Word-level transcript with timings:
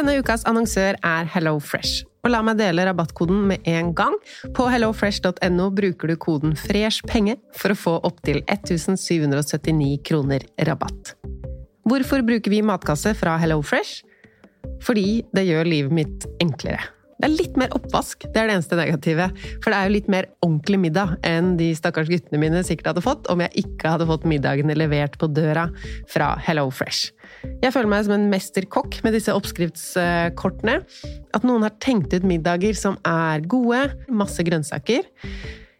Denne 0.00 0.14
ukas 0.16 0.46
annonsør 0.48 0.96
er 1.04 1.26
HelloFresh. 1.28 2.06
Og 2.24 2.32
la 2.32 2.38
meg 2.40 2.56
dele 2.56 2.86
rabattkoden 2.88 3.42
med 3.50 3.66
en 3.68 3.90
gang. 3.92 4.14
På 4.56 4.64
hellofresh.no 4.72 5.66
bruker 5.76 6.08
du 6.08 6.14
koden 6.16 6.54
FRESHPENGE 6.56 7.34
for 7.60 7.74
å 7.74 7.76
få 7.76 7.92
opptil 8.08 8.38
1779 8.46 9.98
kroner 10.08 10.46
rabatt. 10.70 11.12
Hvorfor 11.84 12.24
bruker 12.24 12.48
vi 12.48 12.62
matkasse 12.64 13.12
fra 13.18 13.34
HelloFresh? 13.42 14.00
Fordi 14.80 15.20
det 15.36 15.44
gjør 15.50 15.68
livet 15.68 15.96
mitt 16.00 16.24
enklere. 16.40 16.80
Det 17.20 17.28
er 17.28 17.36
litt 17.36 17.60
mer 17.60 17.76
oppvask, 17.76 18.24
det 18.24 18.40
er 18.40 18.48
det 18.48 18.56
eneste 18.56 18.80
negative. 18.80 19.26
For 19.60 19.68
det 19.68 19.76
er 19.82 19.90
jo 19.90 19.96
litt 19.98 20.08
mer 20.08 20.30
ordentlig 20.40 20.80
middag 20.80 21.18
enn 21.28 21.58
de 21.60 21.74
stakkars 21.76 22.08
guttene 22.08 22.40
mine 22.40 22.64
sikkert 22.64 22.94
hadde 22.94 23.04
fått 23.04 23.28
om 23.28 23.44
jeg 23.44 23.66
ikke 23.66 23.92
hadde 23.98 24.08
fått 24.08 24.24
middagene 24.24 24.80
levert 24.80 25.20
på 25.20 25.28
døra 25.28 25.68
fra 26.08 26.32
HelloFresh. 26.48 27.12
Jeg 27.60 27.72
føler 27.72 27.88
meg 27.90 28.04
som 28.06 28.14
en 28.16 28.28
mesterkokk 28.32 29.00
med 29.04 29.14
disse 29.16 29.32
oppskriftskortene. 29.36 30.76
At 31.36 31.46
noen 31.46 31.64
har 31.66 31.76
tenkt 31.82 32.14
ut 32.14 32.26
middager 32.26 32.76
som 32.76 32.98
er 33.06 33.44
gode, 33.48 33.86
masse 34.12 34.44
grønnsaker. 34.46 35.08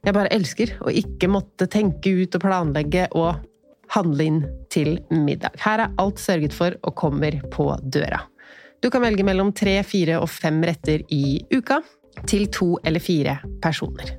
Jeg 0.00 0.16
bare 0.16 0.32
elsker 0.32 0.74
å 0.80 0.92
ikke 0.92 1.28
måtte 1.28 1.68
tenke 1.68 2.12
ut 2.22 2.36
og 2.38 2.44
planlegge 2.46 3.06
og 3.12 3.42
handle 3.92 4.26
inn 4.26 4.42
til 4.72 4.96
middag. 5.12 5.58
Her 5.60 5.84
er 5.84 5.96
alt 6.00 6.20
sørget 6.22 6.56
for 6.56 6.76
og 6.80 6.96
kommer 6.98 7.36
på 7.52 7.68
døra. 7.82 8.22
Du 8.80 8.88
kan 8.88 9.04
velge 9.04 9.26
mellom 9.26 9.52
tre, 9.52 9.80
fire 9.84 10.20
og 10.22 10.30
fem 10.32 10.62
retter 10.64 11.02
i 11.12 11.40
uka 11.52 11.82
til 12.28 12.46
to 12.52 12.74
eller 12.84 13.02
fire 13.02 13.36
personer. 13.62 14.14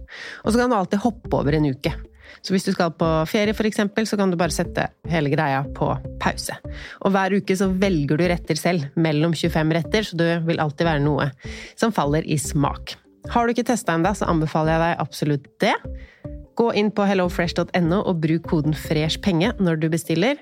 Og 0.45 0.53
så 0.53 0.62
kan 0.62 0.70
du 0.70 0.77
alltid 0.77 1.01
hoppe 1.01 1.34
over 1.34 1.57
en 1.57 1.71
uke. 1.73 1.93
Så 2.41 2.55
hvis 2.55 2.65
du 2.65 2.71
skal 2.73 2.93
på 2.97 3.07
ferie, 3.29 3.53
eksempel, 3.53 4.07
så 4.09 4.17
kan 4.17 4.31
du 4.31 4.37
bare 4.39 4.53
sette 4.53 4.87
hele 5.09 5.29
greia 5.33 5.61
på 5.77 5.91
pause. 6.21 6.57
Og 7.05 7.13
hver 7.13 7.37
uke 7.37 7.57
så 7.57 7.69
velger 7.69 8.17
du 8.17 8.25
retter 8.31 8.57
selv, 8.57 8.89
mellom 8.95 9.35
25 9.37 9.75
retter, 9.77 10.07
så 10.07 10.17
det 10.17 10.31
vil 10.47 10.61
alltid 10.61 10.87
være 10.87 11.03
noe 11.05 11.29
som 11.75 11.93
faller 11.93 12.25
i 12.25 12.39
smak. 12.41 12.95
Har 13.29 13.45
du 13.45 13.53
ikke 13.53 13.67
testa 13.70 13.93
ennå, 13.93 14.15
så 14.17 14.29
anbefaler 14.31 14.73
jeg 14.73 14.83
deg 14.83 15.05
absolutt 15.05 15.48
det. 15.61 15.75
Gå 16.57 16.71
inn 16.77 16.89
på 16.93 17.05
hellofresh.no 17.07 18.01
og 18.01 18.21
bruk 18.23 18.49
koden 18.49 18.76
FRESHPENGE 18.76 19.53
når 19.61 19.81
du 19.83 19.87
bestiller. 19.93 20.41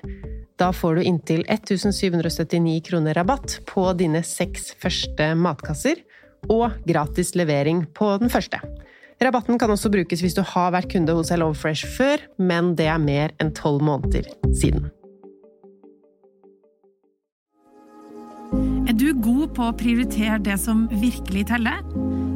Da 0.60 0.70
får 0.76 0.98
du 0.98 1.06
inntil 1.08 1.44
1779 1.48 2.80
kroner 2.88 3.16
rabatt 3.16 3.60
på 3.68 3.86
dine 3.96 4.24
seks 4.26 4.72
første 4.80 5.32
matkasser, 5.36 6.00
og 6.48 6.72
gratis 6.88 7.34
levering 7.36 7.84
på 7.96 8.14
den 8.20 8.32
første. 8.32 8.60
Rabatten 9.20 9.58
kan 9.60 9.68
også 9.68 9.90
brukes 9.92 10.22
hvis 10.24 10.36
du 10.36 10.40
har 10.46 10.70
vært 10.72 10.88
kunde 10.94 11.12
hos 11.12 11.28
HelloFresh 11.28 11.84
før, 11.98 12.22
men 12.40 12.72
det 12.78 12.86
er 12.88 13.02
mer 13.02 13.34
enn 13.42 13.52
tolv 13.52 13.82
måneder 13.84 14.30
siden. 14.56 14.88
Er 18.88 18.96
du 18.96 19.12
god 19.20 19.52
på 19.54 19.66
å 19.68 19.74
prioritere 19.76 20.38
det 20.42 20.56
som 20.62 20.86
virkelig 21.02 21.44
teller? 21.52 21.84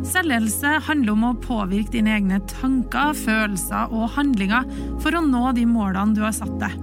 Selvledelse 0.05 0.75
handler 0.85 1.15
om 1.15 1.25
å 1.31 1.39
påvirke 1.41 1.97
dine 1.97 2.13
egne 2.19 2.43
tanker, 2.53 3.17
følelser 3.17 3.89
og 3.89 4.13
handlinger 4.19 4.69
for 5.01 5.17
å 5.17 5.25
nå 5.25 5.55
de 5.57 5.65
målene 5.67 6.13
du 6.15 6.21
har 6.27 6.37
satt 6.37 6.53
deg. 6.61 6.77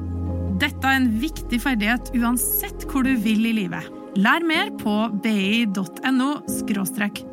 Dette 0.65 0.81
er 0.81 0.97
en 0.97 1.11
viktig 1.21 1.61
ferdighet 1.61 2.09
uansett 2.17 2.87
hvor 2.89 3.05
du 3.05 3.13
vil 3.21 3.45
i 3.49 3.53
livet. 3.61 3.85
Lær 4.17 4.41
mer 4.43 4.73
på 4.81 4.97
bi.no 5.21 6.33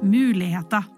muligheter. 0.04 0.97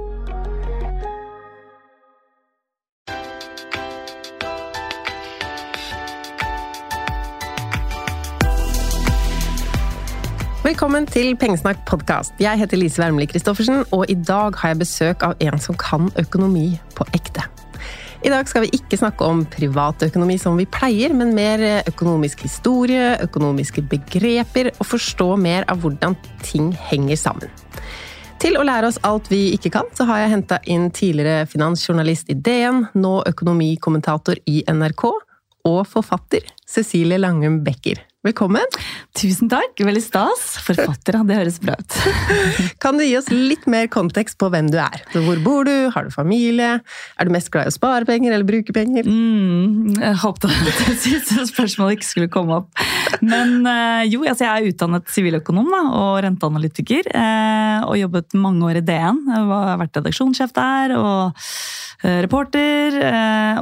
Velkommen 10.71 11.03
til 11.03 11.33
Pengesnakk 11.35 11.81
podkast. 11.83 12.31
Jeg 12.39 12.55
heter 12.55 12.79
Lise 12.79 13.01
Wermli 13.01 13.25
Christoffersen, 13.27 13.81
og 13.91 14.05
i 14.07 14.13
dag 14.15 14.55
har 14.55 14.71
jeg 14.71 14.77
besøk 14.79 15.23
av 15.27 15.33
en 15.43 15.59
som 15.59 15.75
kan 15.75 16.05
økonomi 16.15 16.77
på 16.95 17.03
ekte. 17.11 17.43
I 18.23 18.29
dag 18.31 18.47
skal 18.47 18.63
vi 18.63 18.69
ikke 18.77 18.95
snakke 19.01 19.25
om 19.27 19.41
privatøkonomi 19.51 20.37
som 20.39 20.55
vi 20.55 20.63
pleier, 20.71 21.11
men 21.11 21.33
mer 21.35 21.59
økonomisk 21.91 22.45
historie, 22.47 23.17
økonomiske 23.19 23.83
begreper 23.91 24.69
og 24.77 24.87
forstå 24.93 25.27
mer 25.43 25.67
av 25.67 25.81
hvordan 25.83 26.15
ting 26.47 26.69
henger 26.87 27.19
sammen. 27.19 27.51
Til 28.39 28.55
å 28.55 28.63
lære 28.63 28.93
oss 28.93 29.01
alt 29.03 29.27
vi 29.33 29.49
ikke 29.57 29.73
kan, 29.75 29.89
så 29.91 30.07
har 30.07 30.21
jeg 30.23 30.35
henta 30.37 30.61
inn 30.71 30.87
tidligere 30.87 31.49
finansjournalist 31.51 32.31
i 32.31 32.37
DN, 32.39 32.85
nå 32.95 33.17
økonomikommentator 33.27 34.39
i 34.47 34.63
NRK, 34.71 35.03
og 35.67 35.83
forfatter 35.97 36.47
Cecilie 36.63 37.19
Langum 37.19 37.59
Becker. 37.67 38.05
Velkommen! 38.21 38.67
Tusen 39.17 39.49
takk, 39.49 39.79
veldig 39.81 40.01
stas. 40.05 40.41
Forfatter, 40.61 41.15
det 41.25 41.37
høres 41.39 41.55
bra 41.63 41.73
ut. 41.73 41.95
Kan 42.83 42.99
du 42.99 43.01
gi 43.01 43.15
oss 43.17 43.31
litt 43.33 43.63
mer 43.65 43.87
kontekst 43.89 44.37
på 44.37 44.45
hvem 44.53 44.67
du 44.69 44.77
er? 44.77 44.99
Hvor 45.25 45.39
bor 45.41 45.65
du? 45.65 45.73
Har 45.95 46.05
du 46.05 46.13
familie? 46.13 46.75
Er 47.17 47.25
du 47.25 47.33
mest 47.33 47.49
glad 47.49 47.65
i 47.65 47.71
å 47.71 47.73
spare 47.73 48.05
penger 48.05 48.35
eller 48.35 48.45
bruke 48.45 48.75
penger? 48.77 49.09
Mm, 49.09 49.95
jeg 49.97 50.19
håpet 50.21 50.53
at 50.53 50.83
det 50.85 50.97
siste 51.01 51.47
spørsmålet 51.49 51.97
ikke 51.97 52.09
skulle 52.11 52.29
komme 52.35 52.59
opp. 52.61 52.85
Men 53.25 53.65
eh, 53.65 54.03
jo, 54.13 54.21
altså 54.29 54.45
jeg 54.45 54.51
er 54.53 54.69
utdannet 54.69 55.09
siviløkonom 55.17 55.73
og 55.81 56.21
renteanalytiker. 56.27 57.09
eh, 57.17 57.87
Og 57.89 57.97
jobbet 58.03 58.37
mange 58.37 58.69
år 58.69 58.83
i 58.83 58.85
DN. 58.85 59.23
Jeg 59.33 59.49
har 59.49 59.81
vært 59.81 59.97
redaksjonssjef 59.97 60.53
der 60.61 60.93
og 60.99 61.41
eh, 62.05 62.21
reporter. 62.27 63.01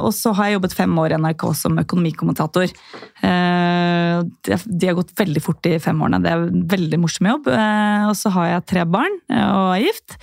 Og 0.04 0.12
så 0.20 0.36
har 0.36 0.50
jeg 0.52 0.60
jobbet 0.60 0.76
fem 0.84 1.00
år 1.00 1.16
i 1.16 1.20
NRK 1.24 1.48
som 1.64 1.80
økonomikommentator. 1.80 2.76
De 4.66 4.86
har 4.90 4.94
gått 4.98 5.12
veldig 5.18 5.42
fort 5.44 5.62
de 5.62 5.78
fem 5.78 6.00
årene. 6.02 6.22
Det 6.24 6.30
er 6.32 6.44
en 6.48 6.66
veldig 6.68 6.98
morsom 7.02 7.26
jobb. 7.30 7.46
Eh, 7.52 8.08
Og 8.08 8.16
så 8.16 8.30
har 8.34 8.46
jeg 8.54 8.66
tre 8.66 8.84
barn 8.84 9.18
eh, 9.30 9.46
og 9.46 9.76
er 9.76 9.84
gift. 9.86 10.16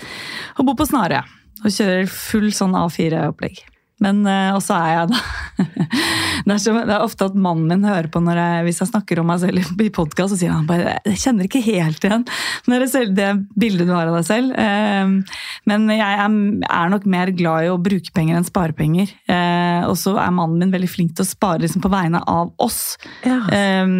Og 0.59 0.65
bor 0.65 0.75
på 0.75 0.87
Snarøya. 0.89 1.23
Og 1.63 1.71
kjører 1.73 2.07
full 2.11 2.51
sånn 2.53 2.75
A4-opplegg. 2.77 3.63
Men 4.03 4.21
Og 4.27 4.59
også 4.59 4.75
er 4.77 4.91
jeg 4.93 5.11
da 5.11 5.21
det, 6.47 6.53
er 6.53 6.59
så, 6.61 6.73
det 6.85 6.93
er 6.93 7.03
ofte 7.03 7.27
at 7.27 7.37
mannen 7.37 7.67
min 7.71 7.85
hører 7.87 8.09
på 8.13 8.21
jeg, 8.27 8.63
hvis 8.67 8.81
jeg 8.81 8.89
snakker 8.91 9.21
om 9.21 9.29
meg 9.31 9.41
selv 9.41 9.81
i 9.81 9.89
podkast, 9.93 10.33
så 10.33 10.39
sier 10.39 10.53
han 10.53 10.67
bare 10.69 10.97
Jeg 11.07 11.21
kjenner 11.23 11.47
ikke 11.47 11.63
helt 11.65 12.03
igjen 12.03 12.25
det, 12.67 12.89
selv, 12.91 13.13
det 13.17 13.29
bildet 13.57 13.87
du 13.87 13.93
har 13.95 14.09
av 14.09 14.17
deg 14.19 14.27
selv. 14.27 14.53
Eh, 14.57 15.37
men 15.69 15.87
jeg 15.91 16.19
er, 16.25 16.35
er 16.67 16.91
nok 16.91 17.07
mer 17.09 17.31
glad 17.35 17.67
i 17.67 17.71
å 17.71 17.79
bruke 17.81 18.13
penger 18.15 18.37
enn 18.37 18.47
spare 18.47 18.75
penger. 18.77 19.11
Eh, 19.31 19.87
og 19.87 19.95
så 19.99 20.15
er 20.21 20.33
mannen 20.35 20.61
min 20.61 20.73
veldig 20.73 20.89
flink 20.91 21.15
til 21.17 21.25
å 21.25 21.29
spare 21.29 21.63
liksom, 21.63 21.83
på 21.83 21.91
vegne 21.91 22.21
av 22.29 22.51
oss. 22.63 22.97
Ja. 23.25 23.39
Eh, 23.53 23.93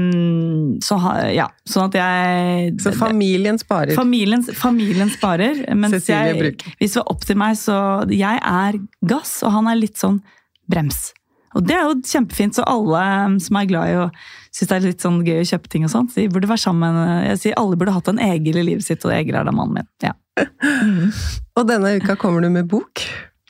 så, 0.83 0.99
ja, 1.33 1.47
sånn 1.67 1.89
at 1.89 1.97
jeg 1.99 2.75
Så 2.83 2.93
familien 2.97 3.59
sparer. 3.61 3.95
Familien, 3.97 4.43
familien 4.57 5.11
sparer, 5.13 5.63
mens 5.77 6.09
jeg, 6.09 6.53
hvis 6.77 6.95
det 6.95 7.01
var 7.01 7.11
opp 7.15 7.25
til 7.27 7.39
meg, 7.39 7.57
så 7.59 7.79
jeg 8.11 8.41
er 8.43 8.79
gass, 9.07 9.39
og 9.47 9.55
han 9.55 9.71
er 9.71 9.79
litt 9.79 9.86
sånn 9.95 10.19
brems. 10.67 11.13
Og 11.55 11.63
det 11.63 11.77
er 11.77 11.87
jo 11.87 11.95
kjempefint, 12.03 12.57
så 12.57 12.65
alle 12.67 13.01
um, 13.25 13.37
som 13.39 13.55
er 13.55 13.69
glad 13.69 13.89
i 13.89 13.95
og 14.01 14.17
synes 14.51 14.69
det 14.69 14.75
er 14.75 14.85
litt 14.89 15.05
sånn 15.05 15.21
gøy 15.23 15.39
å 15.39 15.47
kjøpe 15.47 15.71
ting 15.71 15.85
og 15.87 15.93
sånt, 15.93 16.13
de 16.17 16.27
burde 16.33 16.49
være 16.49 16.65
sammen. 16.65 16.99
Jeg 17.23 17.39
sier 17.41 17.57
alle 17.61 17.79
burde 17.79 17.95
hatt 17.95 18.11
en 18.11 18.19
Egil 18.19 18.59
i 18.59 18.65
livet 18.73 18.85
sitt, 18.85 19.05
og 19.07 19.15
Egil 19.15 19.37
er 19.39 19.47
da 19.47 19.53
mannen 19.55 19.79
min. 19.79 19.89
Ja. 20.03 20.13
Og 21.57 21.63
denne 21.65 21.95
uka 21.97 22.17
kommer 22.19 22.43
du 22.43 22.51
med 22.53 22.67
bok. 22.69 23.01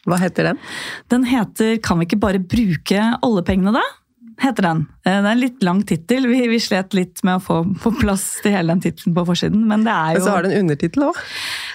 Hva 0.07 0.19
heter 0.21 0.53
den? 0.53 0.59
Den 1.11 1.25
heter 1.27 1.81
'Kan 1.83 2.00
vi 2.00 2.06
ikke 2.07 2.19
bare 2.21 2.39
bruke 2.39 3.01
oljepengene', 3.25 3.73
da? 3.75 3.83
Heter 4.41 4.67
den. 4.67 4.81
Eh, 5.05 5.15
Det 5.21 5.25
er 5.25 5.31
en 5.31 5.39
litt 5.41 5.63
lang 5.65 5.79
tittel. 5.87 6.27
Vi, 6.29 6.41
vi 6.51 6.59
slet 6.61 6.93
litt 6.93 7.23
med 7.25 7.39
å 7.39 7.41
få 7.41 7.55
på 7.81 7.91
plass 7.99 8.25
til 8.43 8.53
hele 8.53 8.75
den 8.75 8.83
tittelen 8.83 9.15
på 9.15 9.23
forsiden, 9.25 9.63
men 9.69 9.85
det 9.87 9.93
er 9.93 10.13
jo 10.13 10.19
Og 10.21 10.27
så 10.27 10.35
har 10.35 10.45
du 10.45 10.49
en 10.51 10.59
undertittel 10.65 11.07
òg. 11.07 11.17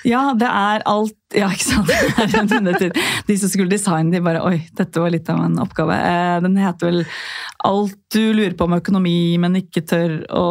Ja, 0.07 0.23
det 0.39 0.51
er 0.51 0.85
alt 0.91 1.19
Ja, 1.35 1.49
ikke 1.49 1.65
sant? 1.65 1.89
Det 2.19 2.29
er 2.29 2.39
en 2.43 2.55
undertittel. 2.61 3.11
De 3.27 3.37
som 3.41 3.49
skulle 3.51 3.73
designe, 3.73 4.13
de 4.13 4.21
bare 4.23 4.45
Oi, 4.47 4.59
dette 4.79 5.01
var 5.01 5.11
litt 5.15 5.31
av 5.33 5.41
en 5.43 5.59
oppgave. 5.65 5.97
Eh, 5.97 6.39
Den 6.45 6.57
heter 6.61 6.91
vel 6.91 7.05
'Alt 7.65 7.99
du 8.13 8.33
lurer 8.35 8.55
på 8.59 8.65
om 8.67 8.75
økonomi, 8.79 9.39
men 9.39 9.55
ikke 9.57 9.87
tør 9.87 10.17
å 10.29 10.47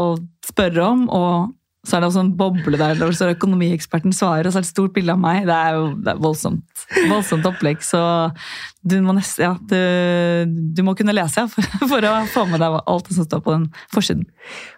spørre 0.47 0.83
om', 0.87 1.09
og 1.11 1.51
så 1.81 1.97
er 1.97 2.03
det 2.03 2.11
også 2.11 2.21
en 2.21 2.35
boble 2.37 2.77
der 2.77 2.99
hvor 2.99 3.13
står 3.15 3.33
'Økonomieksperten 3.33 4.13
svarer', 4.13 4.45
og 4.45 4.53
så 4.53 4.59
er 4.59 4.61
det 4.61 4.69
et 4.69 4.75
stort 4.75 4.93
bilde 4.93 5.15
av 5.15 5.21
meg. 5.21 5.47
Det 5.49 5.55
er 5.55 5.77
jo 5.79 5.87
det 5.97 6.13
er 6.13 6.21
voldsomt. 6.21 6.85
Voldsomt 7.09 7.47
opplegg, 7.49 7.81
så 7.81 8.03
du 8.85 8.99
må 9.01 9.15
nesten 9.17 9.47
Ja, 9.47 9.55
du, 9.57 10.45
du 10.77 10.83
må 10.85 10.93
kunne 10.97 11.15
lese, 11.15 11.41
ja, 11.41 11.47
for, 11.49 11.65
for 11.89 12.05
å 12.05 12.13
få 12.29 12.45
med 12.51 12.61
deg 12.61 12.77
alt 12.85 13.09
det 13.09 13.17
som 13.17 13.25
står 13.25 13.41
på 13.41 13.57
den 13.57 13.67
forsiden. 13.93 14.25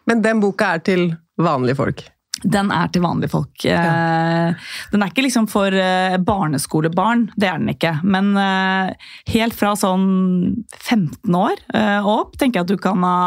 Men 0.07 0.23
den 0.23 0.39
boka 0.43 0.75
er 0.77 0.83
til 0.83 1.09
vanlige 1.37 1.75
folk. 1.75 2.05
den 2.43 2.71
er 2.75 2.89
til 2.91 3.03
vanlige 3.03 3.31
folk. 3.31 3.63
Ja. 3.63 4.53
Den 4.91 5.03
er 5.03 5.11
ikke 5.11 5.23
liksom 5.23 5.47
for 5.51 5.71
eh, 5.71 6.17
barneskolebarn, 6.17 7.29
det 7.39 7.47
er 7.47 7.59
den 7.59 7.71
ikke. 7.71 7.97
Men 8.03 8.33
eh, 8.39 8.95
helt 9.35 9.55
fra 9.55 9.75
sånn 9.79 10.63
15 10.79 11.35
år 11.35 11.55
eh, 11.73 11.99
og 11.99 12.13
opp 12.13 12.37
tenker 12.39 12.61
jeg 12.61 12.67
at 12.67 12.73
du 12.73 12.79
kan 12.83 13.03
ha 13.03 13.17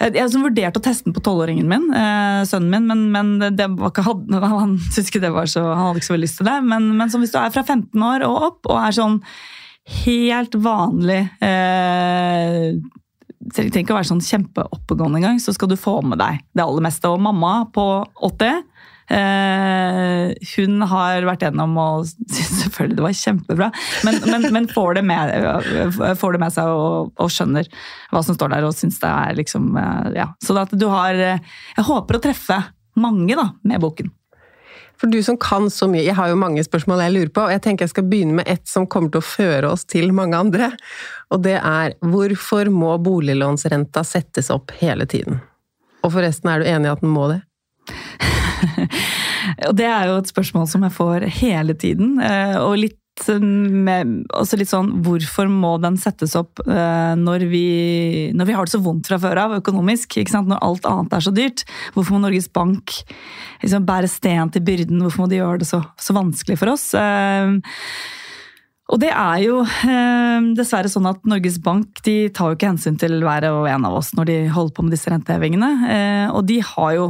jeg 0.00 0.14
jeg 0.16 0.24
har 0.24 0.42
vurdert 0.42 0.78
å 0.78 0.82
teste 0.82 1.06
den 1.06 1.14
på 1.16 1.22
tolvåringen 1.24 1.68
min, 1.70 1.84
eh, 1.94 2.40
sønnen 2.48 2.72
min, 2.72 2.88
men, 2.88 3.04
men 3.14 3.56
det 3.56 3.68
var 3.76 3.92
ikke, 3.92 4.06
han, 4.06 4.24
han 4.54 4.78
det 4.78 5.30
så, 5.52 5.62
han 5.62 5.86
hadde 5.88 6.02
ikke 6.02 6.08
så 6.08 6.16
veldig 6.16 6.26
lyst 6.26 6.40
til 6.40 6.50
det. 6.50 6.56
Men, 6.66 6.90
men 6.98 7.12
hvis 7.12 7.34
du 7.34 7.38
er 7.40 7.54
fra 7.54 7.62
15 7.62 8.08
år 8.08 8.26
og 8.26 8.48
opp 8.50 8.72
og 8.72 8.80
er 8.80 8.98
sånn 8.98 9.20
helt 10.04 10.54
vanlig 10.64 11.20
eh, 11.44 12.74
det 13.44 13.68
trenger 13.68 13.82
ikke 13.82 13.92
å 13.92 13.98
være 13.98 14.08
sånn 14.08 14.24
kjempeoppegående 14.24 15.20
engang, 15.20 15.40
så 15.42 15.52
skal 15.52 15.68
du 15.68 15.76
få 15.76 15.98
med 16.06 16.16
deg 16.20 16.40
det 16.56 16.64
aller 16.64 16.84
meste. 16.84 17.10
Og 17.12 17.20
mamma 17.20 17.66
på 17.74 17.84
80 18.24 18.46
eh, 18.48 18.62
hun 19.04 20.80
har 20.88 21.26
vært 21.28 21.42
gjennom 21.44 21.74
og 21.76 22.06
syns 22.08 22.54
selvfølgelig 22.62 22.96
det 22.96 23.04
var 23.04 23.16
kjempebra, 23.18 23.68
men, 24.06 24.20
men, 24.30 24.46
men 24.56 24.68
får, 24.72 24.96
det 24.96 25.04
med, 25.04 25.34
får 26.20 26.36
det 26.36 26.40
med 26.40 26.54
seg 26.54 26.72
og, 26.72 27.12
og 27.20 27.32
skjønner 27.32 27.68
hva 28.14 28.22
som 28.24 28.38
står 28.38 28.54
der 28.54 28.66
og 28.66 28.76
syns 28.76 29.00
det 29.02 29.10
er 29.10 29.38
liksom 29.38 29.74
eh, 29.76 30.10
Ja. 30.16 30.30
Så 30.42 30.56
at 30.58 30.72
du 30.72 30.86
har 30.88 31.14
eh, 31.14 31.56
Jeg 31.76 31.86
håper 31.86 32.18
å 32.18 32.22
treffe 32.24 32.60
mange 33.00 33.34
da, 33.36 33.48
med 33.66 33.82
boken. 33.82 34.12
For 35.00 35.10
du 35.10 35.18
som 35.26 35.36
kan 35.40 35.66
så 35.70 35.88
mye, 35.90 36.04
jeg 36.06 36.14
har 36.14 36.30
jo 36.30 36.38
mange 36.38 36.62
spørsmål 36.64 37.02
jeg 37.02 37.14
lurer 37.14 37.32
på, 37.34 37.46
og 37.46 37.54
jeg 37.54 37.62
tenker 37.64 37.84
jeg 37.84 37.94
skal 37.94 38.06
begynne 38.08 38.38
med 38.38 38.50
et 38.50 38.62
som 38.70 38.86
kommer 38.86 39.10
til 39.10 39.20
å 39.20 39.26
føre 39.26 39.72
oss 39.74 39.82
til 39.90 40.14
mange 40.14 40.38
andre. 40.38 40.70
Og 41.34 41.42
det 41.44 41.56
er 41.58 41.96
hvorfor 42.04 42.70
må 42.72 42.94
boliglånsrenta 43.02 44.04
settes 44.06 44.52
opp 44.54 44.72
hele 44.78 45.08
tiden? 45.10 45.42
Og 46.06 46.14
forresten, 46.14 46.52
er 46.52 46.62
du 46.62 46.70
enig 46.70 46.90
i 46.90 46.94
at 46.94 47.02
den 47.02 47.14
må 47.14 47.28
det? 47.32 47.42
Og 49.68 49.74
det 49.78 49.88
er 49.88 50.10
jo 50.10 50.18
et 50.20 50.30
spørsmål 50.30 50.68
som 50.70 50.84
jeg 50.86 50.94
får 50.96 51.26
hele 51.40 51.74
tiden. 51.78 52.18
eh, 52.22 52.56
Og 52.62 52.76
litt 52.80 53.00
med, 53.38 54.24
også 54.34 54.58
litt 54.58 54.72
sånn, 54.72 54.88
Hvorfor 55.06 55.46
må 55.46 55.76
den 55.78 55.94
settes 56.02 56.34
opp 56.34 56.58
eh, 56.66 57.12
når 57.14 57.44
vi, 57.46 57.66
når 58.34 58.48
vi 58.48 58.56
har 58.56 58.66
det 58.66 58.74
så 58.74 58.82
vondt 58.82 59.06
fra 59.06 59.20
før 59.22 59.42
av 59.44 59.54
økonomisk? 59.60 60.18
Når 60.34 60.58
alt 60.58 60.88
annet 60.90 61.14
er 61.14 61.22
så 61.28 61.34
dyrt. 61.34 61.62
Hvorfor 61.94 62.16
må 62.16 62.24
Norges 62.24 62.50
Bank 62.50 62.90
liksom 63.62 63.86
bære 63.86 64.10
sten 64.10 64.50
til 64.50 64.66
byrden? 64.66 65.00
Hvorfor 65.04 65.24
må 65.24 65.30
de 65.30 65.38
gjøre 65.38 65.62
det 65.62 65.70
så, 65.70 65.84
så 65.94 66.16
vanskelig 66.16 66.58
for 66.58 66.74
oss? 66.74 66.90
Eh, 66.98 67.54
og 68.92 69.00
det 69.00 69.08
er 69.14 69.38
jo 69.46 69.62
eh, 69.64 70.50
dessverre 70.58 70.90
sånn 70.92 71.08
at 71.08 71.22
Norges 71.28 71.56
Bank 71.62 72.02
de 72.04 72.28
tar 72.34 72.50
jo 72.50 72.58
ikke 72.58 72.72
hensyn 72.74 72.98
til 73.00 73.16
hver 73.24 73.46
og 73.48 73.68
en 73.70 73.86
av 73.88 73.96
oss 73.96 74.10
når 74.16 74.28
de 74.28 74.36
holder 74.52 74.74
på 74.76 74.84
med 74.84 74.92
disse 74.92 75.12
rentehevingene. 75.12 75.70
Eh, 75.88 76.26
og 76.34 76.44
de 76.50 76.58
har 76.74 76.96
jo 76.98 77.06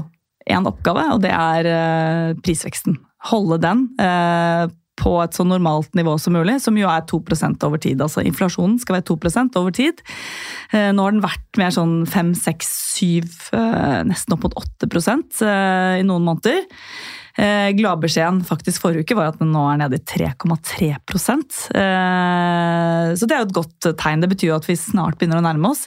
én 0.51 0.69
oppgave, 0.69 1.05
og 1.15 1.23
det 1.25 1.33
er 1.33 1.69
eh, 1.71 2.33
prisveksten. 2.45 2.99
Holde 3.31 3.61
den 3.63 3.87
eh, 4.03 4.67
på 5.01 5.15
et 5.23 5.35
så 5.35 5.47
normalt 5.47 5.95
nivå 5.99 6.15
som 6.23 6.37
mulig, 6.37 6.59
som 6.63 6.77
jo 6.79 6.91
er 6.91 7.07
2% 7.11 7.67
over 7.67 7.81
tid. 7.83 8.03
Altså 8.05 8.23
inflasjonen 8.23 8.77
skal 8.83 8.99
være 8.99 9.09
2% 9.11 9.59
over 9.61 9.75
tid. 9.75 10.05
Eh, 10.71 10.93
Nå 10.95 11.07
har 11.07 11.17
den 11.17 11.25
vært 11.25 11.61
mer 11.61 11.75
sånn 11.75 12.03
5-6-7, 12.11 13.33
nesten 14.11 14.37
opp 14.37 14.47
mot 14.47 14.57
8 14.61 14.89
eh, 14.93 16.01
i 16.01 16.07
noen 16.07 16.29
måneder. 16.29 16.65
Eh, 17.35 17.73
Gladbeskjeden 17.75 18.45
faktisk 18.47 18.85
forrige 18.85 19.03
uke 19.03 19.17
var 19.19 19.33
at 19.33 19.41
den 19.41 19.49
nå 19.51 19.65
er 19.67 19.81
nede 19.81 19.99
i 19.99 20.05
3,3 20.07 20.93
eh, 20.95 21.01
Så 23.19 23.27
det 23.27 23.35
er 23.35 23.43
jo 23.43 23.49
et 23.49 23.57
godt 23.57 23.89
tegn. 23.99 24.23
Det 24.23 24.31
betyr 24.31 24.53
jo 24.53 24.59
at 24.61 24.69
vi 24.69 24.77
snart 24.79 25.19
begynner 25.19 25.41
å 25.41 25.47
nærme 25.49 25.73
oss. 25.73 25.83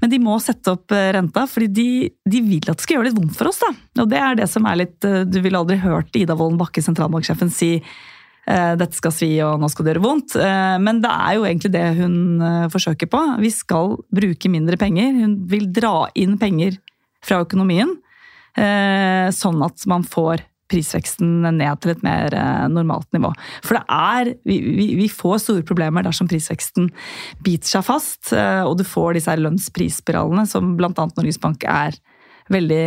Men 0.00 0.12
de 0.12 0.22
må 0.24 0.38
sette 0.40 0.72
opp 0.72 0.94
eh, 0.96 1.10
renta, 1.18 1.44
fordi 1.50 1.68
de, 1.68 1.88
de 2.24 2.40
vil 2.46 2.64
at 2.64 2.80
det 2.80 2.86
skal 2.86 2.96
gjøre 2.96 3.10
litt 3.10 3.20
vondt 3.20 3.36
for 3.36 3.52
oss. 3.52 3.60
da. 3.60 3.70
Og 4.06 4.10
det 4.12 4.22
er 4.22 4.40
det 4.40 4.48
som 4.48 4.64
er 4.68 4.80
litt 4.86 5.04
eh, 5.04 5.28
Du 5.28 5.42
ville 5.44 5.60
aldri 5.60 5.76
hørt 5.84 6.16
Ida 6.16 6.38
Wolden 6.38 6.60
Bakke, 6.62 6.80
sentralbanksjefen, 6.88 7.52
si 7.52 7.70
eh, 7.76 8.72
dette 8.80 8.96
skal 8.96 9.12
svi 9.12 9.30
og 9.44 9.60
nå 9.60 9.68
skal 9.68 9.84
det 9.84 9.94
gjøre 9.94 10.06
vondt. 10.06 10.40
Men 10.80 11.04
det 11.04 11.12
er 11.12 11.36
jo 11.36 11.44
egentlig 11.44 11.74
det 11.76 11.86
hun 12.00 12.16
forsøker 12.72 13.12
på. 13.12 13.20
Vi 13.44 13.52
skal 13.52 13.98
bruke 14.16 14.48
mindre 14.48 14.80
penger. 14.80 15.12
Hun 15.20 15.42
vil 15.52 15.68
dra 15.76 16.08
inn 16.16 16.40
penger 16.40 16.80
fra 17.26 17.42
økonomien, 17.42 17.90
sånn 18.56 19.64
at 19.66 19.82
man 19.90 20.04
får 20.06 20.46
prisveksten 20.70 21.46
ned 21.56 21.80
til 21.82 21.92
et 21.94 22.04
mer 22.06 22.34
eh, 22.34 22.66
normalt 22.72 23.08
nivå. 23.14 23.30
For 23.64 23.78
det 23.78 23.84
er, 23.92 24.32
vi, 24.48 24.58
vi, 24.64 24.88
vi 24.98 25.08
får 25.12 25.42
store 25.44 25.66
problemer 25.66 26.06
dersom 26.06 26.28
prisveksten 26.30 26.90
biter 27.44 27.76
seg 27.76 27.86
fast, 27.86 28.32
eh, 28.34 28.62
og 28.66 28.78
du 28.80 28.86
får 28.86 29.18
disse 29.18 29.36
lønnsprisspiralene 29.40 30.46
som 30.50 30.74
bl.a. 30.78 30.92
Norges 30.92 31.40
Bank 31.42 31.66
er 31.70 31.98
veldig 32.52 32.86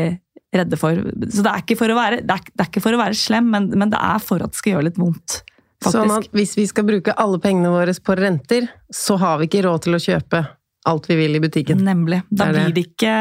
redde 0.55 0.79
for. 0.81 0.97
Så 1.29 1.45
det 1.45 1.51
er 1.51 1.63
ikke 1.63 1.77
for 1.79 1.93
å 1.93 1.97
være, 1.99 2.23
det 2.25 2.35
er, 2.35 2.51
det 2.51 2.65
er 2.65 2.71
ikke 2.71 2.83
for 2.83 2.97
å 2.97 3.01
være 3.01 3.17
slem, 3.17 3.51
men, 3.53 3.69
men 3.77 3.93
det 3.93 4.01
er 4.01 4.21
for 4.23 4.43
at 4.43 4.53
det 4.53 4.61
skal 4.61 4.77
gjøre 4.77 4.89
litt 4.89 5.01
vondt. 5.01 5.41
Faktisk. 5.79 5.95
Sånn 5.95 6.11
at 6.11 6.33
hvis 6.35 6.57
vi 6.57 6.65
skal 6.67 6.87
bruke 6.87 7.13
alle 7.15 7.39
pengene 7.39 7.71
våre 7.71 7.93
på 8.03 8.15
renter, 8.19 8.67
så 8.91 9.15
har 9.21 9.39
vi 9.39 9.47
ikke 9.47 9.63
råd 9.63 9.85
til 9.85 9.95
å 9.95 10.01
kjøpe 10.03 10.41
alt 10.89 11.07
vi 11.07 11.15
vil 11.19 11.37
i 11.37 11.41
butikken. 11.43 11.83
Nemlig. 11.85 12.21
Da 12.29 12.49
det. 12.49 12.65
blir 12.65 12.75
det 12.75 12.83
ikke 12.89 13.13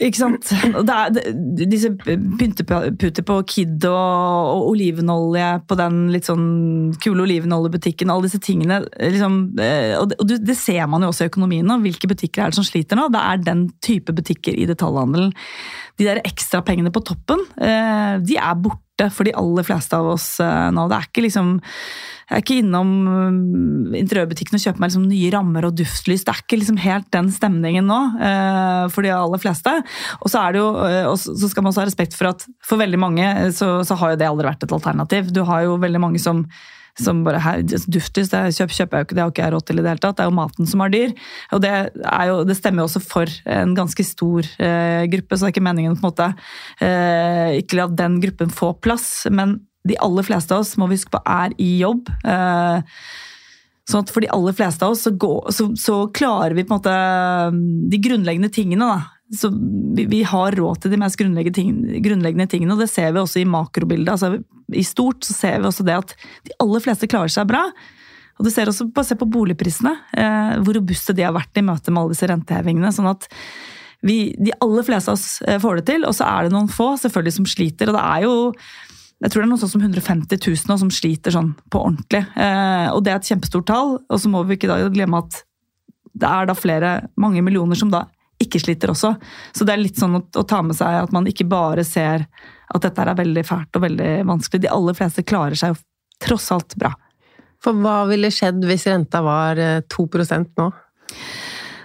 ikke 0.00 0.18
sant? 0.18 0.50
Det 0.88 0.94
er, 0.94 1.12
det, 1.14 1.66
disse 1.70 1.90
pynteputer 1.98 3.24
på 3.26 3.38
Kid 3.48 3.84
og, 3.88 4.52
og 4.52 4.70
olivenolje 4.72 5.48
på 5.68 5.78
den 5.78 5.98
litt 6.14 6.28
sånn 6.28 6.46
kule 7.02 7.26
olivenoljebutikken, 7.26 8.12
alle 8.12 8.28
disse 8.28 8.40
tingene. 8.42 8.82
Liksom, 8.96 9.38
eh, 9.62 9.94
og 9.98 10.10
det, 10.10 10.18
og 10.22 10.32
det 10.32 10.56
ser 10.58 10.88
man 10.90 11.04
jo 11.04 11.12
også 11.12 11.26
i 11.26 11.32
økonomien 11.32 11.68
nå. 11.68 11.78
Hvilke 11.84 12.10
butikker 12.10 12.44
er 12.44 12.52
det 12.52 12.58
som 12.58 12.66
sliter 12.66 12.98
nå? 12.98 13.08
Det 13.12 13.22
er 13.22 13.44
den 13.44 13.66
type 13.84 14.14
butikker 14.16 14.56
i 14.56 14.68
detaljhandelen. 14.70 15.34
De 16.00 16.08
der 16.08 16.22
ekstra 16.26 16.62
pengene 16.66 16.92
på 16.94 17.04
toppen, 17.06 17.44
eh, 17.60 18.16
de 18.24 18.40
er 18.40 18.58
borte 18.58 18.91
for 19.10 19.26
de 19.26 19.34
aller 19.38 19.66
fleste 19.66 19.98
av 19.98 20.12
oss 20.14 20.34
eh, 20.42 20.68
nå. 20.74 20.86
Det 20.90 20.98
er 20.98 21.08
ikke 21.10 21.24
liksom 21.26 21.54
jeg 22.32 22.38
er 22.38 22.42
ikke 22.46 22.58
innom 22.62 22.90
øh, 23.12 23.96
interiørbutikken 23.98 24.56
og 24.56 24.62
kjøper 24.62 24.80
meg 24.80 24.88
liksom 24.88 25.08
nye 25.10 25.32
rammer 25.34 25.66
og 25.68 25.74
duftlys. 25.76 26.22
Det 26.24 26.32
er 26.32 26.38
ikke 26.40 26.58
liksom 26.62 26.78
helt 26.80 27.08
den 27.12 27.28
stemningen 27.34 27.90
nå 27.90 27.98
øh, 28.16 28.84
for 28.94 29.04
de 29.04 29.10
aller 29.12 29.42
fleste. 29.42 29.74
Og 30.22 30.32
så, 30.32 30.44
jo, 30.56 30.68
og 31.10 31.18
så 31.20 31.50
skal 31.50 31.66
man 31.66 31.72
også 31.72 31.82
ha 31.82 31.88
respekt 31.90 32.16
for 32.16 32.30
at 32.30 32.46
for 32.64 32.80
veldig 32.80 33.00
mange 33.02 33.26
så, 33.56 33.74
så 33.84 33.98
har 34.00 34.14
jo 34.14 34.22
det 34.22 34.30
aldri 34.30 34.48
vært 34.48 34.64
et 34.64 34.76
alternativ. 34.78 35.28
Du 35.34 35.42
har 35.48 35.66
jo 35.66 35.76
veldig 35.82 36.00
mange 36.00 36.22
som 36.22 36.46
som 37.00 37.22
bare, 37.24 37.40
her, 37.40 37.62
Duftis 37.64 38.30
det 38.32 38.42
kjøper, 38.52 38.74
kjøper 38.76 39.06
det 39.08 39.22
har 39.22 39.32
ikke 39.32 39.44
jeg 39.46 39.54
råd 39.54 39.66
til 39.68 39.80
i 39.80 39.84
det 39.84 39.92
hele 39.94 40.02
tatt. 40.02 40.18
Det 40.18 40.24
er 40.26 40.30
jo 40.30 40.36
maten 40.36 40.68
som 40.68 40.84
er 40.84 40.92
dyr. 40.92 41.14
Og 41.56 41.62
det, 41.64 41.72
jo, 42.28 42.38
det 42.48 42.56
stemmer 42.58 42.82
jo 42.82 42.88
også 42.90 43.02
for 43.04 43.34
en 43.48 43.74
ganske 43.78 44.04
stor 44.06 44.48
eh, 44.60 45.04
gruppe, 45.12 45.36
så 45.36 45.46
det 45.46 45.50
er 45.50 45.54
ikke 45.56 45.66
meningen 45.70 45.96
på 45.96 46.04
en 46.04 46.10
måte 46.10 46.28
eh, 46.84 47.58
ikke 47.62 47.80
la 47.80 47.88
den 48.02 48.20
gruppen 48.24 48.52
få 48.52 48.74
plass. 48.84 49.10
Men 49.32 49.60
de 49.88 49.98
aller 50.04 50.26
fleste 50.26 50.54
av 50.54 50.66
oss 50.66 50.76
må 50.78 50.90
vi 50.90 51.00
huske 51.00 51.14
på 51.14 51.22
er 51.24 51.56
i 51.62 51.70
jobb. 51.80 52.12
Eh, 52.28 53.00
sånn 53.88 54.04
at 54.04 54.12
for 54.14 54.24
de 54.24 54.30
aller 54.32 54.54
fleste 54.56 54.84
av 54.84 54.94
oss 54.94 55.06
så, 55.08 55.14
går, 55.16 55.48
så, 55.54 55.70
så 55.80 55.98
klarer 56.14 56.54
vi 56.56 56.66
på 56.66 56.74
en 56.74 56.78
måte 56.78 56.94
de 57.92 58.04
grunnleggende 58.04 58.52
tingene. 58.52 58.92
da. 58.92 59.11
Så 59.32 59.48
vi, 59.96 60.04
vi 60.10 60.20
har 60.28 60.52
råd 60.58 60.82
til 60.82 60.92
de 60.92 61.00
mest 61.00 61.16
grunnleggende, 61.16 61.56
ting, 61.56 62.02
grunnleggende 62.04 62.48
tingene, 62.52 62.74
og 62.74 62.82
det 62.82 62.90
ser 62.92 63.14
vi 63.14 63.22
også 63.22 63.40
i 63.40 63.48
makrobildet. 63.48 64.12
Altså, 64.12 64.42
I 64.76 64.84
stort 64.84 65.24
så 65.24 65.36
ser 65.36 65.62
vi 65.62 65.70
også 65.70 65.86
det 65.88 65.96
at 65.96 66.14
de 66.48 66.56
aller 66.60 66.84
fleste 66.84 67.08
klarer 67.08 67.32
seg 67.32 67.48
bra. 67.48 67.64
Og 68.38 68.46
du 68.46 68.52
ser 68.52 68.68
også, 68.68 68.88
Bare 68.92 69.08
se 69.08 69.16
på 69.16 69.28
boligprisene, 69.28 69.92
eh, 70.18 70.54
hvor 70.64 70.76
robuste 70.76 71.14
de 71.16 71.24
har 71.24 71.34
vært 71.36 71.56
i 71.56 71.64
møte 71.64 71.92
med 71.92 72.02
alle 72.02 72.16
disse 72.16 72.28
rentehevingene. 72.28 72.92
sånn 72.92 73.10
at 73.10 73.28
vi, 74.02 74.34
De 74.36 74.52
aller 74.60 74.82
fleste 74.82 75.12
av 75.12 75.16
oss 75.16 75.42
eh, 75.46 75.60
får 75.62 75.80
det 75.80 75.86
til, 75.92 76.04
og 76.04 76.16
så 76.16 76.26
er 76.28 76.44
det 76.44 76.56
noen 76.56 76.68
få 76.68 76.92
selvfølgelig 77.00 77.36
som 77.38 77.46
sliter. 77.46 77.88
og 77.88 77.96
det 77.96 78.04
er 78.04 78.22
jo 78.28 78.34
jeg 79.22 79.30
tror 79.30 79.42
det 79.42 79.46
er 79.46 79.50
noe 79.52 79.62
sånn 79.62 79.70
som 79.70 79.82
150 79.86 80.40
000 80.42 80.66
nå 80.66 80.76
som 80.80 80.88
sliter 80.90 81.30
sånn 81.30 81.52
på 81.70 81.78
ordentlig. 81.78 82.24
Eh, 82.34 82.88
og 82.90 83.04
det 83.04 83.12
er 83.12 83.20
et 83.20 83.28
kjempestort 83.30 83.68
tall. 83.70 83.92
Og 84.10 84.18
så 84.18 84.26
må 84.28 84.42
vi 84.48 84.56
ikke 84.58 84.66
da 84.66 84.80
glemme 84.90 85.20
at 85.22 85.44
det 86.12 86.26
er 86.26 86.48
da 86.50 86.56
flere, 86.58 86.90
mange 87.14 87.38
millioner 87.46 87.78
som 87.78 87.92
da 87.92 88.08
ikke 88.44 88.60
sliter 88.62 88.92
også. 88.92 89.14
Så 89.52 89.66
det 89.68 89.74
er 89.74 89.82
litt 89.82 90.00
sånn 90.00 90.18
å, 90.18 90.22
å 90.22 90.44
ta 90.48 90.62
med 90.66 90.78
seg 90.78 91.02
at 91.04 91.14
man 91.14 91.28
ikke 91.30 91.48
bare 91.50 91.84
ser 91.86 92.26
at 92.72 92.84
dette 92.84 93.04
er 93.04 93.18
veldig 93.18 93.44
fælt 93.46 93.78
og 93.78 93.86
veldig 93.86 94.12
vanskelig. 94.28 94.64
De 94.64 94.72
aller 94.72 94.98
fleste 94.98 95.26
klarer 95.26 95.58
seg 95.58 95.74
jo 95.74 95.80
tross 96.22 96.50
alt 96.54 96.76
bra. 96.78 96.92
For 97.62 97.78
hva 97.78 98.02
ville 98.10 98.32
skjedd 98.34 98.64
hvis 98.66 98.88
renta 98.90 99.22
var 99.24 99.60
eh, 99.60 99.80
2 99.92 100.06
nå? 100.58 100.68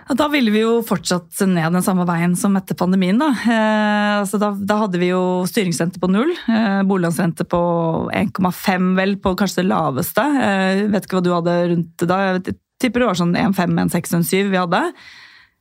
Ja, 0.08 0.16
Da 0.16 0.28
ville 0.32 0.52
vi 0.54 0.62
jo 0.64 0.80
fortsatt 0.88 1.42
ned 1.46 1.74
den 1.76 1.84
samme 1.84 2.06
veien 2.08 2.36
som 2.40 2.56
etter 2.58 2.78
pandemien. 2.80 3.20
Da, 3.20 3.30
eh, 3.36 4.14
altså 4.22 4.40
da, 4.42 4.54
da 4.56 4.80
hadde 4.86 5.02
vi 5.02 5.12
jo 5.12 5.44
styringsrente 5.50 6.00
på 6.00 6.10
null, 6.10 6.32
eh, 6.48 6.82
boliglånsrente 6.88 7.46
på 7.50 7.62
1,5 8.16 8.96
vel, 8.98 9.18
på 9.22 9.36
kanskje 9.36 9.62
det 9.62 9.70
laveste. 9.70 10.24
Eh, 10.24 10.88
vet 10.94 11.06
ikke 11.06 11.20
hva 11.20 11.26
du 11.26 11.34
hadde 11.36 11.58
rundt 11.74 12.08
da, 12.08 12.20
jeg 12.38 12.58
tipper 12.82 13.04
det 13.04 13.12
var 13.12 13.20
sånn 13.20 13.36
1,5, 13.36 13.78
1,6, 13.90 14.16
1,7 14.22 14.52
vi 14.54 14.62
hadde. 14.62 14.84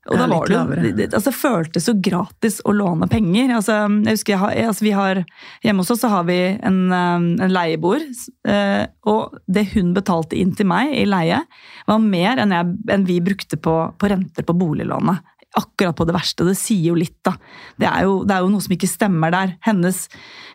Og 0.06 0.18
da 0.20 0.26
var 0.30 0.50
det, 0.78 0.92
det, 0.98 1.06
altså, 1.16 1.32
føltes 1.34 1.88
så 1.88 1.94
gratis 1.98 2.60
å 2.64 2.74
låne 2.76 3.08
penger. 3.10 3.50
Altså, 3.58 3.78
jeg 3.90 4.18
husker 4.18 4.34
jeg 4.34 4.42
har, 4.42 4.56
altså, 4.70 4.86
vi 4.86 4.94
har, 4.94 5.22
Hjemme 5.64 5.82
hos 5.82 5.92
oss 5.94 6.02
så 6.04 6.10
har 6.12 6.26
vi 6.28 6.38
en, 6.54 6.80
eh, 6.94 7.14
en 7.46 7.52
leieboer, 7.52 8.04
eh, 8.48 8.84
og 9.10 9.38
det 9.50 9.66
hun 9.74 9.94
betalte 9.96 10.38
inn 10.38 10.54
til 10.56 10.68
meg 10.70 10.92
i 10.94 11.06
leie, 11.08 11.40
var 11.88 12.02
mer 12.02 12.42
enn, 12.42 12.54
jeg, 12.54 12.76
enn 12.92 13.08
vi 13.08 13.18
brukte 13.24 13.58
på, 13.58 13.78
på 13.98 14.12
renter 14.12 14.46
på 14.46 14.56
boliglånet 14.56 15.24
akkurat 15.56 15.96
på 15.96 16.04
det 16.04 16.12
verste. 16.12 16.44
Det 16.44 16.56
sier 16.58 16.90
jo 16.90 16.98
litt, 16.98 17.16
da. 17.24 17.32
Det 17.80 17.88
er 17.88 18.04
jo, 18.04 18.18
det 18.28 18.34
er 18.34 18.44
jo 18.44 18.50
noe 18.52 18.64
som 18.64 18.74
ikke 18.76 18.90
stemmer 18.90 19.32
der. 19.32 19.54
Hennes 19.64 20.02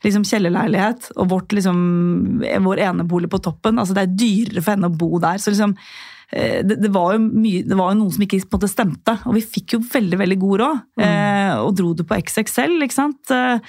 liksom, 0.05 0.25
kjellerleilighet 0.27 1.11
og 1.15 1.31
vårt, 1.31 1.55
liksom, 1.57 1.79
vår 2.67 2.83
enebolig 2.85 3.31
på 3.31 3.41
toppen. 3.41 3.81
altså 3.81 3.97
Det 3.97 4.05
er 4.05 4.15
dyrere 4.21 4.61
for 4.61 4.75
henne 4.75 4.91
å 4.91 4.99
bo 5.01 5.17
der. 5.23 5.41
så 5.41 5.53
liksom 5.53 5.75
det, 6.31 6.77
det, 6.79 6.91
var 6.93 7.17
jo 7.17 7.23
mye, 7.25 7.63
det 7.67 7.77
var 7.77 7.91
jo 7.91 8.01
noe 8.01 8.15
som 8.15 8.23
ikke 8.23 8.39
på 8.45 8.55
en 8.55 8.59
måte 8.59 8.71
stemte. 8.71 9.17
Og 9.27 9.35
vi 9.35 9.43
fikk 9.43 9.75
jo 9.75 9.81
veldig 9.83 10.21
veldig 10.21 10.37
god 10.43 10.61
råd. 10.63 10.85
Mm. 11.01 11.03
Eh, 11.07 11.55
og 11.65 11.73
dro 11.79 11.91
det 11.97 12.07
på 12.07 12.21
XXL, 12.21 12.77
ikke 12.85 12.97
sant. 12.97 13.33
Eh, 13.35 13.59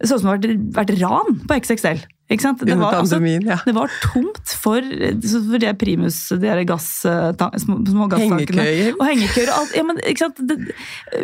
det 0.00 0.08
så 0.08 0.16
ut 0.16 0.22
som 0.22 0.30
det 0.30 0.38
hadde 0.38 0.72
vært 0.78 0.94
ran 1.02 1.38
på 1.44 1.60
XXL. 1.60 2.00
Ikke 2.30 2.44
sant? 2.44 2.62
Det 2.62 2.76
var, 2.78 2.94
altså, 2.94 3.18
det 3.18 3.74
var 3.74 3.92
tomt 4.04 4.52
for, 4.62 4.86
for 4.86 5.60
det 5.60 5.72
primus, 5.80 6.20
de 6.40 6.52
gass, 6.68 6.88
små, 7.02 7.80
små 7.84 8.06
gasstankene. 8.12 8.64
Hengekøyer. 8.64 8.92
Og 8.94 9.02
hengekøyer. 9.08 9.50
Og 9.50 9.56
alt, 9.58 9.74
ja, 9.76 9.86
men, 9.88 9.98
ikke 10.06 10.28
sant? 10.28 10.38
Det, 10.46 10.56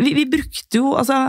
vi, 0.02 0.16
vi, 0.18 0.26
brukte 0.35 0.80
jo 0.83 0.97
altså 0.99 1.21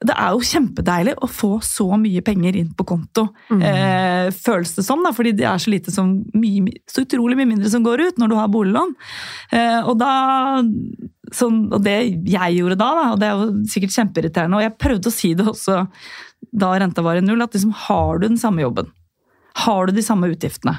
det 0.00 0.14
er 0.16 0.32
jo 0.32 0.44
kjempedeilig 0.48 1.12
å 1.20 1.28
få 1.28 1.50
så 1.64 1.84
mye 2.00 2.22
penger 2.24 2.56
inn 2.56 2.70
på 2.76 2.86
konto. 2.88 3.26
Mm. 3.52 3.64
Eh, 3.68 4.28
føles 4.32 4.72
det 4.78 4.84
som, 4.86 5.02
da, 5.04 5.12
fordi 5.12 5.34
det 5.36 5.44
er 5.44 5.60
så 5.60 5.72
lite 5.74 5.92
som 5.92 6.14
mye, 6.32 6.72
så 6.88 7.04
utrolig 7.04 7.36
mye 7.36 7.50
mindre 7.50 7.68
som 7.72 7.84
går 7.84 8.06
ut 8.06 8.22
når 8.22 8.32
du 8.32 8.36
har 8.38 8.48
boliglån. 8.52 8.94
Eh, 9.52 9.78
og 9.84 9.98
da 10.00 10.14
sånn, 11.36 11.66
og 11.68 11.84
det 11.84 11.98
jeg 12.32 12.56
gjorde 12.56 12.80
da, 12.80 12.90
da, 12.96 13.04
og 13.12 13.20
det 13.20 13.28
er 13.28 13.36
jo 13.36 13.68
sikkert 13.74 13.96
kjempeirriterende, 13.98 14.56
og 14.56 14.64
jeg 14.64 14.78
prøvde 14.80 15.12
å 15.12 15.18
si 15.18 15.34
det 15.36 15.48
også 15.52 15.82
da 16.50 16.72
renta 16.80 17.04
var 17.04 17.20
i 17.20 17.24
null, 17.24 17.44
at 17.44 17.54
liksom, 17.54 17.76
har 17.84 18.18
du 18.18 18.30
den 18.30 18.40
samme 18.40 18.64
jobben, 18.64 18.88
har 19.66 19.86
du 19.86 19.92
de 19.94 20.04
samme 20.06 20.32
utgiftene, 20.32 20.78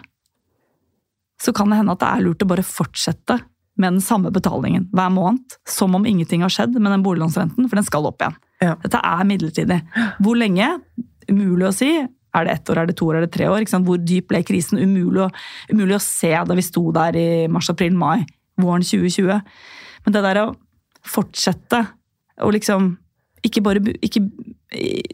så 1.42 1.54
kan 1.54 1.70
det 1.70 1.78
hende 1.78 1.94
at 1.94 2.02
det 2.02 2.10
er 2.10 2.26
lurt 2.26 2.42
å 2.42 2.50
bare 2.50 2.66
fortsette 2.66 3.38
med 3.82 4.00
den 4.00 4.04
samme 4.04 4.34
betalingen 4.34 4.90
hver 4.94 5.14
måned, 5.14 5.62
som 5.70 5.94
om 5.98 6.06
ingenting 6.10 6.42
har 6.42 6.54
skjedd 6.54 6.74
med 6.78 6.90
den 6.90 7.06
boliglånsrenten, 7.06 7.70
for 7.70 7.78
den 7.78 7.88
skal 7.88 8.10
opp 8.10 8.22
igjen. 8.22 8.42
Ja. 8.62 8.76
Dette 8.82 9.02
er 9.02 9.28
midlertidig. 9.28 9.80
Hvor 10.22 10.38
lenge? 10.38 10.68
Umulig 11.32 11.70
å 11.70 11.76
si. 11.76 11.92
Er 12.32 12.48
det 12.48 12.54
ett 12.54 12.72
år, 12.72 12.82
er 12.82 12.90
det 12.90 12.96
to 13.00 13.10
år, 13.10 13.20
er 13.20 13.26
det 13.26 13.34
tre 13.34 13.50
år? 13.52 13.66
Hvor 13.68 14.00
dyp 14.00 14.30
ble 14.32 14.44
krisen? 14.48 14.80
Umulig 14.80 15.26
å, 15.26 15.30
umulig 15.74 15.98
å 15.98 16.04
se 16.04 16.32
da 16.32 16.58
vi 16.58 16.64
sto 16.64 16.86
der 16.96 17.18
i 17.20 17.30
mars, 17.52 17.72
april, 17.74 17.98
mai, 17.98 18.24
våren 18.62 18.86
2020. 18.86 19.42
Men 20.06 20.16
det 20.16 20.24
der 20.26 20.44
å 20.46 20.52
fortsette 21.02 21.82
å 22.42 22.52
liksom 22.54 22.94
ikke 23.46 23.64
bare 23.66 23.82
ikke, 24.06 24.22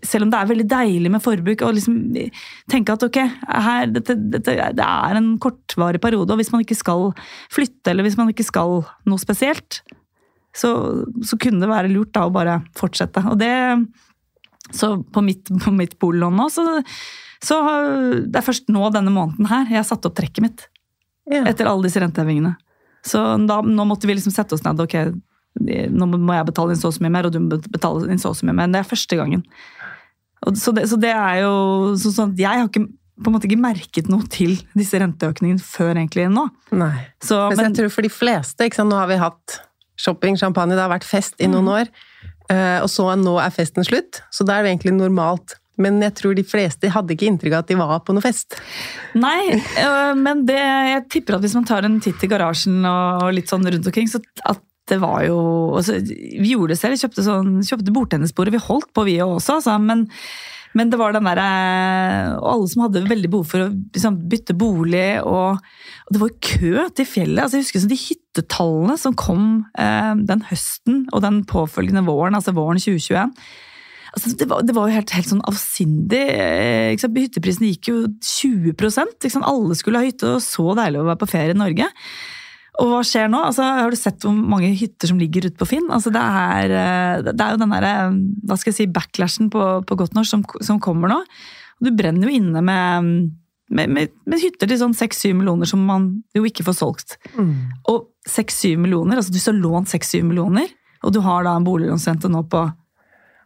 Selv 0.05 0.27
om 0.27 0.31
det 0.31 0.37
er 0.37 0.49
veldig 0.51 0.65
deilig 0.69 1.09
med 1.09 1.23
forbruk, 1.23 1.63
og 1.65 1.77
liksom 1.77 1.95
tenke 2.69 2.93
at 2.93 3.05
ok, 3.07 3.17
her, 3.65 3.87
dette, 3.89 4.13
dette, 4.35 4.53
det 4.77 4.85
er 4.85 5.17
en 5.17 5.31
kortvarig 5.41 6.01
periode, 6.03 6.29
og 6.29 6.37
hvis 6.37 6.51
man 6.53 6.61
ikke 6.61 6.77
skal 6.77 7.07
flytte, 7.49 7.89
eller 7.89 8.05
hvis 8.05 8.19
man 8.19 8.29
ikke 8.29 8.45
skal 8.45 8.83
noe 9.09 9.23
spesielt, 9.23 9.79
så, 10.57 10.71
så 11.25 11.37
kunne 11.41 11.61
det 11.63 11.69
være 11.69 11.91
lurt 11.93 12.13
da 12.15 12.25
å 12.27 12.33
bare 12.33 12.59
fortsette. 12.77 13.23
Og 13.29 13.37
det 13.39 13.53
Så 14.73 14.97
på 15.13 15.21
mitt, 15.23 15.47
på 15.63 15.71
mitt 15.71 15.97
boliglån 15.99 16.35
nå, 16.35 16.49
så, 16.51 16.65
så 17.43 17.61
Det 18.25 18.41
er 18.41 18.45
først 18.45 18.71
nå 18.73 18.89
denne 18.95 19.13
måneden 19.13 19.47
her 19.51 19.69
jeg 19.69 19.79
har 19.79 19.87
satt 19.87 20.07
opp 20.09 20.17
trekket 20.17 20.43
mitt. 20.43 20.67
Ja. 21.27 21.45
Etter 21.45 21.69
alle 21.69 21.87
disse 21.87 22.01
rentehevingene. 22.01 22.55
Så 23.07 23.21
da, 23.47 23.61
nå 23.61 23.87
måtte 23.87 24.07
vi 24.09 24.17
liksom 24.17 24.33
sette 24.35 24.55
oss 24.55 24.63
ned. 24.65 24.79
ok, 24.79 24.95
nå 25.57 26.07
må 26.11 26.35
jeg 26.35 26.47
betale 26.49 26.73
inn 26.73 26.79
så 26.79 26.91
og 26.91 26.97
så 26.97 27.03
mye 27.03 27.13
mer, 27.13 27.27
og 27.27 27.35
du 27.35 27.41
må 27.43 27.59
betale 27.71 28.07
inn 28.11 28.21
så 28.21 28.31
og 28.31 28.39
så 28.39 28.47
mye 28.47 28.57
mer. 28.57 28.71
Det 28.73 28.81
er 28.81 28.87
første 28.87 29.19
gangen. 29.19 29.43
Så 30.55 30.73
det, 30.75 30.85
så 30.89 30.99
det, 31.01 31.11
er 31.11 31.41
jo 31.41 31.53
så, 31.97 32.11
sånn 32.13 32.35
at 32.35 32.41
Jeg 32.43 32.61
har 32.61 32.67
ikke, 32.69 32.83
på 33.17 33.29
en 33.29 33.33
måte 33.33 33.47
ikke 33.49 33.59
merket 33.59 34.11
noe 34.11 34.27
til 34.31 34.53
disse 34.77 34.99
renteøkningene 35.01 35.63
før 35.63 35.95
egentlig 35.95 36.27
nå. 36.31 36.45
Nei, 36.77 37.07
så, 37.23 37.47
men, 37.51 37.69
jeg 37.69 37.79
tror 37.79 37.95
for 37.95 38.05
de 38.05 38.13
fleste 38.13 38.67
ikke 38.67 38.79
sant? 38.79 38.93
Nå 38.93 38.99
har 38.99 39.09
vi 39.09 39.17
hatt 39.21 39.57
shopping, 39.99 40.37
champagne, 40.39 40.75
det 40.77 40.83
har 40.83 40.93
vært 40.93 41.07
fest 41.07 41.37
i 41.41 41.49
noen 41.49 41.67
mm. 41.67 41.75
år. 41.77 41.93
Eh, 42.53 42.79
og 42.83 42.89
så 42.91 43.09
nå 43.19 43.37
er 43.43 43.55
festen 43.55 43.85
slutt, 43.87 44.21
så 44.31 44.47
da 44.47 44.57
er 44.57 44.65
det 44.65 44.75
egentlig 44.75 44.95
normalt. 44.97 45.57
Men 45.77 45.99
jeg 46.01 46.15
tror 46.17 46.33
de 46.33 46.45
fleste 46.47 46.89
hadde 46.89 47.13
ikke 47.13 47.27
inntrykk 47.29 47.53
av 47.53 47.65
at 47.65 47.69
de 47.69 47.77
var 47.77 47.99
på 48.05 48.15
noe 48.15 48.25
fest. 48.25 48.57
Nei, 49.17 49.53
øh, 49.53 50.13
men 50.17 50.41
det, 50.47 50.57
jeg 50.57 51.03
tipper 51.13 51.37
at 51.37 51.45
hvis 51.45 51.57
man 51.57 51.67
tar 51.69 51.85
en 51.85 51.99
titt 52.01 52.23
i 52.25 52.29
garasjen 52.31 52.81
og 52.87 53.29
litt 53.35 53.51
sånn 53.51 53.67
rundt 53.67 53.91
omkring, 53.91 54.09
så 54.09 54.23
at 54.49 54.63
det 54.87 55.01
var 55.01 55.25
jo 55.27 55.37
altså, 55.75 55.97
Vi 55.99 56.53
gjorde 56.53 56.71
det 56.71 56.79
selv, 56.79 56.99
kjøpte, 57.01 57.25
sånn, 57.25 57.57
kjøpte 57.67 57.93
bordtennisbordet. 57.93 58.55
Vi 58.55 58.63
holdt 58.69 58.89
på, 58.95 59.03
vi 59.07 59.17
også, 59.23 59.59
altså, 59.59 59.75
men, 59.83 60.07
men 60.77 60.91
det 60.93 60.99
var 60.99 61.15
den 61.15 61.27
derre 61.27 61.47
Og 62.37 62.47
alle 62.53 62.71
som 62.71 62.83
hadde 62.85 63.05
veldig 63.09 63.31
behov 63.33 63.47
for 63.49 63.65
å 63.65 63.69
liksom, 63.73 64.19
bytte 64.31 64.55
bolig. 64.57 65.19
Og, 65.23 65.57
og, 65.57 66.11
det 66.13 66.21
var 66.23 66.35
kø 66.49 66.73
til 66.97 67.09
fjellet. 67.09 67.43
altså 67.43 67.59
Jeg 67.59 67.67
husker 67.67 67.87
de 67.89 68.01
hyttetallene 68.01 68.97
som 69.01 69.15
kom 69.17 69.47
eh, 69.79 70.13
den 70.29 70.43
høsten 70.51 71.05
og 71.11 71.23
den 71.25 71.41
påfølgende 71.49 72.05
våren, 72.07 72.37
altså 72.37 72.55
våren 72.57 72.81
2021. 72.81 73.33
Altså, 74.17 74.31
det, 74.39 74.47
var, 74.49 74.63
det, 74.65 74.73
var, 74.73 74.87
jo 74.87 74.97
helt, 74.97 75.11
helt 75.13 75.29
sånn 75.29 75.43
avsindig. 75.49 76.23
Eh, 76.33 76.95
Hytteprisene 76.97 77.73
gikk 77.73 77.91
jo 77.91 77.99
20% 78.23 79.27
Alle 79.43 79.77
skulle 79.77 80.01
ha 80.01 80.07
hytte, 80.07 80.37
og 80.37 80.45
så 80.45 80.71
deilig 80.79 81.03
å 81.03 81.09
være 81.09 81.21
på 81.21 81.31
ferie 81.33 81.53
i 81.53 81.59
Norge. 81.59 81.89
Og 82.77 82.91
hva 82.91 82.99
skjer 83.05 83.29
nå? 83.31 83.39
Altså, 83.49 83.65
har 83.79 83.89
du 83.89 83.97
sett 83.97 84.25
hvor 84.25 84.35
mange 84.37 84.69
hytter 84.77 85.09
som 85.09 85.17
ligger 85.21 85.47
ute 85.47 85.57
på 85.57 85.67
Finn? 85.69 85.87
Altså, 85.93 86.11
det, 86.13 86.21
er, 86.21 86.73
eh, 86.77 87.23
det, 87.25 87.33
er, 87.33 87.55
jo 87.55 87.61
den 87.63 87.73
derre 87.73 87.93
hva 88.45 88.57
skal 88.59 88.71
jeg 88.71 88.77
si, 88.77 88.89
backlashen 88.93 89.49
på, 89.53 89.63
på 89.87 89.97
godt 89.97 90.17
norsk 90.17 90.35
som, 90.35 90.43
som, 90.61 90.81
kommer 90.83 91.11
nå. 91.11 91.17
Og 91.79 91.87
du 91.87 91.93
brenner 91.97 92.29
jo 92.29 92.37
inne 92.37 92.61
med, 92.61 93.09
med, 93.73 93.93
med, 93.95 94.13
med 94.29 94.43
hytter 94.43 94.69
til 94.69 94.81
sånn 94.81 94.97
6-7 94.97 95.33
millioner 95.39 95.69
som 95.69 95.81
man 95.89 96.11
jo 96.37 96.45
ikke 96.45 96.67
får 96.67 96.77
solgt. 96.77 97.17
Mm. 97.33 97.53
Og 97.89 98.11
6-7 98.29 98.77
millioner, 98.83 99.21
altså 99.21 99.33
du 99.33 99.41
har 99.41 99.57
lånt 99.57 99.93
6-7 99.93 100.21
millioner, 100.27 100.69
og 101.05 101.13
du 101.15 101.21
har 101.25 101.45
da 101.47 101.57
en 101.57 101.65
boliglånsrente 101.65 102.29
nå 102.29 102.45
på 102.51 102.67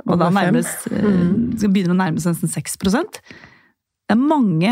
og 0.10 0.18
da 0.18 0.32
nærmes, 0.34 0.70
eh, 0.90 1.04
mm. 1.06 1.58
begynner 1.70 1.94
å 1.94 2.00
nærme 2.00 2.22
seg 2.22 2.34
nesten 2.34 2.50
6 2.50 2.78
Det 2.82 4.16
er 4.16 4.18
mange, 4.18 4.72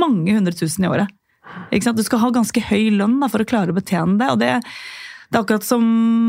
mange 0.00 0.32
hundre 0.32 0.54
tusen 0.56 0.86
i 0.86 0.88
året. 0.88 1.12
Du 1.72 2.04
skal 2.04 2.22
ha 2.22 2.32
ganske 2.34 2.62
høy 2.68 2.90
lønn 2.94 3.18
da, 3.22 3.28
for 3.32 3.42
å 3.42 3.48
klare 3.48 3.74
å 3.74 3.76
betjene 3.76 4.18
det. 4.20 4.30
og 4.30 4.40
det, 4.40 4.50
det 5.32 5.38
er 5.38 5.44
akkurat 5.44 5.66
som 5.66 5.84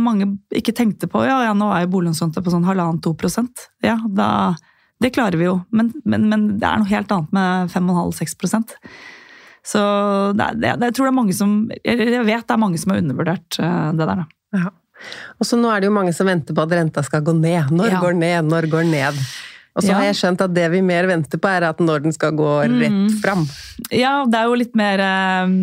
mange 0.06 0.30
ikke 0.56 0.76
tenkte 0.76 1.10
på. 1.12 1.26
Ja, 1.28 1.42
ja 1.48 1.56
nå 1.58 1.70
er 1.74 1.86
jo 1.86 1.94
boliglånsrenta 1.96 2.44
på 2.44 2.54
sånn 2.54 2.68
halvannen-to 2.68 3.14
prosent. 3.20 3.68
Ja, 3.84 3.98
da, 4.08 4.56
det 5.04 5.14
klarer 5.16 5.40
vi 5.40 5.50
jo, 5.50 5.58
men, 5.76 5.92
men, 6.08 6.30
men, 6.32 6.48
det 6.62 6.70
er 6.70 6.80
noe 6.80 6.92
helt 6.92 7.12
annet 7.12 7.34
med 7.36 7.74
5,5-6% 7.74 8.78
Så 9.68 9.82
det, 10.38 10.48
det, 10.62 10.72
jeg 10.72 10.96
tror 10.96 11.08
det 11.08 11.12
er 11.12 11.18
mange 11.18 11.36
som 11.36 11.58
Jeg 11.84 12.24
vet 12.24 12.48
det 12.48 12.56
er 12.56 12.62
mange 12.62 12.80
som 12.80 12.94
har 12.94 13.04
undervurdert 13.04 13.60
eh, 13.60 13.90
det 13.98 14.08
der. 14.08 14.24
Da. 14.24 14.62
Ja. 14.64 14.72
Og 15.40 15.48
så 15.48 15.60
nå 15.60 15.72
er 15.72 15.84
det 15.84 15.90
jo 15.90 15.96
mange 15.98 16.14
som 16.16 16.30
venter 16.30 16.56
på 16.56 16.64
at 16.64 16.78
renta 16.78 17.04
skal 17.04 17.26
gå 17.26 17.36
ned. 17.36 17.74
Når 17.76 17.98
ja. 17.98 18.00
går 18.04 18.16
ned, 18.22 18.48
når 18.48 18.70
går 18.72 18.88
ned? 18.88 19.20
Og 19.74 19.82
så 19.82 19.90
ja. 19.90 19.98
har 19.98 20.08
jeg 20.12 20.18
skjønt 20.20 20.42
at 20.46 20.54
det 20.54 20.68
vi 20.70 20.84
mer 20.86 21.08
venter 21.10 21.42
på, 21.42 21.50
er 21.50 21.66
at 21.66 21.80
når 21.82 22.04
den 22.06 22.14
skal 22.14 22.36
gå 22.38 22.50
rett 22.62 22.94
mm. 22.94 23.08
fram. 23.24 23.46
Ja, 23.90 24.20
det 24.30 24.38
er 24.38 24.50
jo 24.50 24.58
litt 24.60 24.76
mer 24.78 25.02
eh, 25.02 25.54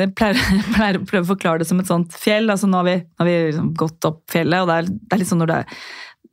Jeg 0.00 0.14
pleier, 0.16 0.44
pleier 0.76 1.00
å 1.00 1.08
prøve 1.08 1.26
å 1.26 1.32
forklare 1.34 1.62
det 1.62 1.68
som 1.68 1.82
et 1.82 1.90
sånt 1.90 2.16
fjell. 2.16 2.48
altså 2.48 2.70
Nå 2.70 2.80
har 2.80 2.88
vi, 2.88 3.00
nå 3.04 3.24
har 3.24 3.28
vi 3.28 3.40
liksom 3.50 3.72
gått 3.78 4.08
opp 4.08 4.22
fjellet, 4.32 4.64
og 4.64 4.70
det 4.70 4.78
er, 4.78 4.94
det 4.94 5.16
er 5.16 5.22
litt 5.22 5.32
sånn 5.32 5.44
når 5.44 5.52
det 5.52 5.64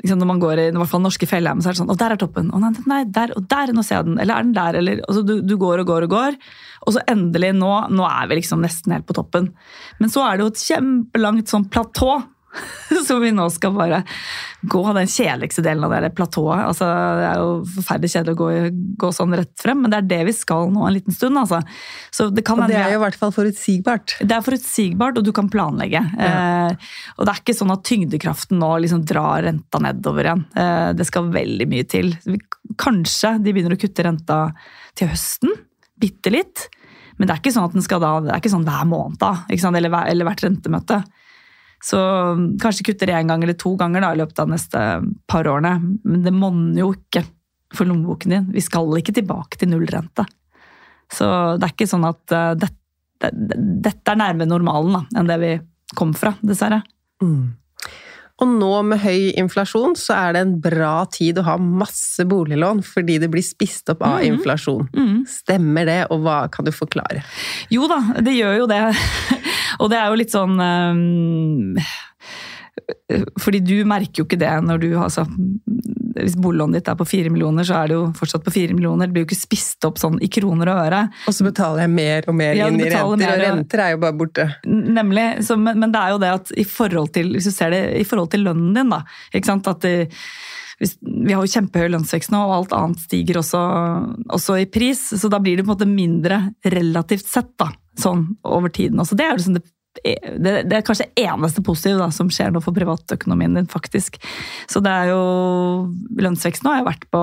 liksom 0.03 0.19
når 0.21 0.29
man 0.29 0.41
går 0.41 0.59
i, 0.61 0.65
i 0.69 0.77
hvert 0.77 0.91
fall 0.91 1.01
norske 1.01 1.27
fjellhjem, 1.29 1.61
så 1.61 1.69
er 1.69 1.75
det 1.75 1.81
sånn 1.81 1.91
Og 1.93 1.99
der 1.99 2.13
er 2.13 2.21
toppen! 2.21 2.51
Og 2.53 2.61
nei, 2.61 2.69
nei, 2.89 3.01
der 3.13 3.33
og 3.37 3.47
der! 3.49 3.73
Nå 3.73 3.83
ser 3.85 3.99
jeg 3.99 4.09
den! 4.11 4.19
Eller 4.21 4.37
er 4.37 4.45
den 4.45 4.55
der? 4.57 4.77
Eller, 4.81 5.01
og 5.07 5.17
så 5.17 5.23
du, 5.25 5.39
du, 5.41 5.55
går 5.59 5.81
og 5.83 5.89
går 5.89 6.05
og 6.07 6.13
går. 6.13 6.37
Og 6.85 6.95
så 6.95 7.03
endelig, 7.09 7.51
nå, 7.57 7.71
nå 7.89 8.07
er 8.07 8.29
vi 8.29 8.39
liksom 8.39 8.61
nesten 8.63 8.93
helt 8.93 9.07
på 9.09 9.17
toppen. 9.17 9.49
Men 10.01 10.13
så 10.13 10.25
er 10.27 10.37
det 10.37 10.45
jo 10.45 10.51
et 10.53 10.65
kjempelangt 10.69 11.51
sånn 11.51 11.65
platå 11.73 12.19
Så 13.07 13.17
vi 13.19 13.31
nå 13.35 13.45
skal 13.51 13.73
bare 13.75 14.01
gå 14.67 14.81
den 14.95 15.09
kjedeligste 15.11 15.61
delen 15.65 15.85
av 15.85 15.93
det 16.01 16.11
platået. 16.17 16.63
Altså, 16.65 16.87
det 17.19 17.25
er 17.27 17.41
jo 17.41 17.49
forferdelig 17.75 18.11
kjedelig 18.13 18.35
å 18.35 18.39
gå, 18.39 18.47
gå, 19.03 19.11
sånn 19.15 19.35
rett 19.37 19.53
frem, 19.61 19.83
men 19.83 19.93
det 19.93 19.99
er 19.99 20.07
det 20.09 20.19
vi 20.29 20.35
skal 20.35 20.71
nå 20.73 20.85
en 20.87 20.95
liten 20.95 21.15
stund. 21.15 21.39
Altså. 21.39 21.61
det 22.33 22.45
og 22.47 22.63
det 22.65 22.79
er 22.79 22.95
jo 22.95 23.01
i 23.01 23.03
hvert 23.03 23.19
fall 23.19 23.33
forutsigbart. 23.35 24.17
Det 24.23 24.37
er 24.37 24.45
forutsigbart, 24.45 25.19
og 25.19 25.27
du 25.27 25.33
kan 25.35 25.51
planlegge. 25.53 26.01
Ja. 26.17 26.31
Eh, 26.71 26.95
og 27.17 27.27
det 27.27 27.35
er 27.35 27.43
ikke 27.43 27.57
sånn 27.57 27.75
at 27.75 27.85
tyngdekraften 27.87 28.59
nå 28.61 28.71
liksom 28.83 29.05
drar 29.07 29.45
renta 29.45 29.83
nedover 29.83 30.31
igjen. 30.31 30.47
Eh, 30.57 30.89
det 30.97 31.07
skal 31.09 31.31
veldig 31.35 31.69
mye 31.69 31.87
til. 31.89 32.15
Kanskje 32.81 33.37
de 33.43 33.53
begynner 33.53 33.77
å 33.77 33.81
kutte 33.81 34.07
renta 34.07 34.41
til 34.97 35.11
høsten. 35.13 35.53
Bitte 36.01 36.33
litt. 36.33 36.67
Men 37.17 37.27
det 37.27 37.33
er 37.33 37.41
ikke 37.41 37.53
sånn 37.55 37.67
at 37.67 37.77
den 37.77 37.85
skal 37.85 38.01
da, 38.01 38.17
det 38.25 38.33
er 38.33 38.41
ikke 38.41 38.53
sånn 38.53 38.67
hver 38.67 38.85
måned 38.89 39.17
da, 39.21 39.31
eller, 39.49 39.95
eller 40.05 40.27
hvert 40.27 40.43
rentemøte. 40.45 41.01
Så 41.83 41.99
kanskje 42.61 42.89
kutter 42.89 43.11
én 43.13 43.29
gang 43.29 43.43
eller 43.43 43.57
to 43.59 43.75
ganger 43.79 44.03
da, 44.03 44.13
i 44.13 44.19
løpet 44.19 44.39
av 44.41 44.49
de 44.49 44.55
neste 44.55 44.83
par 45.29 45.47
årene. 45.49 45.75
Men 46.03 46.23
det 46.25 46.33
monner 46.35 46.81
jo 46.81 46.91
ikke 46.95 47.23
for 47.75 47.89
lommeboken 47.89 48.33
din. 48.33 48.49
Vi 48.55 48.63
skal 48.63 48.89
ikke 48.99 49.15
tilbake 49.15 49.59
til 49.59 49.71
nullrente. 49.71 50.25
Så 51.13 51.27
det 51.59 51.67
er 51.67 51.75
ikke 51.75 51.89
sånn 51.89 52.07
at 52.07 52.35
uh, 52.35 52.51
det, 52.59 52.71
det, 53.23 53.31
dette 53.85 54.11
er 54.11 54.19
nærmere 54.19 54.49
normalen 54.49 54.97
da, 54.97 55.05
enn 55.19 55.29
det 55.29 55.39
vi 55.43 55.53
kom 55.97 56.11
fra, 56.17 56.33
dessverre. 56.43 56.81
Mm. 57.23 57.55
Og 58.37 58.49
nå 58.51 58.69
med 58.85 59.01
høy 59.01 59.31
inflasjon, 59.39 59.95
så 59.97 60.13
er 60.13 60.35
det 60.35 60.41
en 60.43 60.51
bra 60.61 61.07
tid 61.09 61.39
å 61.41 61.45
ha 61.47 61.55
masse 61.57 62.21
boliglån, 62.29 62.83
fordi 62.85 63.15
det 63.23 63.31
blir 63.33 63.45
spist 63.45 63.89
opp 63.89 64.03
av 64.05 64.19
mm. 64.19 64.25
inflasjon. 64.29 64.89
Mm. 64.93 65.23
Stemmer 65.31 65.89
det, 65.89 65.99
og 66.13 66.21
hva 66.27 66.43
kan 66.53 66.67
du 66.67 66.73
forklare? 66.75 67.23
Jo 67.73 67.89
da, 67.89 67.97
det 68.21 68.35
gjør 68.37 68.59
jo 68.61 68.67
det. 68.69 68.83
Og 69.79 69.91
det 69.91 69.99
er 69.99 70.11
jo 70.11 70.21
litt 70.21 70.33
sånn 70.33 70.59
um 70.61 71.77
fordi 73.41 73.59
du 73.63 73.75
merker 73.87 74.21
jo 74.21 74.25
ikke 74.27 74.39
det 74.39 74.51
når 74.63 74.81
du 74.81 74.87
altså, 74.99 75.23
Hvis 76.17 76.35
boliglånet 76.39 76.79
ditt 76.79 76.91
er 76.91 76.97
på 76.99 77.07
fire 77.07 77.31
millioner, 77.33 77.65
så 77.67 77.81
er 77.81 77.91
det 77.91 77.97
jo 77.97 78.03
fortsatt 78.17 78.43
på 78.45 78.53
fire 78.53 78.75
millioner. 78.75 79.07
Det 79.07 79.15
blir 79.15 79.25
jo 79.25 79.29
ikke 79.29 79.39
spist 79.39 79.87
opp 79.87 79.99
sånn 80.01 80.17
i 80.23 80.29
kroner 80.33 80.71
og 80.71 80.81
øre. 80.87 81.01
Og 81.29 81.35
så 81.35 81.45
betaler 81.45 81.85
jeg 81.85 81.93
mer 81.93 82.27
og 82.27 82.37
mer 82.39 82.57
Ja, 82.57 82.69
inn 82.71 82.79
i 82.81 82.87
renter, 82.89 83.21
mer, 83.21 83.33
og 83.33 83.43
renter 83.43 83.83
er 83.83 83.93
jo 83.93 84.01
bare 84.01 84.17
borte. 84.17 84.47
Nemlig. 84.65 85.25
Så, 85.45 85.59
men, 85.61 85.77
men 85.83 85.93
det 85.93 86.01
er 86.01 86.15
jo 86.15 86.21
det 86.23 86.33
at 86.39 86.53
i 86.57 86.65
forhold 86.67 87.11
til, 87.15 87.33
hvis 87.35 87.49
du 87.49 87.53
ser 87.53 87.75
det 87.75 87.81
i 87.99 88.05
forhold 88.07 88.31
til 88.33 88.47
lønnen 88.47 88.73
din, 88.77 88.93
da. 88.95 89.03
Ikke 89.29 89.51
sant? 89.51 89.69
At 89.69 89.85
det, 89.85 90.09
hvis, 90.81 90.97
vi 91.01 91.33
har 91.33 91.45
jo 91.45 91.53
kjempehøy 91.53 91.93
lønnsvekst 91.93 92.33
nå, 92.33 92.41
og 92.47 92.55
alt 92.59 92.77
annet 92.77 93.03
stiger 93.05 93.43
også, 93.43 93.61
også 94.39 94.57
i 94.63 94.69
pris. 94.73 95.03
Så 95.21 95.29
da 95.33 95.41
blir 95.43 95.59
det 95.59 95.67
på 95.67 95.71
en 95.71 95.75
måte 95.75 95.89
mindre 95.91 96.41
relativt 96.65 97.29
sett, 97.29 97.53
da. 97.61 97.69
Sånn 97.97 98.29
over 98.45 98.69
tiden. 98.73 98.99
også. 99.01 99.17
det 99.17 99.25
er 99.25 99.37
liksom 99.39 99.57
det 99.57 99.65
det, 99.97 100.51
det 100.69 100.75
er 100.77 100.83
kanskje 100.85 101.09
eneste 101.17 101.63
positive 101.65 101.97
da, 101.97 102.11
som 102.13 102.27
skjer 102.29 102.51
nå 102.53 102.61
for 102.61 102.75
privatøkonomien 102.75 103.55
din, 103.57 103.65
faktisk. 103.71 104.19
Så 104.69 104.77
det 104.85 104.91
er 104.93 105.09
jo 105.09 105.21
Lønnsveksten 106.21 106.67
nå 106.67 106.75
har 106.75 106.83
jo 106.83 106.85
vært 106.91 107.07
på 107.09 107.21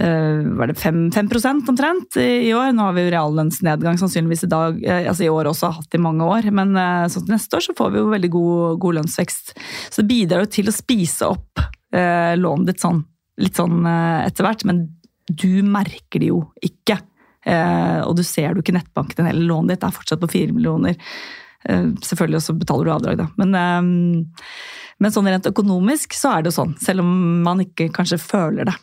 eh, 0.00 0.40
var 0.56 0.72
det 0.72 0.78
5, 0.80 1.02
5% 1.12 1.68
omtrent 1.74 2.16
i 2.16 2.48
år. 2.56 2.72
Nå 2.72 2.88
har 2.88 2.96
vi 2.96 3.04
jo 3.04 3.12
reallønnsnedgang 3.12 4.00
sannsynligvis 4.00 4.46
i 4.48 4.52
dag, 4.54 4.80
eh, 4.88 5.04
altså 5.12 5.26
i 5.26 5.32
år 5.34 5.52
også, 5.52 5.74
hatt 5.82 5.98
i 5.98 6.00
mange 6.00 6.24
år. 6.24 6.48
Men 6.48 6.72
sånn 7.12 7.28
til 7.28 7.36
neste 7.36 7.60
år 7.60 7.68
så 7.68 7.76
får 7.76 7.92
vi 7.92 8.00
jo 8.00 8.10
veldig 8.16 8.32
god, 8.38 8.82
god 8.86 9.00
lønnsvekst. 9.02 9.56
Så 9.90 10.00
det 10.00 10.10
bidrar 10.14 10.46
jo 10.46 10.54
til 10.56 10.72
å 10.72 10.78
spise 10.80 11.28
opp 11.28 11.64
eh, 11.94 12.34
lånet 12.38 12.72
ditt 12.72 12.84
sånn, 12.84 13.02
litt 13.42 13.58
sånn 13.58 13.82
eh, 13.88 14.20
etter 14.28 14.46
hvert, 14.46 14.64
men 14.68 14.86
du 15.30 15.62
merker 15.66 16.20
det 16.20 16.30
jo 16.32 16.44
ikke. 16.64 16.98
Eh, 17.44 18.00
og 18.04 18.16
du 18.16 18.24
ser 18.26 18.54
du 18.54 18.62
ikke 18.62 18.76
nettbanken 18.76 19.20
din 19.20 19.30
heller. 19.30 19.48
Lånet 19.50 19.76
ditt 19.76 19.88
er 19.88 19.96
fortsatt 19.96 20.22
på 20.22 20.30
4 20.32 20.56
millioner. 20.56 20.96
Eh, 21.68 21.90
selvfølgelig 22.04 22.42
så 22.44 22.56
betaler 22.58 22.88
du 22.88 22.94
avdrag, 22.94 23.20
da. 23.20 23.28
Men, 23.40 23.54
eh, 23.54 24.48
men 24.98 25.12
sånn 25.12 25.28
rent 25.28 25.50
økonomisk 25.50 26.16
så 26.16 26.36
er 26.36 26.42
det 26.42 26.52
jo 26.52 26.60
sånn, 26.62 26.74
selv 26.80 27.04
om 27.04 27.42
man 27.44 27.62
ikke 27.64 27.90
kanskje 27.92 28.20
føler 28.22 28.70
det. 28.70 28.76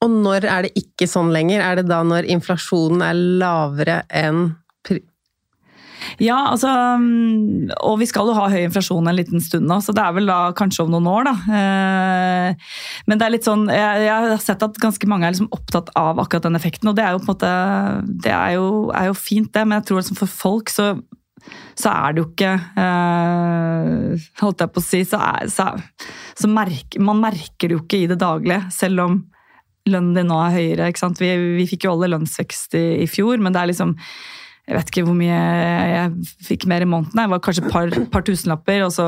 Og 0.00 0.12
når 0.24 0.46
er 0.48 0.64
det 0.64 0.76
ikke 0.80 1.08
sånn 1.10 1.32
lenger? 1.34 1.60
Er 1.60 1.76
det 1.76 1.90
da 1.90 2.00
når 2.06 2.28
inflasjonen 2.32 3.02
er 3.04 3.18
lavere 3.42 3.98
enn 4.08 4.54
Ja, 6.22 6.38
altså 6.52 6.70
mm, 7.00 7.70
Og 7.86 7.98
vi 8.00 8.08
skal 8.08 8.28
jo 8.30 8.36
ha 8.36 8.48
høy 8.52 8.62
inflasjon 8.64 9.08
en 9.10 9.18
liten 9.18 9.42
stund 9.44 9.68
nå, 9.68 9.80
så 9.84 9.94
det 9.96 10.04
er 10.04 10.16
vel 10.16 10.30
da 10.30 10.38
kanskje 10.56 10.84
om 10.84 10.94
noen 10.94 11.08
år, 11.10 11.30
da. 11.30 11.34
Eh, 11.60 12.74
Men 13.10 13.20
det 13.20 13.26
er 13.26 13.34
litt 13.36 13.48
sånn 13.48 13.66
Jeg, 13.72 14.08
har 14.10 14.34
sett 14.42 14.64
at 14.66 14.82
ganske 14.82 15.10
mange 15.10 15.28
er 15.28 15.34
liksom 15.34 15.52
opptatt 15.56 15.92
av 15.98 16.20
akkurat 16.22 16.48
den 16.48 16.58
effekten, 16.58 16.90
og 16.90 16.98
det 16.98 17.06
er 17.06 17.16
jo 17.16 17.22
på 17.22 17.28
en 17.28 17.32
måte 17.34 17.54
Det 18.26 18.34
er 18.34 18.58
jo, 18.58 18.68
er 18.96 19.10
jo 19.10 19.16
fint, 19.18 19.52
det, 19.54 19.64
men 19.66 19.80
jeg 19.80 19.90
tror 19.90 20.02
liksom 20.02 20.20
for 20.20 20.38
folk 20.40 20.72
så 20.72 20.92
så 21.78 21.88
er 21.88 22.12
det 22.12 22.20
jo 22.20 22.26
ikke 22.28 22.50
eh, 22.82 24.24
Holdt 24.42 24.60
jeg 24.60 24.72
på 24.74 24.82
å 24.82 24.84
si 24.84 25.02
Så, 25.08 25.16
er, 25.16 25.48
så, 25.48 25.70
så 26.36 26.50
merker 26.52 27.00
man 27.04 27.22
merker 27.22 27.70
det 27.70 27.78
jo 27.78 27.84
ikke 27.84 28.02
i 28.02 28.10
det 28.10 28.18
daglige, 28.20 28.66
selv 28.74 29.06
om 29.06 29.20
lønnen 29.88 30.12
din 30.14 30.28
nå 30.28 30.36
er 30.44 30.54
høyere. 30.54 30.90
Vi, 31.18 31.30
vi 31.56 31.66
fikk 31.70 31.86
jo 31.86 31.94
alle 31.94 32.10
lønnsvekst 32.12 32.76
i, 32.78 32.84
i 33.04 33.08
fjor, 33.10 33.40
men 33.42 33.54
det 33.54 33.62
er 33.62 33.70
liksom 33.72 33.94
Jeg 34.70 34.78
vet 34.78 34.90
ikke 34.92 35.02
hvor 35.08 35.16
mye 35.18 35.38
jeg 35.90 36.34
fikk 36.46 36.66
mer 36.70 36.84
i 36.84 36.88
måneden. 36.88 37.18
Det 37.18 37.30
var 37.32 37.42
kanskje 37.42 37.64
et 37.66 37.72
par, 37.74 37.94
par 38.12 38.26
tusenlapper, 38.26 38.84
og 38.86 38.94
så 38.94 39.06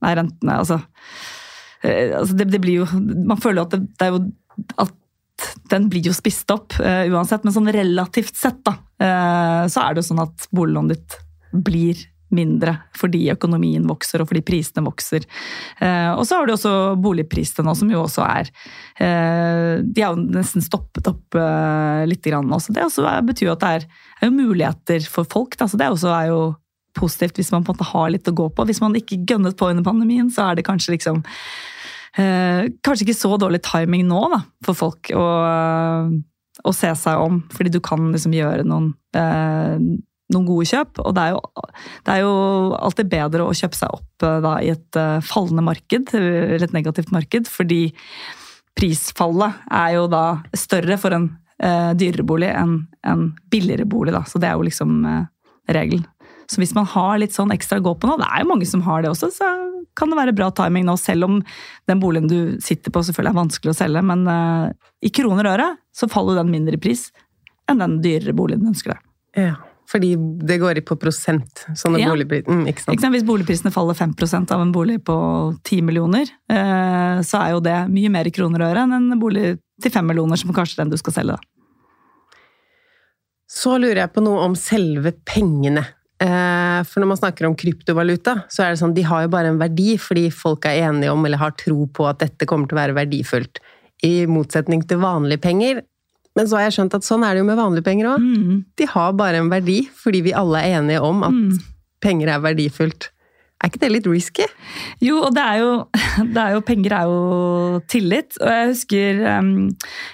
Nei, 0.00 0.14
rentene, 0.16 0.54
altså, 0.56 0.78
eh, 1.84 2.14
altså 2.16 2.36
det, 2.38 2.46
det 2.54 2.60
blir 2.64 2.78
jo 2.78 3.00
Man 3.28 3.36
føler 3.36 3.66
at 3.66 3.74
det, 3.74 3.82
det 4.00 4.06
er 4.06 4.14
jo 4.14 4.20
at 4.80 4.94
den 5.72 5.90
blir 5.92 6.04
jo 6.08 6.12
spist 6.12 6.50
opp 6.52 6.74
uh, 6.84 7.06
uansett, 7.08 7.46
men 7.46 7.54
sånn 7.54 7.70
relativt 7.72 8.36
sett 8.36 8.58
da, 8.66 8.74
uh, 9.00 9.64
så 9.72 9.86
er 9.86 9.94
det 9.96 10.02
jo 10.02 10.08
sånn 10.10 10.20
at 10.26 10.44
boliglånet 10.52 10.98
ditt 10.98 11.62
blir 11.64 12.02
mindre 12.34 12.76
fordi 12.96 13.24
økonomien 13.32 13.86
vokser 13.88 14.22
og 14.22 14.30
fordi 14.30 14.42
prisene 14.46 14.84
vokser. 14.86 15.26
Eh, 15.82 16.10
og 16.14 16.24
så 16.26 16.38
har 16.38 16.46
du 16.46 16.54
også 16.54 16.74
boligprisene 17.02 17.66
nå, 17.66 17.74
som 17.78 17.90
jo 17.92 18.04
også 18.04 18.24
er 18.26 18.50
eh, 19.02 19.82
De 19.82 20.04
har 20.04 20.18
nesten 20.20 20.64
stoppet 20.64 21.10
opp 21.10 21.38
eh, 21.38 22.06
litt. 22.08 22.20
Grann 22.20 22.52
også. 22.52 22.74
Det 22.76 22.82
også 22.84 23.06
betyr 23.24 23.46
jo 23.46 23.52
at 23.54 23.62
det 23.62 23.68
er, 23.78 23.84
er 24.26 24.32
muligheter 24.34 25.06
for 25.08 25.24
folk. 25.24 25.54
Da. 25.56 25.64
Så 25.70 25.78
det 25.80 25.86
også 25.88 26.10
er 26.12 26.26
jo 26.28 26.40
positivt 26.98 27.38
hvis 27.40 27.48
man 27.54 27.64
på 27.64 27.72
en 27.72 27.78
måte 27.78 27.88
har 27.88 28.10
litt 28.12 28.28
å 28.28 28.34
gå 28.36 28.50
på. 28.52 28.66
Hvis 28.68 28.82
man 28.84 28.98
ikke 28.98 29.22
gønnet 29.24 29.56
på 29.56 29.70
under 29.72 29.86
pandemien, 29.86 30.28
så 30.28 30.50
er 30.50 30.58
det 30.60 30.66
kanskje 30.68 30.98
liksom 30.98 31.24
Kanskje 32.10 33.04
ikke 33.04 33.14
så 33.14 33.36
dårlig 33.38 33.60
timing 33.62 34.02
nå 34.08 34.18
da, 34.32 34.40
for 34.66 34.76
folk 34.76 35.12
å, 35.14 35.26
å 36.10 36.72
se 36.74 36.90
seg 36.98 37.22
om, 37.22 37.36
fordi 37.54 37.70
du 37.70 37.78
kan 37.86 38.08
liksom 38.10 38.34
gjøre 38.34 38.64
noen 38.66 38.88
noen 40.34 40.48
gode 40.48 40.68
kjøp. 40.70 41.00
Og 41.04 41.16
det 41.16 41.24
er, 41.26 41.36
jo, 41.36 41.72
det 42.06 42.14
er 42.14 42.22
jo 42.24 42.34
alltid 42.78 43.10
bedre 43.12 43.46
å 43.46 43.56
kjøpe 43.56 43.78
seg 43.78 43.96
opp 43.98 44.26
eh, 44.26 44.38
da, 44.44 44.54
i 44.62 44.70
et 44.74 45.00
eh, 45.00 45.18
fallende 45.26 45.66
marked, 45.66 46.14
eller 46.14 46.66
et 46.66 46.76
negativt 46.76 47.12
marked, 47.14 47.50
fordi 47.50 47.82
prisfallet 48.78 49.66
er 49.74 49.96
jo 49.98 50.06
da 50.10 50.24
større 50.56 50.96
for 51.00 51.16
en 51.16 51.28
eh, 51.62 51.92
dyrere 51.98 52.26
bolig 52.26 52.50
enn 52.54 52.78
en 53.06 53.30
billigere 53.50 53.88
bolig. 53.88 54.14
Da. 54.16 54.24
Så 54.28 54.40
det 54.40 54.50
er 54.50 54.58
jo 54.58 54.66
liksom 54.68 55.04
eh, 55.08 55.26
regelen. 55.74 56.06
Så 56.50 56.58
hvis 56.58 56.74
man 56.74 56.88
har 56.90 57.18
litt 57.22 57.34
sånn 57.36 57.52
ekstra 57.54 57.78
å 57.78 57.84
gå 57.84 57.94
på 58.00 58.08
nå, 58.10 58.16
det 58.18 58.26
er 58.26 58.42
jo 58.42 58.50
mange 58.50 58.66
som 58.66 58.82
har 58.82 59.04
det 59.04 59.12
også, 59.12 59.30
så 59.30 59.48
kan 59.98 60.10
det 60.10 60.18
være 60.18 60.34
bra 60.36 60.48
timing 60.54 60.86
nå, 60.86 60.96
selv 60.98 61.28
om 61.28 61.38
den 61.90 62.02
boligen 62.02 62.30
du 62.30 62.38
sitter 62.62 62.94
på 62.94 63.02
selvfølgelig 63.06 63.32
er 63.34 63.38
vanskelig 63.38 63.72
å 63.72 63.78
selge. 63.78 64.02
Men 64.06 64.26
eh, 64.30 64.66
i 65.06 65.12
kroner 65.14 65.46
og 65.46 65.56
øre 65.56 65.72
så 65.94 66.10
faller 66.10 66.40
den 66.40 66.52
mindre 66.52 66.78
i 66.78 66.82
pris 66.82 67.08
enn 67.70 67.82
den 67.82 68.00
dyrere 68.02 68.34
boligen 68.36 68.64
du 68.64 68.72
ønsker 68.72 68.96
deg. 68.96 69.04
Ja, 69.38 69.56
fordi 69.90 70.12
det 70.46 70.60
går 70.62 70.78
i 70.78 70.84
på 70.86 70.94
prosent, 71.02 71.64
sånne 71.74 71.98
Ja. 71.98 72.10
boligpriser. 72.12 72.46
Mm, 72.46 72.66
ikke 72.70 72.84
sant? 72.84 72.94
Ikke 72.94 73.02
sant? 73.02 73.14
Hvis 73.16 73.26
boligprisene 73.26 73.72
faller 73.74 73.94
5% 73.98 74.52
av 74.54 74.60
en 74.62 74.70
bolig 74.72 75.00
på 75.02 75.16
10 75.66 75.82
millioner, 75.82 76.30
eh, 76.48 77.18
så 77.26 77.40
er 77.42 77.50
jo 77.56 77.60
det 77.60 77.88
mye 77.90 78.10
mer 78.14 78.24
i 78.30 78.30
kroner 78.30 78.62
og 78.62 78.70
øre 78.70 78.84
enn 78.86 78.94
en 79.12 79.18
bolig 79.20 79.58
til 79.82 79.90
5 79.90 80.06
millioner, 80.06 80.38
som 80.38 80.52
kanskje 80.54 80.78
er 80.78 80.84
den 80.84 80.90
du 80.94 80.96
skal 81.00 81.12
selge. 81.16 81.34
da. 81.34 81.38
Så 83.50 83.74
lurer 83.82 84.04
jeg 84.04 84.12
på 84.14 84.22
noe 84.22 84.44
om 84.46 84.54
selve 84.54 85.12
pengene. 85.26 85.82
Eh, 86.20 86.82
For 86.86 87.00
når 87.02 87.08
man 87.10 87.18
snakker 87.18 87.46
om 87.48 87.56
kryptovaluta, 87.58 88.44
så 88.48 88.62
er 88.64 88.70
det 88.74 88.80
sånn 88.80 88.94
de 88.94 89.02
har 89.08 89.24
jo 89.26 89.32
bare 89.32 89.50
en 89.50 89.58
verdi 89.60 89.96
fordi 90.00 90.28
folk 90.32 90.64
er 90.70 90.86
enige 90.86 91.10
om 91.12 91.24
eller 91.26 91.40
har 91.40 91.50
tro 91.58 91.86
på 91.86 92.06
at 92.08 92.20
dette 92.22 92.46
kommer 92.46 92.68
til 92.68 92.78
å 92.78 92.82
være 92.86 92.96
verdifullt. 93.00 93.58
I 94.06 94.26
motsetning 94.30 94.86
til 94.88 94.98
vanlige 95.02 95.42
penger. 95.42 95.82
Men 96.36 96.46
så 96.46 96.56
har 96.58 96.68
jeg 96.68 96.76
skjønt 96.78 96.94
at 96.94 97.02
sånn 97.06 97.24
er 97.26 97.34
det 97.34 97.40
jo 97.42 97.48
med 97.48 97.58
vanlige 97.58 97.84
penger 97.84 98.06
òg. 98.14 98.20
Mm. 98.22 98.58
De 98.78 98.86
har 98.86 99.12
bare 99.18 99.40
en 99.42 99.50
verdi 99.50 99.80
fordi 100.02 100.20
vi 100.28 100.32
alle 100.36 100.60
er 100.62 100.78
enige 100.80 101.00
om 101.02 101.24
at 101.26 101.32
Mm. 101.34 101.58
penger 102.00 102.28
er 102.28 102.40
verdifullt. 102.44 103.10
Er 103.62 103.68
ikke 103.68 103.80
det 103.82 103.90
litt 103.92 104.06
risky? 104.08 104.46
Jo, 105.04 105.18
og 105.26 105.34
det 105.36 105.42
er 105.42 105.58
jo, 105.60 105.72
det 106.32 106.40
er 106.40 106.54
jo 106.54 106.60
Penger 106.64 106.92
er 106.96 107.02
jo 107.10 107.80
tillit. 107.92 108.38
Og 108.40 108.48
jeg 108.48 108.68
husker 108.70 109.20
em, 109.34 109.50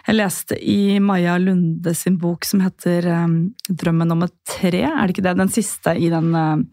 jeg 0.09 0.17
leste 0.17 0.59
i 0.59 0.99
Maja 0.99 1.37
Lunde 1.39 1.95
sin 1.95 2.17
bok 2.19 2.45
som 2.45 2.61
heter 2.65 3.07
em, 3.07 3.55
'Drømmen 3.71 4.11
om 4.17 4.23
et 4.27 4.33
tre'. 4.49 4.83
Er 4.83 5.07
det 5.07 5.15
ikke 5.15 5.23
det? 5.29 5.37
Den 5.39 5.49
siste 5.55 5.95
i 5.95 6.09
den 6.11 6.35
em, 6.35 6.67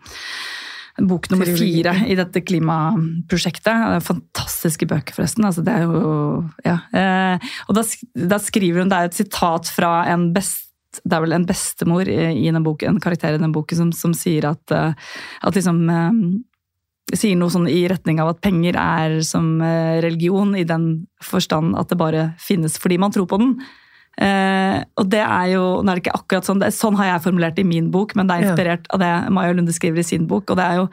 bok 1.01 1.29
nummer 1.31 1.49
fire 1.57 1.95
i 2.05 2.17
dette 2.17 2.43
klimaprosjektet. 2.45 3.69
Det 3.71 3.97
er 3.97 4.05
Fantastiske 4.05 4.87
bøker, 4.89 5.15
forresten. 5.15 5.47
Altså, 5.47 5.63
det 5.65 5.73
er 5.73 5.87
jo, 5.87 6.43
ja. 6.65 6.77
Eh, 6.93 7.53
og 7.67 7.79
da, 7.79 7.85
da 8.33 8.39
skriver 8.41 8.83
hun, 8.83 8.91
Det 8.93 8.99
er 8.99 9.09
et 9.09 9.21
sitat 9.23 9.71
fra 9.73 10.03
en 10.13 10.31
best 10.35 10.69
det 10.93 11.15
er 11.17 11.23
vel 11.23 11.33
en 11.33 11.45
bestemor 11.49 12.05
i 12.05 12.51
den 12.53 12.61
boken, 12.61 12.91
en 12.91 13.01
karakter 13.01 13.33
i 13.33 13.39
den 13.41 13.49
boken 13.49 13.79
som, 13.79 13.87
som 13.97 14.11
sier 14.13 14.45
at, 14.45 14.61
eh, 14.69 14.91
at 15.41 15.55
liksom 15.57 15.87
sier 17.17 17.37
noe 17.37 17.51
sånn 17.51 17.67
i 17.69 17.83
retning 17.89 18.21
av 18.21 18.33
at 18.33 18.41
penger 18.43 18.77
er 18.79 19.19
som 19.25 19.57
eh, 19.61 19.99
religion, 20.03 20.53
i 20.55 20.65
den 20.67 21.05
forstand 21.23 21.77
at 21.79 21.91
det 21.91 21.99
bare 21.99 22.27
finnes 22.41 22.77
fordi 22.81 22.99
man 23.01 23.13
tror 23.15 23.27
på 23.29 23.39
den. 23.41 23.55
Eh, 24.21 24.83
og 24.99 25.07
det 25.09 25.21
er 25.25 25.47
jo, 25.55 25.61
nå 25.81 25.89
er 25.89 25.97
det 25.97 26.03
ikke 26.05 26.17
akkurat 26.19 26.45
sånn, 26.45 26.59
det, 26.61 26.69
sånn 26.75 26.95
har 26.99 27.07
jeg 27.11 27.23
formulert 27.25 27.55
det 27.57 27.63
i 27.65 27.69
min 27.69 27.87
bok, 27.93 28.15
men 28.15 28.27
det 28.29 28.35
er 28.35 28.43
Ja. 28.43 28.49
inspirert 28.51 28.85
av 28.93 28.99
det 29.01 29.13
Maja 29.33 29.53
Lunde 29.53 29.73
skriver 29.73 29.99
i 29.99 30.03
sin 30.03 30.27
bok. 30.27 30.49
og 30.51 30.57
det 30.57 30.65
er 30.65 30.75
jo, 30.81 30.89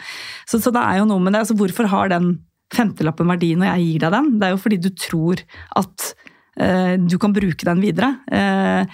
så, 0.48 0.60
så 0.60 0.72
det 0.72 0.80
er 0.80 0.98
jo 1.02 1.04
noe 1.10 1.20
med 1.20 1.32
det. 1.34 1.40
altså 1.44 1.56
Hvorfor 1.58 1.86
har 1.92 2.08
den 2.08 2.38
femtelappen 2.72 3.26
verdi 3.28 3.54
når 3.58 3.74
jeg 3.76 3.84
gir 3.86 3.98
deg 4.06 4.12
den? 4.12 4.30
Det 4.40 4.46
er 4.46 4.50
jo 4.56 4.62
fordi 4.62 4.80
du 4.80 4.90
tror 4.94 5.42
at 5.76 6.14
eh, 6.56 6.96
du 6.96 7.18
kan 7.18 7.32
bruke 7.36 7.64
den 7.68 7.80
videre. 7.82 8.14
Eh, 8.30 8.86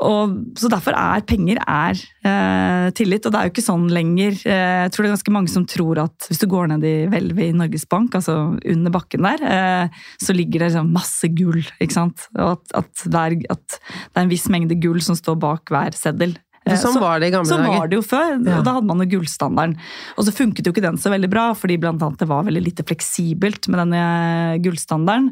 og, 0.00 0.34
så 0.58 0.70
derfor 0.72 0.96
er 0.96 1.24
penger 1.28 1.60
er 1.60 1.98
eh, 2.26 2.88
tillit, 2.96 3.26
og 3.26 3.32
det 3.32 3.40
er 3.40 3.48
jo 3.48 3.52
ikke 3.52 3.64
sånn 3.64 3.86
lenger. 3.92 4.36
Eh, 4.48 4.76
jeg 4.86 4.92
tror 4.94 5.04
det 5.04 5.10
er 5.10 5.14
ganske 5.16 5.34
mange 5.36 5.52
som 5.52 5.66
tror 5.68 6.02
at 6.06 6.28
hvis 6.28 6.42
du 6.42 6.46
går 6.50 6.70
ned 6.72 6.86
i 6.88 6.94
hvelvet 7.12 7.50
i 7.50 7.56
Norges 7.56 7.86
Bank, 7.90 8.16
altså 8.18 8.36
under 8.58 8.94
bakken 8.94 9.26
der, 9.28 9.44
eh, 9.46 10.02
så 10.22 10.36
ligger 10.36 10.64
det 10.64 10.70
liksom 10.70 10.92
masse 10.96 11.32
gull. 11.36 11.62
ikke 11.78 11.96
sant? 11.96 12.28
Og 12.38 12.56
at, 12.56 12.76
at, 12.82 13.06
det 13.06 13.44
at 13.52 13.80
det 13.80 14.16
er 14.16 14.24
en 14.24 14.32
viss 14.32 14.48
mengde 14.52 14.78
gull 14.80 15.02
som 15.04 15.18
står 15.18 15.38
bak 15.40 15.72
hver 15.72 15.96
seddel. 15.98 16.36
Eh, 16.70 16.76
Sånn 16.80 16.94
så- 16.94 17.00
var 17.02 17.20
det 17.20 17.28
i 17.28 17.34
gamle 17.34 17.48
Sånn 17.50 17.64
dager. 17.64 17.78
var 17.78 17.88
det 17.88 17.96
jo 17.98 18.02
før. 18.02 18.30
Ja. 18.46 18.60
Da 18.62 18.72
hadde 18.76 18.86
man 18.86 18.98
jo 19.02 19.18
gullstandarden. 19.18 19.76
Og 20.16 20.24
så 20.24 20.32
funket 20.32 20.64
jo 20.66 20.72
ikke 20.72 20.82
den 20.82 20.96
så 20.96 21.10
veldig 21.10 21.30
bra, 21.30 21.52
fordi 21.54 21.78
blant 21.80 22.00
annet 22.02 22.18
det 22.18 22.28
var 22.28 22.44
veldig 22.44 22.62
lite 22.64 22.84
fleksibelt 22.86 23.68
med 23.68 23.78
denne 23.84 24.62
gullstandarden. 24.62 25.30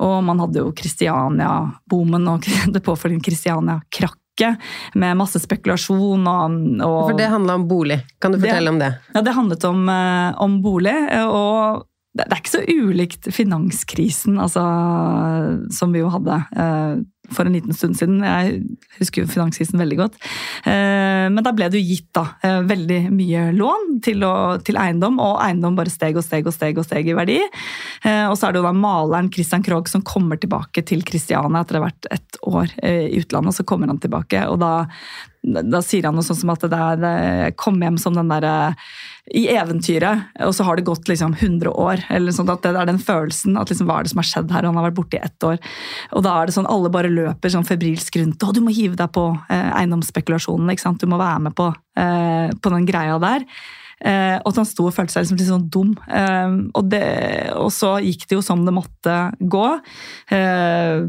Og 0.00 0.22
man 0.24 0.38
hadde 0.38 0.56
jo 0.62 0.72
Kristiania-boomen 0.72 2.28
og 2.32 2.42
det 2.72 2.82
påfølgende 2.84 3.24
Kristiania-krakk 3.28 4.18
med 4.96 5.14
masse 5.20 5.38
spekulasjon 5.38 6.24
og, 6.26 6.54
og 6.82 7.10
For 7.10 7.18
det 7.18 7.28
handla 7.30 7.54
om 7.60 7.66
bolig. 7.68 8.00
Kan 8.20 8.32
du 8.32 8.38
Det- 8.38 8.48
fortelle 8.48 8.68
om 8.72 8.78
det? 8.80 8.94
Ja, 9.14 9.20
det 9.20 9.34
handlet 9.36 9.64
om, 9.68 9.88
eh, 9.88 10.32
om 10.42 10.62
bolig, 10.62 10.94
eh, 11.12 11.26
og 11.28 11.84
det, 12.16 12.26
det 12.28 12.32
er 12.32 12.40
ikke 12.42 12.56
så 12.56 12.64
ulikt 12.66 13.28
finanskrisen 13.32 14.40
altså, 14.40 14.62
som 15.72 15.92
vi 15.92 16.00
jo 16.00 16.08
hadde 16.10 16.40
eh, 16.56 16.96
for 17.34 17.48
en 17.48 17.56
liten 17.56 17.76
stund 17.76 17.96
siden. 17.98 18.20
Jeg 18.24 18.60
husker 18.98 19.22
jo 19.22 19.30
finanskrisen 19.30 19.80
veldig 19.80 19.98
godt. 19.98 20.18
Eh, 20.68 21.26
men 21.32 21.40
da 21.44 21.52
ble 21.56 21.68
det 21.72 21.80
jo 21.80 21.88
gitt 21.92 22.08
da, 22.16 22.26
eh, 22.44 22.60
veldig 22.68 23.00
mye 23.14 23.44
lån 23.56 23.88
til, 24.04 24.24
å, 24.26 24.34
til 24.64 24.78
eiendom, 24.80 25.18
og 25.22 25.40
eiendom 25.44 25.78
bare 25.78 25.92
steg 25.92 26.18
og 26.18 26.26
steg 26.26 26.48
og 26.48 26.56
steg 26.56 26.78
og 26.80 26.88
steg 26.88 27.10
i 27.10 27.16
verdi. 27.18 27.40
Eh, 28.04 28.26
og 28.28 28.36
så 28.38 28.48
er 28.48 28.54
det 28.54 28.62
jo 28.62 28.68
da 28.68 28.74
maleren 28.76 29.32
Christian 29.32 29.64
Krogh 29.66 29.90
som 29.90 30.04
kommer 30.06 30.40
tilbake 30.40 30.84
til 30.88 31.04
Kristiania 31.06 31.62
etter 31.62 31.78
å 31.78 31.82
ha 31.82 31.88
vært 31.88 32.10
et 32.12 32.40
år 32.48 32.72
i 32.82 33.20
utlandet, 33.20 33.56
så 33.56 33.64
kommer 33.68 33.90
han 33.90 34.00
tilbake, 34.02 34.40
og 34.50 34.58
da, 34.62 34.86
da 35.42 35.80
sier 35.84 36.08
han 36.08 36.16
noe 36.16 36.26
sånt 36.26 36.40
som 36.40 36.52
at 36.54 36.64
det 36.70 36.78
er 36.78 37.54
kom 37.60 37.80
hjem 37.82 37.98
som 38.00 38.16
den 38.16 38.30
derre 38.30 38.74
i 39.30 39.44
eventyret, 39.54 40.32
og 40.42 40.50
så 40.56 40.64
har 40.66 40.76
det 40.76 40.86
gått 40.88 41.06
liksom 41.06 41.36
100 41.38 41.70
år. 41.70 42.00
eller 42.10 42.32
sånt, 42.34 42.50
at 42.50 42.62
Det 42.62 42.74
er 42.74 42.86
den 42.86 42.98
følelsen 42.98 43.56
at 43.56 43.70
liksom, 43.70 43.86
hva 43.86 44.00
er 44.00 44.02
det 44.02 44.10
som 44.10 44.18
har 44.18 44.26
skjedd 44.26 44.50
her? 44.50 44.64
og 44.64 44.74
Han 44.74 44.80
har 44.80 44.90
vært 44.90 44.98
borte 44.98 45.14
i 45.14 45.22
ett 45.22 45.46
år. 45.46 45.58
Og 46.12 46.22
da 46.22 46.34
er 46.42 46.46
det 46.46 46.54
sånn 46.54 46.66
alle 46.66 46.90
bare 46.90 47.12
løper 47.12 47.48
sånn 47.48 47.66
febrilsk 47.66 48.18
rundt. 48.18 48.42
'Å, 48.42 48.52
du 48.52 48.60
må 48.60 48.74
hive 48.74 48.96
deg 48.96 49.12
på 49.12 49.38
eh, 49.48 49.70
eiendomsspekulasjonen'. 49.78 50.72
ikke 50.72 50.82
sant? 50.82 50.98
Du 50.98 51.06
må 51.06 51.18
være 51.18 51.40
med 51.40 51.54
på, 51.54 51.72
eh, 51.96 52.50
på 52.50 52.70
den 52.74 52.86
greia 52.86 53.20
der. 53.20 53.46
Eh, 54.02 54.40
og 54.42 54.48
at 54.50 54.56
han 54.56 54.66
sto 54.66 54.88
og 54.88 54.94
følte 54.94 55.14
seg 55.14 55.22
liksom 55.22 55.38
litt 55.38 55.52
sånn 55.52 55.70
dum. 55.70 55.94
Eh, 56.10 56.50
og, 56.74 56.90
det, 56.90 57.52
og 57.54 57.70
så 57.70 58.02
gikk 58.02 58.26
det 58.26 58.40
jo 58.40 58.42
som 58.42 58.64
det 58.66 58.74
måtte 58.74 59.18
gå. 59.38 59.68
Eh, 60.34 61.06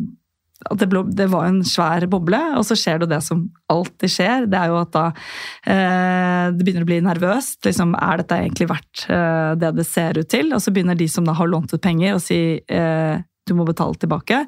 at 0.71 0.80
det, 0.80 0.88
ble, 0.91 1.04
det 1.15 1.28
var 1.32 1.47
en 1.47 1.62
svær 1.67 2.06
boble, 2.12 2.39
og 2.58 2.65
så 2.67 2.78
skjer 2.80 3.04
det 3.04 3.10
det 3.12 3.19
som 3.26 3.45
alltid 3.71 4.13
skjer. 4.13 4.47
Det 4.52 4.60
er 4.60 4.71
jo 4.71 4.80
at 4.80 4.93
da 4.95 5.06
eh, 5.10 6.45
det 6.54 6.63
begynner 6.63 6.86
å 6.86 6.89
bli 6.91 7.02
nervøst. 7.04 7.62
Liksom, 7.67 7.95
er 7.99 8.21
dette 8.21 8.39
egentlig 8.39 8.69
verdt 8.71 9.06
eh, 9.12 9.52
det 9.60 9.73
det 9.80 9.88
ser 9.89 10.19
ut 10.19 10.30
til? 10.32 10.54
Og 10.56 10.63
så 10.63 10.73
begynner 10.76 10.99
de 10.99 11.10
som 11.12 11.28
da 11.28 11.36
har 11.38 11.52
lånt 11.52 11.73
ut 11.73 11.84
penger, 11.84 12.15
å 12.15 12.23
si 12.23 12.39
eh, 12.62 13.15
du 13.43 13.56
må 13.58 13.67
betale 13.67 13.99
tilbake. 13.99 14.45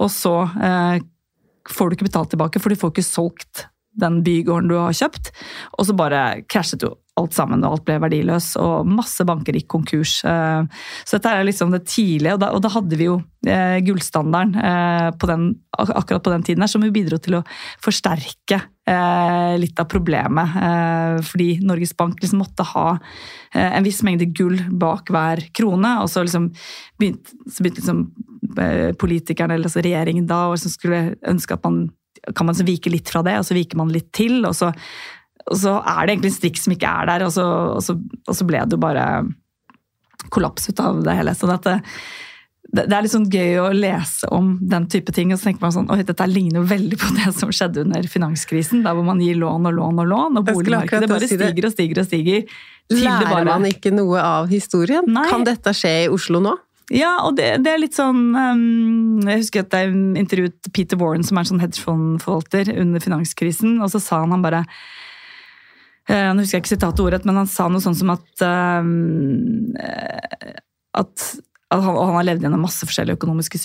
Og 0.00 0.10
så 0.12 0.36
eh, 0.46 0.96
får 1.70 1.88
du 1.88 1.98
ikke 1.98 2.08
betalt 2.08 2.32
tilbake, 2.34 2.62
for 2.62 2.72
du 2.72 2.80
får 2.80 2.94
ikke 2.94 3.06
solgt 3.06 3.66
den 3.92 4.22
bygården 4.24 4.70
du 4.72 4.78
har 4.80 4.96
kjøpt. 4.96 5.34
Og 5.76 5.88
så 5.88 5.96
bare 5.96 6.22
krasjet 6.48 6.86
jo 6.86 6.96
alt 7.20 7.34
sammen, 7.36 7.60
og 7.60 7.76
alt 7.76 7.84
ble 7.84 7.98
verdiløs, 8.00 8.54
og 8.60 8.88
masse 8.88 9.24
banker 9.28 9.56
gikk 9.58 9.68
konkurs. 9.74 10.22
Eh, 10.24 10.62
Så 11.04 11.18
dette 11.18 11.28
er 11.28 11.44
liksom 11.44 11.72
det 11.74 11.84
tidlige, 11.84 12.34
og 12.34 12.40
da, 12.40 12.52
og 12.56 12.62
da 12.64 12.70
hadde 12.72 12.96
vi 12.96 13.08
jo 13.10 13.18
eh, 13.46 13.80
gullstandarden 13.84 14.56
eh, 14.56 15.10
på 15.20 15.28
den, 15.28 15.48
akkurat 15.76 16.24
på 16.24 16.32
den 16.32 16.46
tiden 16.46 16.64
her, 16.64 16.72
som 16.72 16.84
jo 16.84 16.92
bidro 16.94 17.18
til 17.20 17.40
å 17.40 17.46
forsterke 17.82 18.62
litt 19.62 19.78
av 19.78 19.86
problemet. 19.86 20.56
Fordi 21.22 21.60
Norges 21.62 21.92
Bank 21.94 22.16
liksom 22.18 22.40
måtte 22.42 22.64
ha 22.66 22.96
en 23.54 23.84
viss 23.86 24.00
mengde 24.02 24.26
gull 24.34 24.56
bak 24.74 25.12
hver 25.14 25.38
krone, 25.54 25.92
og 26.02 26.10
så 26.10 26.24
liksom 26.26 26.48
begynte, 26.98 27.30
så 27.46 27.62
begynte 27.62 27.78
liksom 27.78 28.02
politikerne, 28.98 29.54
eller 29.54 29.70
altså 29.70 29.84
regjeringen 29.86 30.26
da, 30.26 30.48
og 30.48 30.56
liksom 30.56 30.74
skulle 30.74 31.02
ønske 31.30 31.54
at 31.54 31.62
man 31.62 31.84
kan 32.34 32.46
man 32.46 32.58
så 32.58 32.66
vike 32.66 32.90
litt 32.90 33.10
fra 33.10 33.22
det, 33.22 33.36
og 33.38 33.46
så 33.46 33.54
viker 33.54 33.78
man 33.78 33.94
litt 33.94 34.10
til, 34.14 34.40
og 34.48 34.54
så, 34.58 34.72
og 35.50 35.58
så 35.58 35.76
er 35.80 36.06
det 36.06 36.14
egentlig 36.16 36.32
en 36.32 36.38
strikk 36.38 36.60
som 36.62 36.74
ikke 36.76 36.90
er 37.02 37.08
der, 37.10 37.26
og 37.26 37.32
så, 37.34 37.46
og 37.76 37.82
så, 37.84 37.96
og 38.28 38.36
så 38.38 38.46
ble 38.48 38.62
det 38.66 38.76
jo 38.76 38.82
bare 38.82 39.06
kollaps 40.32 40.68
ut 40.70 40.80
av 40.80 41.02
det 41.04 41.16
hele. 41.18 41.34
Så 41.34 41.48
det, 41.50 41.58
det, 42.72 42.84
det 42.86 42.96
er 42.96 43.04
litt 43.04 43.12
sånn 43.12 43.28
gøy 43.32 43.58
å 43.60 43.68
lese 43.74 44.28
om 44.32 44.54
den 44.70 44.86
type 44.92 45.12
ting, 45.14 45.32
og 45.34 45.40
så 45.40 45.50
tenker 45.50 45.66
man 45.66 45.74
sånn, 45.74 45.90
oi, 45.92 46.00
dette 46.06 46.28
ligner 46.30 46.62
jo 46.62 46.66
veldig 46.70 46.98
på 47.00 47.10
det 47.18 47.34
som 47.36 47.52
skjedde 47.52 47.84
under 47.86 48.06
finanskrisen, 48.08 48.84
der 48.86 48.96
hvor 48.96 49.06
man 49.08 49.20
gir 49.22 49.40
lån 49.40 49.68
og 49.70 49.76
lån 49.78 50.02
og 50.04 50.12
lån, 50.14 50.40
og 50.40 50.50
boligmarkedet 50.52 51.10
bare 51.10 51.28
si 51.28 51.36
stiger 51.36 51.68
og 51.68 51.74
stiger 51.74 52.02
og 52.04 52.08
stiger. 52.08 52.44
Lærer 52.92 53.28
bare- 53.30 53.48
man 53.50 53.66
ikke 53.68 53.92
noe 53.94 54.20
av 54.20 54.52
historien? 54.52 55.06
Nei. 55.10 55.28
Kan 55.30 55.44
dette 55.48 55.74
skje 55.76 55.96
i 56.04 56.12
Oslo 56.12 56.42
nå? 56.44 56.56
Ja, 56.92 57.12
og 57.24 57.36
det, 57.38 57.62
det 57.64 57.70
er 57.72 57.78
litt 57.80 57.94
sånn 57.96 58.34
um, 58.34 59.20
Jeg 59.24 59.38
husker 59.44 59.62
at 59.62 59.76
jeg 59.78 59.92
intervjuet 60.18 60.66
Peter 60.74 60.98
Warren, 61.00 61.22
som 61.24 61.38
er 61.38 61.46
en 61.46 61.50
sånn 61.52 61.62
hedgefondforvalter 61.62 62.72
under 62.82 63.00
finanskrisen, 63.00 63.78
og 63.80 63.92
så 63.94 64.00
sa 64.02 64.18
han 64.24 64.34
han 64.34 64.44
bare 64.44 64.64
Nå 66.10 66.42
husker 66.42 66.58
jeg 66.58 66.64
ikke 66.64 66.74
sitatet 66.74 67.04
ordrett, 67.04 67.26
men 67.28 67.38
han 67.38 67.50
sa 67.50 67.68
noe 67.70 67.82
sånn 67.84 67.94
som 67.94 68.10
at 68.14 68.42
um, 68.42 69.70
eh, 69.78 70.56
at 70.98 71.26
han, 71.72 71.96
og 71.96 72.06
han 72.10 72.18
har 72.18 72.28
levd 72.28 72.46
gjennom 72.46 72.64
masse 72.66 72.86
forskjellige 72.88 73.18
økonomiske 73.18 73.60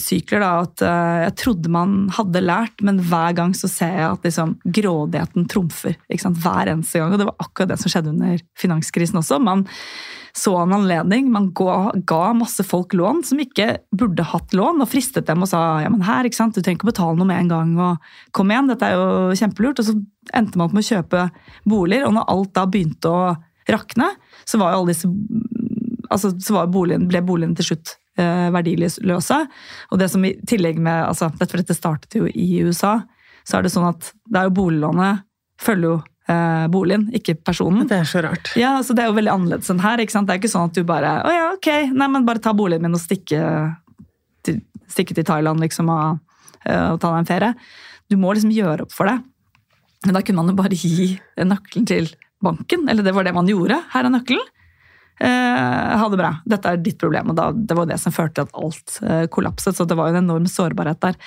sykler. 0.00 0.42
Da, 0.42 0.50
at 0.66 0.84
uh, 0.84 1.16
Jeg 1.26 1.34
trodde 1.44 1.72
man 1.72 1.96
hadde 2.16 2.44
lært, 2.44 2.84
men 2.84 3.00
hver 3.08 3.36
gang 3.38 3.54
så 3.56 3.70
ser 3.70 3.94
jeg 3.94 4.10
at 4.10 4.28
liksom, 4.28 4.56
grådigheten 4.64 5.48
trumfer. 5.50 5.98
Hver 6.08 6.72
eneste 6.74 7.02
gang. 7.02 7.14
Og 7.14 7.22
det 7.22 7.28
var 7.30 7.48
akkurat 7.48 7.72
det 7.72 7.80
som 7.82 7.92
skjedde 7.92 8.14
under 8.14 8.46
finanskrisen 8.58 9.20
også. 9.22 9.40
Man 9.42 9.66
så 10.38 10.52
en 10.60 10.72
anledning, 10.72 11.30
man 11.32 11.48
ga, 11.56 11.90
ga 12.06 12.32
masse 12.36 12.62
folk 12.66 12.92
lån 12.94 13.24
som 13.26 13.40
ikke 13.42 13.80
burde 13.96 14.26
hatt 14.30 14.54
lån, 14.54 14.82
og 14.84 14.90
fristet 14.90 15.26
dem 15.26 15.42
og 15.42 15.50
sa 15.50 15.80
ja, 15.82 15.90
men 15.90 16.04
her, 16.06 16.28
ikke 16.28 16.38
sant, 16.38 16.54
du 16.54 16.62
trenger 16.62 16.78
ikke 16.78 16.92
betale 16.92 17.18
noe 17.18 17.26
med 17.26 17.42
en 17.42 17.50
gang, 17.50 17.72
og 17.82 18.36
kom 18.36 18.52
igjen, 18.52 18.70
dette 18.70 18.86
er 18.86 18.98
jo 18.98 19.38
kjempelurt. 19.40 19.82
Og 19.82 19.88
så 19.88 19.96
endte 20.36 20.60
man 20.60 20.68
opp 20.68 20.76
med 20.76 20.86
å 20.86 20.90
kjøpe 20.92 21.24
boliger, 21.68 22.06
og 22.06 22.14
når 22.18 22.30
alt 22.34 22.54
da 22.54 22.66
begynte 22.70 23.10
å 23.10 23.22
rakne, 23.68 24.12
så 24.48 24.60
var 24.60 24.72
jo 24.72 24.82
alle 24.82 24.94
disse 24.94 25.10
altså, 26.10 26.32
boligen, 26.72 27.08
ble 27.10 27.22
boligen 27.26 27.54
til 27.58 27.70
slutt 27.70 27.94
eh, 28.18 28.48
verdiløse. 28.54 29.38
Og 29.92 30.00
det 30.00 30.10
som 30.12 30.24
i 30.26 30.34
tillegg 30.48 30.80
med 30.82 31.06
altså, 31.06 31.30
For 31.38 31.60
dette 31.60 31.76
startet 31.76 32.18
jo 32.20 32.28
i 32.28 32.62
USA. 32.66 32.98
Så 33.48 33.58
er 33.58 33.64
det 33.64 33.72
sånn 33.72 33.88
at 33.88 34.12
det 34.28 34.40
er 34.40 34.48
jo 34.48 34.56
boliglånet 34.58 35.24
følger 35.58 35.90
jo 35.90 35.96
eh, 36.30 36.66
boligen, 36.70 37.08
ikke 37.16 37.36
personen. 37.42 37.86
Det 37.88 37.98
er 37.98 38.08
så 38.08 38.22
rart. 38.24 38.52
Ja, 38.58 38.76
så 38.84 38.94
Det 38.94 39.04
er 39.04 39.10
jo 39.10 39.16
veldig 39.16 39.34
annerledes 39.34 39.70
enn 39.72 39.82
her. 39.82 40.02
ikke 40.02 40.14
sant? 40.14 40.28
Det 40.28 40.36
er 40.36 40.42
ikke 40.42 40.52
sånn 40.52 40.70
at 40.70 40.76
du 40.78 40.84
bare 40.86 41.16
å 41.26 41.34
ja, 41.34 41.48
ok, 41.56 41.70
nei, 41.94 42.10
men 42.12 42.26
bare 42.28 42.42
ta 42.44 42.54
boligen 42.56 42.86
min 42.86 42.98
og 42.98 43.02
stikke 43.02 43.42
til, 44.46 44.60
stikke 44.90 45.16
til 45.16 45.26
Thailand 45.26 45.64
liksom, 45.64 45.90
og, 45.90 46.20
eh, 46.64 46.92
og 46.92 47.00
ta 47.02 47.14
deg 47.14 47.24
en 47.24 47.32
ferie. 47.32 47.54
Du 48.08 48.16
må 48.20 48.32
liksom 48.32 48.54
gjøre 48.54 48.86
opp 48.86 48.94
for 48.94 49.10
det. 49.10 49.18
Men 50.06 50.14
da 50.14 50.22
kunne 50.22 50.44
man 50.44 50.52
jo 50.54 50.60
bare 50.60 50.78
gi 50.78 51.10
nøkkelen 51.36 51.88
til 51.88 52.12
banken. 52.44 52.86
Eller 52.88 53.02
det 53.02 53.14
var 53.16 53.26
det 53.26 53.34
man 53.34 53.48
gjorde. 53.50 53.80
Her 53.92 54.06
er 54.06 54.14
nøkkelen. 54.14 54.54
Eh, 55.20 55.98
ha 55.98 56.08
det 56.08 56.18
bra. 56.18 56.32
Dette 56.46 56.72
er 56.72 56.82
ditt 56.82 56.98
problem. 57.00 57.32
Og 57.32 57.38
da, 57.38 57.50
det 57.52 57.76
var 57.76 57.88
det 57.90 57.98
som 58.02 58.14
førte 58.14 58.38
til 58.38 58.46
at 58.46 58.58
alt 58.58 58.98
eh, 59.02 59.24
kollapset. 59.34 59.76
Så 59.76 59.86
det 59.88 59.96
var 59.98 60.10
jo 60.10 60.16
en 60.16 60.24
enorm 60.24 60.46
sårbarhet 60.50 61.00
der. 61.02 61.18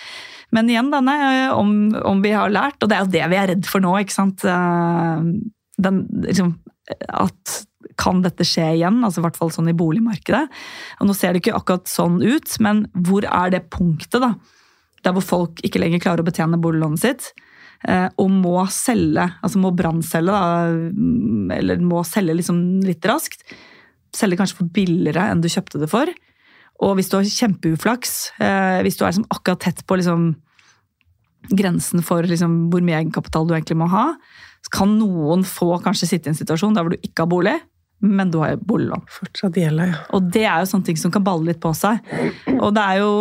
Men 0.56 0.70
igjen, 0.72 0.92
denne, 0.94 1.16
eh, 1.28 1.56
om, 1.56 1.74
om 2.08 2.22
vi 2.24 2.34
har 2.36 2.54
lært, 2.54 2.80
og 2.82 2.92
det 2.92 2.98
er 2.98 3.04
jo 3.04 3.16
det 3.18 3.26
vi 3.34 3.42
er 3.42 3.52
redd 3.54 3.68
for 3.68 3.84
nå, 3.84 3.98
ikke 4.00 4.16
sant. 4.16 4.46
Den, 5.82 6.00
liksom, 6.24 6.56
at 7.08 7.60
kan 8.00 8.22
dette 8.24 8.46
skje 8.48 8.70
igjen? 8.78 9.02
altså 9.04 9.20
i 9.20 9.26
hvert 9.26 9.38
fall 9.38 9.52
sånn 9.54 9.70
i 9.70 9.78
boligmarkedet. 9.78 10.46
Og 11.02 11.10
Nå 11.10 11.16
ser 11.18 11.34
det 11.34 11.44
ikke 11.44 11.58
akkurat 11.60 11.92
sånn 11.92 12.22
ut, 12.24 12.56
men 12.64 12.86
hvor 12.96 13.28
er 13.28 13.54
det 13.54 13.68
punktet 13.74 14.24
da? 14.24 14.36
der 15.02 15.16
hvor 15.16 15.24
folk 15.26 15.64
ikke 15.66 15.80
lenger 15.82 16.02
klarer 16.04 16.22
å 16.22 16.28
betjene 16.28 16.60
boliglånet 16.62 17.02
sitt? 17.02 17.32
Og 18.22 18.28
må 18.30 18.60
selge, 18.70 19.24
altså 19.42 19.62
må 19.64 19.72
brannselge, 19.74 20.42
eller 21.58 21.82
må 21.82 22.04
selge 22.06 22.36
liksom 22.38 22.60
litt 22.86 23.08
raskt. 23.10 23.42
Selge 24.16 24.40
kanskje 24.40 24.60
for 24.60 24.72
billigere 24.76 25.30
enn 25.32 25.42
du 25.44 25.50
kjøpte 25.52 25.82
det 25.82 25.90
for. 25.92 26.12
Og 26.82 26.96
hvis 26.98 27.12
du 27.12 27.18
har 27.18 27.28
kjempeuflaks, 27.28 28.16
eh, 28.42 28.80
hvis 28.86 28.98
du 28.98 29.06
er 29.06 29.14
liksom 29.14 29.30
akkurat 29.30 29.62
tett 29.62 29.84
på 29.88 30.00
liksom 30.00 30.32
grensen 31.58 32.04
for 32.06 32.26
liksom 32.28 32.70
hvor 32.74 32.84
mye 32.86 33.00
egenkapital 33.00 33.48
du 33.48 33.54
egentlig 33.56 33.78
må 33.82 33.88
ha, 33.92 34.12
så 34.62 34.74
kan 34.78 34.96
noen 34.98 35.46
få 35.48 35.76
kanskje 35.84 36.10
sitte 36.10 36.30
i 36.30 36.34
en 36.34 36.38
situasjon 36.38 36.76
der 36.76 36.86
hvor 36.86 36.94
du 36.94 37.02
ikke 37.02 37.26
har 37.26 37.32
bolig, 37.32 37.56
men 38.02 38.32
du 38.34 38.40
har 38.42 38.58
boliglån. 38.58 39.04
Fortsatt 39.14 39.58
gjelder, 39.58 39.94
ja. 39.94 40.00
Og 40.18 40.30
det 40.34 40.46
er 40.46 40.62
jo 40.62 40.72
sånne 40.72 40.90
ting 40.90 40.98
som 41.02 41.14
kan 41.14 41.26
balle 41.26 41.52
litt 41.52 41.62
på 41.62 41.74
seg. 41.78 42.02
Og 42.58 42.72
det 42.76 42.86
er 42.86 43.04
jo 43.04 43.12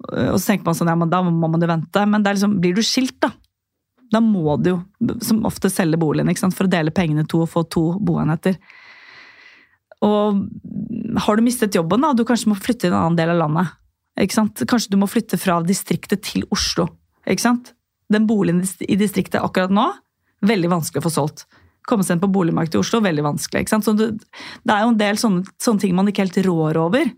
Og 0.00 0.38
så 0.40 0.54
tenker 0.54 0.64
man 0.64 0.74
sånn, 0.74 0.88
ja, 0.88 0.96
men 0.96 1.10
da 1.12 1.18
må 1.20 1.48
man 1.52 1.60
jo 1.60 1.68
vente. 1.68 2.02
Men 2.08 2.22
det 2.24 2.30
er 2.30 2.36
liksom, 2.38 2.54
blir 2.62 2.72
du 2.74 2.80
skilt, 2.82 3.18
da, 3.20 3.28
da 4.10 4.22
må 4.24 4.56
du 4.56 4.70
jo 4.72 4.78
som 5.22 5.44
ofte 5.46 5.68
selge 5.70 5.98
boligen 6.00 6.30
ikke 6.32 6.40
sant? 6.40 6.56
for 6.56 6.66
å 6.66 6.72
dele 6.72 6.94
pengene 6.94 7.26
to 7.28 7.42
og 7.44 7.50
få 7.52 7.66
to 7.68 7.82
boenheter. 8.00 8.56
Og 10.06 10.44
har 11.20 11.36
du 11.36 11.44
mistet 11.44 11.76
jobben, 11.76 12.02
da, 12.02 12.12
og 12.12 12.18
du 12.18 12.24
kanskje 12.28 12.50
må 12.52 12.58
flytte 12.58 12.88
i 12.88 12.90
en 12.90 12.98
annen 12.98 13.18
del 13.18 13.32
av 13.34 13.40
landet. 13.42 13.76
Kanskje 14.20 14.92
du 14.92 14.98
må 15.00 15.08
flytte 15.10 15.38
fra 15.40 15.60
distriktet 15.64 16.24
til 16.26 16.46
Oslo. 16.52 16.88
Den 18.10 18.26
boligen 18.26 18.62
i 18.86 18.98
distriktet 18.98 19.42
akkurat 19.42 19.72
nå, 19.72 19.86
veldig 20.46 20.70
vanskelig 20.72 21.02
å 21.02 21.06
få 21.06 21.14
solgt. 21.14 21.46
Komme 21.88 22.04
seg 22.04 22.16
inn 22.16 22.22
på 22.22 22.30
boligmarkedet 22.32 22.78
i 22.78 22.82
Oslo, 22.82 23.00
veldig 23.04 23.24
vanskelig. 23.24 23.66
Det, 23.70 24.08
er 24.74 24.84
jo 24.84 24.92
en 24.92 25.00
del 25.00 25.20
sånne, 25.20 25.44
sånne 25.62 25.84
ting 25.84 25.94
man 25.96 26.10
ikke 26.10 26.26
helt 26.26 26.40
rår 26.46 26.80
over. 26.80 27.12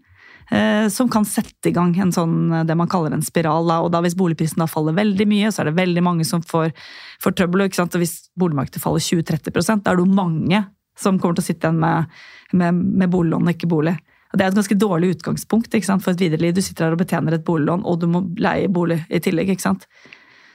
Eh, 0.53 0.87
som 0.92 1.09
kan 1.09 1.25
sette 1.25 1.71
i 1.71 1.75
gang 1.75 1.95
en 2.03 2.12
sånn, 2.12 2.53
det 2.66 2.77
man 2.77 2.90
kaller 2.90 3.14
en 3.14 3.25
spiral. 3.25 3.66
Da. 3.71 3.81
Og 3.85 3.92
da 3.95 4.03
hvis 4.05 4.18
boligprisen 4.18 4.62
da 4.62 4.68
faller 4.71 4.97
veldig 4.97 5.27
mye, 5.31 5.53
så 5.53 5.62
er 5.62 5.71
det 5.71 5.79
veldig 5.81 6.05
mange 6.05 6.27
som 6.29 6.45
får, 6.45 6.75
får 7.23 7.37
trøbbel. 7.38 7.66
Og 7.66 7.99
hvis 8.03 8.16
boligmarkedet 8.38 8.83
faller 8.83 9.03
20-30 9.03 9.59
da 9.59 9.92
er 9.92 9.99
det 9.99 10.05
jo 10.05 10.12
mange 10.12 10.64
som 10.98 11.18
kommer 11.20 11.38
til 11.38 11.44
å 11.44 11.48
sitte 11.48 11.68
igjen 11.68 11.81
med, 11.83 12.16
med, 12.52 12.81
med 13.02 13.12
boliglån 13.12 13.46
og 13.48 13.55
ikke 13.55 13.70
bolig. 13.70 13.94
Og 14.33 14.38
Det 14.38 14.44
er 14.44 14.52
et 14.52 14.57
ganske 14.57 14.78
dårlig 14.81 15.12
utgangspunkt 15.16 15.74
ikke 15.76 15.88
sant? 15.88 16.05
for 16.05 16.14
et 16.14 16.24
videre 16.24 16.40
liv. 16.40 16.55
Du 16.57 16.62
sitter 16.64 16.87
her 16.87 16.96
og 16.96 17.02
betjener 17.02 17.37
et 17.37 17.44
boliglån, 17.44 17.85
og 17.85 18.00
du 18.00 18.09
må 18.09 18.24
leie 18.40 18.70
bolig 18.72 19.02
i 19.12 19.20
tillegg. 19.20 19.52
ikke 19.52 19.66
sant? 19.66 19.87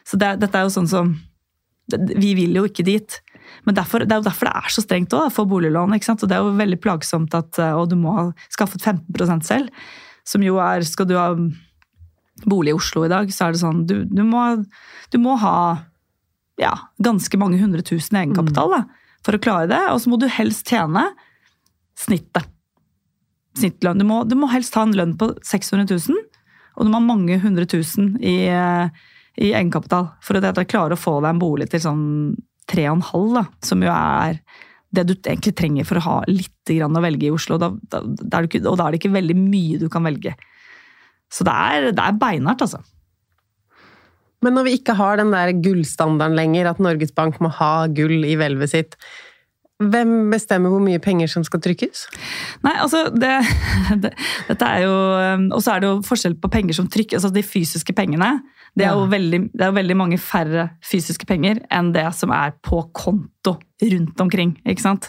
Så 0.08 0.18
det, 0.18 0.38
dette 0.42 0.58
er 0.58 0.66
jo 0.66 0.74
sånn 0.74 0.90
som 0.90 1.16
Vi 1.88 2.34
vil 2.36 2.58
jo 2.58 2.66
ikke 2.68 2.84
dit. 2.84 3.20
Men 3.64 3.78
derfor, 3.78 4.04
det 4.04 4.12
er 4.12 4.20
jo 4.20 4.26
derfor 4.26 4.50
det 4.50 4.58
er 4.60 4.74
så 4.74 4.82
strengt 4.84 5.14
også, 5.14 5.36
for 5.38 5.48
boliglån. 5.48 5.94
ikke 5.96 6.10
sant? 6.10 6.24
Og 6.24 6.30
det 6.30 6.36
er 6.36 6.44
jo 6.44 6.58
veldig 6.58 6.82
plagsomt 6.84 7.38
at 7.38 7.60
eh, 7.64 7.78
og 7.78 7.88
du 7.92 7.96
må 7.96 8.16
ha 8.18 8.26
skaffet 8.52 8.82
15 8.82 9.46
selv. 9.46 9.70
Som 10.28 10.44
jo 10.44 10.58
er 10.60 10.84
Skal 10.84 11.08
du 11.08 11.16
ha 11.16 11.30
bolig 12.46 12.74
i 12.74 12.78
Oslo 12.78 13.06
i 13.06 13.12
dag, 13.12 13.32
så 13.34 13.48
er 13.48 13.56
det 13.56 13.62
sånn 13.62 13.86
Du, 13.88 14.02
du, 14.06 14.24
må, 14.28 14.44
du 15.14 15.18
må 15.22 15.38
ha 15.42 15.86
ja, 16.58 16.74
ganske 16.98 17.38
mange 17.38 17.60
hundre 17.62 17.84
tusen 17.86 18.18
i 18.18 18.24
egenkapital 18.24 18.74
da, 18.74 18.84
for 19.28 19.36
å 19.36 19.42
klare 19.44 19.68
det. 19.72 19.82
Og 19.92 20.00
så 20.02 20.12
må 20.12 20.20
du 20.22 20.30
helst 20.32 20.72
tjene 20.72 21.10
snittet. 22.00 22.48
Snittlønn. 23.58 24.00
Du 24.00 24.08
må, 24.08 24.22
du 24.30 24.38
må 24.40 24.50
helst 24.52 24.76
ha 24.78 24.86
en 24.86 24.96
lønn 24.96 25.16
på 25.20 25.32
600 25.46 25.88
000, 25.90 26.26
og 26.78 26.86
du 26.86 26.92
må 26.92 27.00
ha 27.00 27.06
mange 27.06 27.40
hundre 27.42 27.66
tusen 27.70 28.14
i, 28.22 28.38
eh, 28.54 29.08
i 29.42 29.50
egenkapital 29.50 30.12
for 30.22 30.38
å 30.38 30.68
klare 30.70 30.94
å 30.94 31.02
få 31.02 31.18
deg 31.24 31.32
en 31.34 31.42
bolig 31.42 31.72
til 31.74 31.82
sånn 31.82 32.06
3,5, 32.70 33.34
da, 33.34 33.48
som 33.66 33.82
jo 33.82 33.90
er 33.94 34.42
det 34.94 35.08
du 35.08 35.16
egentlig 35.16 35.56
trenger 35.58 35.88
for 35.88 36.00
å 36.00 36.06
ha 36.06 36.18
litt 36.30 36.72
å 36.72 37.02
velge 37.04 37.28
i 37.28 37.34
Oslo. 37.34 37.58
Da, 37.60 37.72
da, 37.92 38.04
da 38.06 38.44
ikke, 38.46 38.62
og 38.68 38.78
da 38.78 38.88
er 38.88 38.94
det 38.94 39.02
ikke 39.02 39.16
veldig 39.16 39.38
mye 39.40 39.82
du 39.82 39.88
kan 39.92 40.06
velge. 40.06 40.36
Så 41.34 41.48
det 41.48 41.54
er, 41.54 41.90
det 41.96 42.04
er 42.04 42.20
beinhardt, 42.20 42.64
altså. 42.64 42.84
Men 44.46 44.54
når 44.58 44.68
vi 44.68 44.76
ikke 44.78 44.98
har 44.98 45.18
den 45.18 45.34
der 45.34 45.54
gullstandarden 45.66 46.38
lenger, 46.38 46.70
at 46.70 46.82
Norges 46.84 47.14
Bank 47.16 47.40
må 47.42 47.50
ha 47.58 47.88
gull 47.90 48.22
i 48.28 48.36
hvelvet 48.38 48.74
sitt, 48.74 49.00
hvem 49.78 50.32
bestemmer 50.32 50.72
hvor 50.74 50.82
mye 50.82 50.98
penger 51.02 51.30
som 51.30 51.44
skal 51.46 51.62
trykkes? 51.62 52.08
Nei, 52.66 52.74
altså 52.82 53.04
det, 53.14 53.36
det, 54.04 54.14
Dette 54.48 54.70
er 54.74 54.88
jo 54.88 54.94
Og 55.54 55.60
så 55.62 55.76
er 55.76 55.84
det 55.84 55.92
jo 55.92 56.00
forskjell 56.08 56.34
på 56.42 56.50
penger 56.50 56.80
som 56.80 56.88
trykkes, 56.90 57.20
altså 57.20 57.34
de 57.36 57.44
fysiske 57.46 57.94
pengene. 57.98 58.40
Det 58.78 58.86
er, 58.86 58.94
jo 58.94 59.08
veldig, 59.10 59.40
det 59.58 59.64
er 59.64 59.72
jo 59.72 59.78
veldig 59.78 59.96
mange 59.98 60.18
færre 60.22 60.68
fysiske 60.86 61.26
penger 61.30 61.64
enn 61.74 61.92
det 61.96 62.06
som 62.14 62.34
er 62.36 62.52
på 62.62 62.84
konto 62.94 63.56
rundt 63.94 64.22
omkring. 64.22 64.56
ikke 64.70 64.84
sant? 64.84 65.08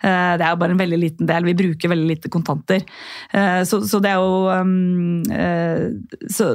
Eh, 0.00 0.32
Det 0.40 0.46
er 0.46 0.52
jo 0.54 0.60
bare 0.60 0.72
en 0.72 0.80
veldig 0.80 1.00
liten 1.00 1.28
del. 1.28 1.44
Vi 1.44 1.56
bruker 1.58 1.92
veldig 1.92 2.08
lite 2.08 2.30
kontanter. 2.32 2.84
Eh, 3.32 3.64
Så, 3.68 3.82
så 3.88 4.00
det 4.00 4.14
er 4.14 4.20
jo 4.20 4.48
um, 4.48 5.20
eh, 5.28 5.88
så, 6.28 6.54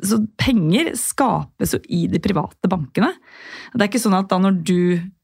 så 0.00 0.20
penger 0.40 0.92
skapes 0.98 1.74
jo 1.76 1.80
i 1.92 2.04
de 2.10 2.20
private 2.22 2.70
bankene. 2.70 3.12
Det 3.72 3.84
er 3.84 3.90
ikke 3.90 4.02
sånn 4.02 4.16
at 4.18 4.30
da 4.32 4.40
når 4.42 4.62
du 4.62 4.78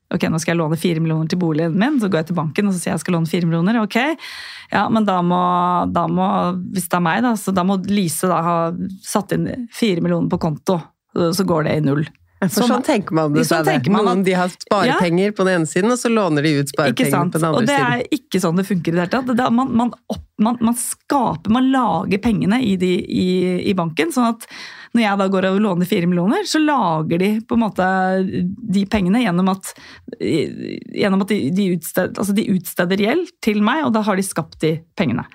Ok, 0.09 0.23
nå 0.33 0.39
skal 0.41 0.55
jeg 0.55 0.57
låne 0.63 0.77
fire 0.81 1.03
millioner 1.05 1.29
til 1.29 1.37
boligen 1.37 1.75
min, 1.77 1.99
så 2.01 2.09
går 2.09 2.23
jeg 2.23 2.29
til 2.31 2.37
banken 2.39 2.71
og 2.71 2.73
så 2.73 2.79
sier 2.81 2.95
jeg 2.95 3.03
skal 3.03 3.13
låne 3.19 3.29
fire 3.29 3.45
millioner. 3.45 3.77
Ok, 3.83 3.99
ja, 4.73 4.87
men 4.89 5.05
da 5.05 5.19
må, 5.21 5.41
da 5.93 6.07
må 6.09 6.29
hvis 6.73 6.87
det 6.89 6.97
er 6.97 7.03
meg, 7.05 7.19
da, 7.27 7.35
så 7.37 7.53
da 7.53 7.61
må 7.69 7.77
Lise 7.93 8.31
da 8.31 8.39
ha 8.41 8.55
satt 9.05 9.35
inn 9.37 9.45
fire 9.69 10.01
millioner 10.01 10.33
på 10.33 10.41
konto. 10.41 10.79
Så 11.13 11.45
går 11.45 11.69
det 11.69 11.77
i 11.77 11.85
null. 11.85 12.09
For 12.41 12.63
Sånn- 12.63 12.85
tenker 12.87 13.13
man 13.19 13.33
det. 13.35 13.43
sånn 13.49 13.65
det. 13.65 13.73
tenker 13.83 13.91
man 13.91 14.05
Noen 14.07 14.21
at- 14.21 14.25
de 14.27 14.33
har 14.39 14.49
sparepenger 14.49 15.33
på 15.35 15.45
den 15.45 15.55
ene 15.61 15.67
siden, 15.67 15.91
og 15.91 15.99
så 15.99 16.09
låner 16.09 16.43
de 16.47 16.53
ut 16.61 16.69
sparepenger 16.71 17.11
på 17.33 17.39
den 17.39 17.45
Og 17.45 17.57
andre 17.59 17.67
det 17.67 17.79
siden. 17.79 17.93
er 17.93 18.03
ikke 18.15 18.41
sånn 18.45 18.57
det 18.57 18.67
funker 18.69 18.89
i 18.89 18.95
det 18.95 19.01
hele 19.03 19.11
tatt. 19.11 19.37
Det 19.37 19.51
man, 19.53 19.73
man, 19.77 19.91
opp, 20.09 20.23
man, 20.39 20.59
man 20.61 20.75
skaper, 20.75 21.51
man 21.51 21.67
lager 21.73 22.19
pengene 22.23 22.63
i, 22.63 22.77
de, 22.77 22.93
i, 23.03 23.71
i 23.71 23.75
banken. 23.75 24.13
sånn 24.15 24.29
at 24.29 24.47
når 24.95 25.03
jeg 25.03 25.19
da 25.19 25.29
går 25.29 25.45
og 25.51 25.61
låner 25.61 25.85
fire 25.91 26.07
millioner, 26.07 26.47
så 26.47 26.63
lager 26.65 27.19
de 27.19 27.41
på 27.41 27.59
en 27.59 27.61
måte 27.61 27.89
de 28.73 28.85
pengene 28.87 29.21
gjennom 29.25 29.51
at, 29.51 29.75
gjennom 30.23 31.23
at 31.23 31.29
de, 31.29 31.51
de, 31.51 31.67
utsteder, 31.77 32.15
altså 32.15 32.35
de 32.35 32.47
utsteder 32.55 32.97
gjeld 33.03 33.29
til 33.45 33.61
meg, 33.67 33.85
og 33.85 33.93
da 33.97 34.03
har 34.07 34.17
de 34.17 34.23
skapt 34.23 34.59
de 34.61 34.77
pengene. 34.97 35.27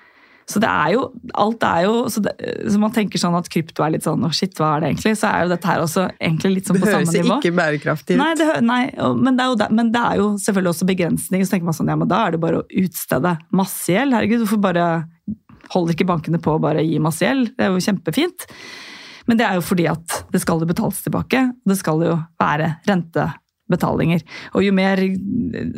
Så 0.50 0.60
det 0.60 0.68
er 0.68 0.90
jo, 0.92 1.04
alt 1.40 1.62
er 1.64 1.86
jo, 1.86 1.92
så, 2.12 2.20
det, 2.24 2.34
så 2.68 2.80
man 2.80 2.92
tenker 2.92 3.20
sånn 3.20 3.36
at 3.38 3.48
krypto 3.52 3.84
er 3.84 3.94
litt 3.94 4.04
sånn, 4.04 4.26
å 4.26 4.30
shit, 4.34 4.52
hva 4.60 4.74
er 4.74 4.84
det 4.84 4.90
egentlig? 4.92 5.14
Så 5.16 5.30
er 5.30 5.46
jo 5.46 5.52
dette 5.54 5.70
her 5.70 5.84
også 5.84 6.04
egentlig 6.18 6.50
litt 6.58 6.68
sånn 6.68 6.78
på 6.82 6.88
samme 6.88 7.00
nivå. 7.00 7.14
Det 7.14 7.30
høres 7.30 7.46
ikke 7.46 7.56
bærekraftig 7.56 8.16
ut. 8.16 8.20
Nei, 8.20 8.30
det, 8.36 8.48
nei 8.68 8.80
men, 9.24 9.38
det 9.38 9.48
jo, 9.48 9.56
men 9.78 9.92
det 9.94 10.02
er 10.04 10.20
jo 10.20 10.26
selvfølgelig 10.44 10.72
også 10.74 10.88
begrensninger. 10.90 11.48
Så 11.48 11.56
tenker 11.56 11.70
man 11.70 11.78
sånn, 11.78 11.92
ja, 11.94 11.96
men 12.00 12.10
da 12.10 12.20
er 12.26 12.36
det 12.36 12.42
bare 12.44 12.60
å 12.60 12.66
utstede 12.84 13.36
masse 13.56 13.94
gjeld. 13.94 14.16
Herregud, 14.18 14.44
hvorfor 14.44 14.64
bare 14.66 14.88
holder 15.72 15.96
ikke 15.96 16.08
bankene 16.12 16.42
på 16.44 16.58
å 16.58 16.62
bare 16.62 16.84
gi 16.84 17.00
masse 17.02 17.24
gjeld? 17.24 17.54
Det 17.56 17.64
er 17.64 17.72
jo 17.72 17.86
kjempefint. 17.86 18.48
Men 19.24 19.40
det 19.40 19.46
er 19.48 19.56
jo 19.56 19.64
fordi 19.64 19.88
at 19.88 20.18
det 20.34 20.42
skal 20.44 20.60
jo 20.60 20.68
betales 20.68 21.00
tilbake. 21.06 21.46
Det 21.64 21.78
skal 21.80 22.04
jo 22.04 22.18
være 22.40 22.74
rentebetalinger. 23.70 24.22
Og 24.54 24.64
jo 24.64 24.72
mer, 24.72 24.98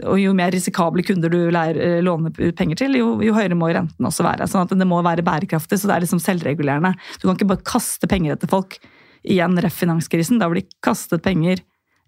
og 0.06 0.18
jo 0.20 0.32
mer 0.34 0.50
risikable 0.52 1.02
kunder 1.06 1.30
du 1.30 1.50
lærer, 1.50 2.02
låner 2.02 2.52
penger 2.56 2.76
til, 2.76 2.96
jo, 2.98 3.20
jo 3.22 3.34
høyere 3.34 3.54
må 3.56 3.68
renten 3.72 4.06
også 4.06 4.24
være. 4.24 4.46
Sånn 4.48 4.66
at 4.66 4.74
det 4.78 4.86
må 4.86 5.02
være 5.02 5.22
bærekraftig, 5.24 5.78
så 5.78 5.88
det 5.88 5.96
er 5.96 6.04
liksom 6.06 6.20
selvregulerende. 6.22 6.94
Du 7.20 7.28
kan 7.28 7.36
ikke 7.36 7.48
bare 7.54 7.62
kaste 7.66 8.06
penger 8.08 8.34
etter 8.36 8.48
folk. 8.50 8.78
Igjen 9.26 9.58
ref 9.62 9.74
finanskrisen, 9.80 10.38
da 10.38 10.48
blir 10.48 10.62
de 10.62 10.68
kastet 10.82 11.22
penger 11.24 11.62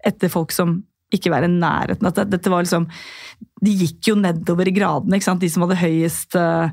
etter 0.07 0.29
folk 0.31 0.53
som 0.53 0.83
ikke 1.15 1.31
var 1.33 1.43
i 1.43 1.49
nærheten. 1.49 2.07
At 2.07 2.15
det- 2.15 2.31
dette 2.31 2.51
var 2.51 2.63
liksom, 2.63 2.87
de 3.65 3.71
gikk 3.71 4.09
jo 4.09 4.15
nedover 4.15 4.69
i 4.69 4.75
gradene. 4.77 5.19
De 5.19 5.49
som 5.49 5.63
hadde 5.63 5.81
høyest 5.81 6.37
eh, 6.37 6.71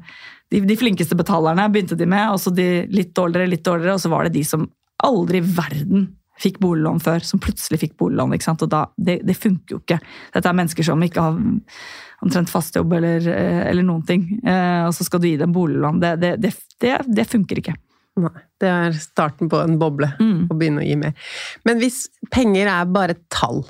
de, 0.51 0.59
de 0.61 0.75
flinkeste 0.75 1.15
betalerne 1.15 1.69
begynte 1.71 1.97
de 1.97 2.05
med, 2.05 2.29
og 2.31 2.39
så 2.39 2.53
de 2.53 2.85
litt 2.91 3.13
dårligere, 3.15 3.49
litt 3.49 3.63
dårligere, 3.63 3.93
og 3.95 3.99
så 4.01 4.09
var 4.09 4.25
det 4.25 4.33
de 4.33 4.43
som 4.43 4.69
aldri 5.03 5.37
i 5.39 5.41
verden 5.41 6.15
fikk 6.41 6.59
boliglån 6.63 6.99
før, 7.03 7.23
som 7.23 7.39
plutselig 7.39 7.79
fikk 7.85 7.95
boliglån. 8.01 8.33
ikke 8.35 8.47
sant? 8.49 8.65
Og 8.65 8.71
da, 8.71 8.85
det, 8.97 9.21
det 9.27 9.37
funker 9.39 9.77
jo 9.77 9.81
ikke. 9.83 9.99
Dette 10.35 10.51
er 10.51 10.57
mennesker 10.57 10.87
som 10.87 11.03
ikke 11.05 11.23
har 11.23 11.39
omtrent 12.25 12.51
fast 12.51 12.75
jobb 12.75 12.93
eller, 12.97 13.23
eh, 13.31 13.61
eller 13.69 13.85
noen 13.87 14.03
ting, 14.07 14.27
eh, 14.43 14.83
og 14.87 14.93
så 14.95 15.05
skal 15.07 15.21
du 15.23 15.29
gi 15.29 15.37
dem 15.39 15.53
boliglån. 15.55 15.99
Det, 16.03 16.15
det, 16.41 16.53
det, 16.81 17.27
funker 17.31 17.61
ikke. 17.61 17.75
Nei, 18.19 18.31
det 18.63 18.69
er 18.71 18.93
starten 18.99 19.49
på 19.51 19.59
en 19.59 19.79
boble 19.79 20.07
Mm. 20.19 20.45
å 20.47 20.55
begynne 20.55 20.83
å 20.83 20.87
gi 20.87 20.95
mer. 20.95 21.15
Men 21.67 21.81
hvis 21.81 22.05
penger 22.31 22.69
er 22.71 22.85
bare 22.87 23.17
tall 23.27 23.65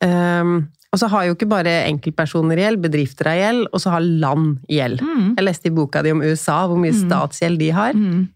um, 0.00 0.54
Og 0.94 1.00
så 1.00 1.08
har 1.10 1.26
jo 1.26 1.34
ikke 1.34 1.48
bare 1.50 1.72
enkeltpersoner 1.90 2.60
gjeld, 2.62 2.80
bedrifter 2.84 3.28
har 3.28 3.36
gjeld, 3.40 3.66
og 3.72 3.80
så 3.82 3.90
har 3.96 4.00
land 4.00 4.60
gjeld. 4.70 5.00
Mm. 5.02 5.34
Jeg 5.34 5.44
leste 5.44 5.66
i 5.66 5.74
boka 5.74 6.02
di 6.06 6.12
om 6.14 6.22
USA, 6.22 6.60
hvor 6.70 6.78
mye 6.78 6.94
statsgjeld 6.94 7.58
de 7.58 7.70
har. 7.74 7.96
Mm. 7.98 8.28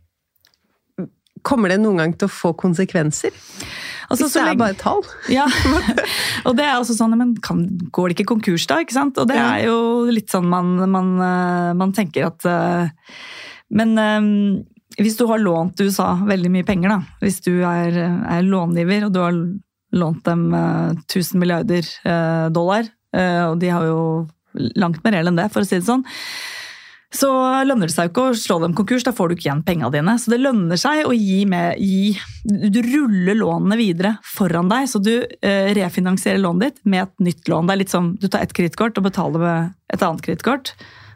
Kommer 1.46 1.72
det 1.72 1.80
noen 1.82 2.00
gang 2.00 2.14
til 2.18 2.28
å 2.28 2.32
få 2.32 2.54
konsekvenser? 2.58 3.34
Altså, 4.08 4.24
Hvis 4.24 4.34
så 4.38 4.44
det 4.46 4.54
er 4.54 4.60
bare 4.60 4.76
tall? 4.80 5.02
Ja, 5.38 5.44
og 6.48 6.56
det 6.56 6.64
er 6.64 6.78
også 6.78 6.96
sånn, 6.96 7.16
men 7.20 7.34
kan, 7.44 7.66
går 7.92 8.08
det 8.08 8.16
ikke 8.16 8.30
konkurs 8.32 8.64
da, 8.70 8.80
ikke 8.84 8.96
sant? 8.96 9.20
Og 9.20 9.28
det 9.28 9.36
er 9.36 9.66
jo 9.66 10.08
litt 10.08 10.32
sånn 10.32 10.48
man, 10.48 10.78
man, 10.88 11.12
eh, 11.20 11.70
man 11.76 11.92
tenker 11.96 12.30
at 12.30 12.48
eh, 12.48 13.12
Men 13.68 13.94
eh, 14.00 14.28
hvis 14.98 15.18
du 15.18 15.26
har 15.28 15.42
lånt 15.42 15.80
USA 15.84 16.14
veldig 16.26 16.50
mye 16.56 16.66
penger, 16.66 16.94
da, 16.96 17.18
hvis 17.22 17.42
du 17.44 17.52
er, 17.68 18.00
er 18.00 18.46
långiver 18.46 19.06
og 19.06 19.12
du 19.14 19.20
har 19.22 19.36
lånt 19.98 20.24
dem 20.24 20.48
eh, 20.56 20.96
1000 21.04 21.42
milliarder 21.42 21.92
dollar, 22.54 22.88
og 23.08 23.54
de 23.56 23.68
har 23.72 23.86
jo 23.88 24.00
langt 24.76 25.00
mer 25.00 25.14
gjeld 25.16 25.30
enn 25.30 25.38
det, 25.38 25.46
for 25.52 25.64
å 25.64 25.68
si 25.68 25.78
det 25.78 25.86
sånn, 25.86 26.02
så 27.08 27.28
lønner 27.64 27.88
det 27.88 27.94
seg 27.94 28.08
jo 28.08 28.12
ikke 28.12 28.24
å 28.28 28.36
slå 28.36 28.58
dem 28.60 28.74
konkurs, 28.76 29.04
da 29.06 29.14
får 29.16 29.30
du 29.30 29.34
ikke 29.34 29.46
igjen 29.46 29.62
pengene 29.64 29.88
dine. 29.94 30.14
Så 30.20 30.28
det 30.28 30.42
lønner 30.42 30.80
seg 30.80 31.06
å 31.08 31.14
gi 31.16 31.38
med 31.48 31.80
gi, 31.80 32.12
Du 32.44 32.82
ruller 32.84 33.38
lånene 33.38 33.78
videre 33.80 34.12
foran 34.28 34.68
deg, 34.68 34.90
så 34.92 35.00
du 35.00 35.14
eh, 35.24 35.70
refinansierer 35.78 36.42
lånet 36.42 36.66
ditt 36.66 36.84
med 36.84 37.06
et 37.06 37.24
nytt 37.30 37.48
lån. 37.48 37.68
Det 37.68 37.74
er 37.74 37.80
litt 37.80 37.94
som 37.94 38.12
du 38.20 38.28
tar 38.28 38.44
ett 38.44 38.52
kredittkort 38.52 39.00
og 39.00 39.08
betaler 39.08 39.44
med 39.44 39.72
et 39.94 40.04
annet 40.04 40.24
kredittkort, 40.26 40.74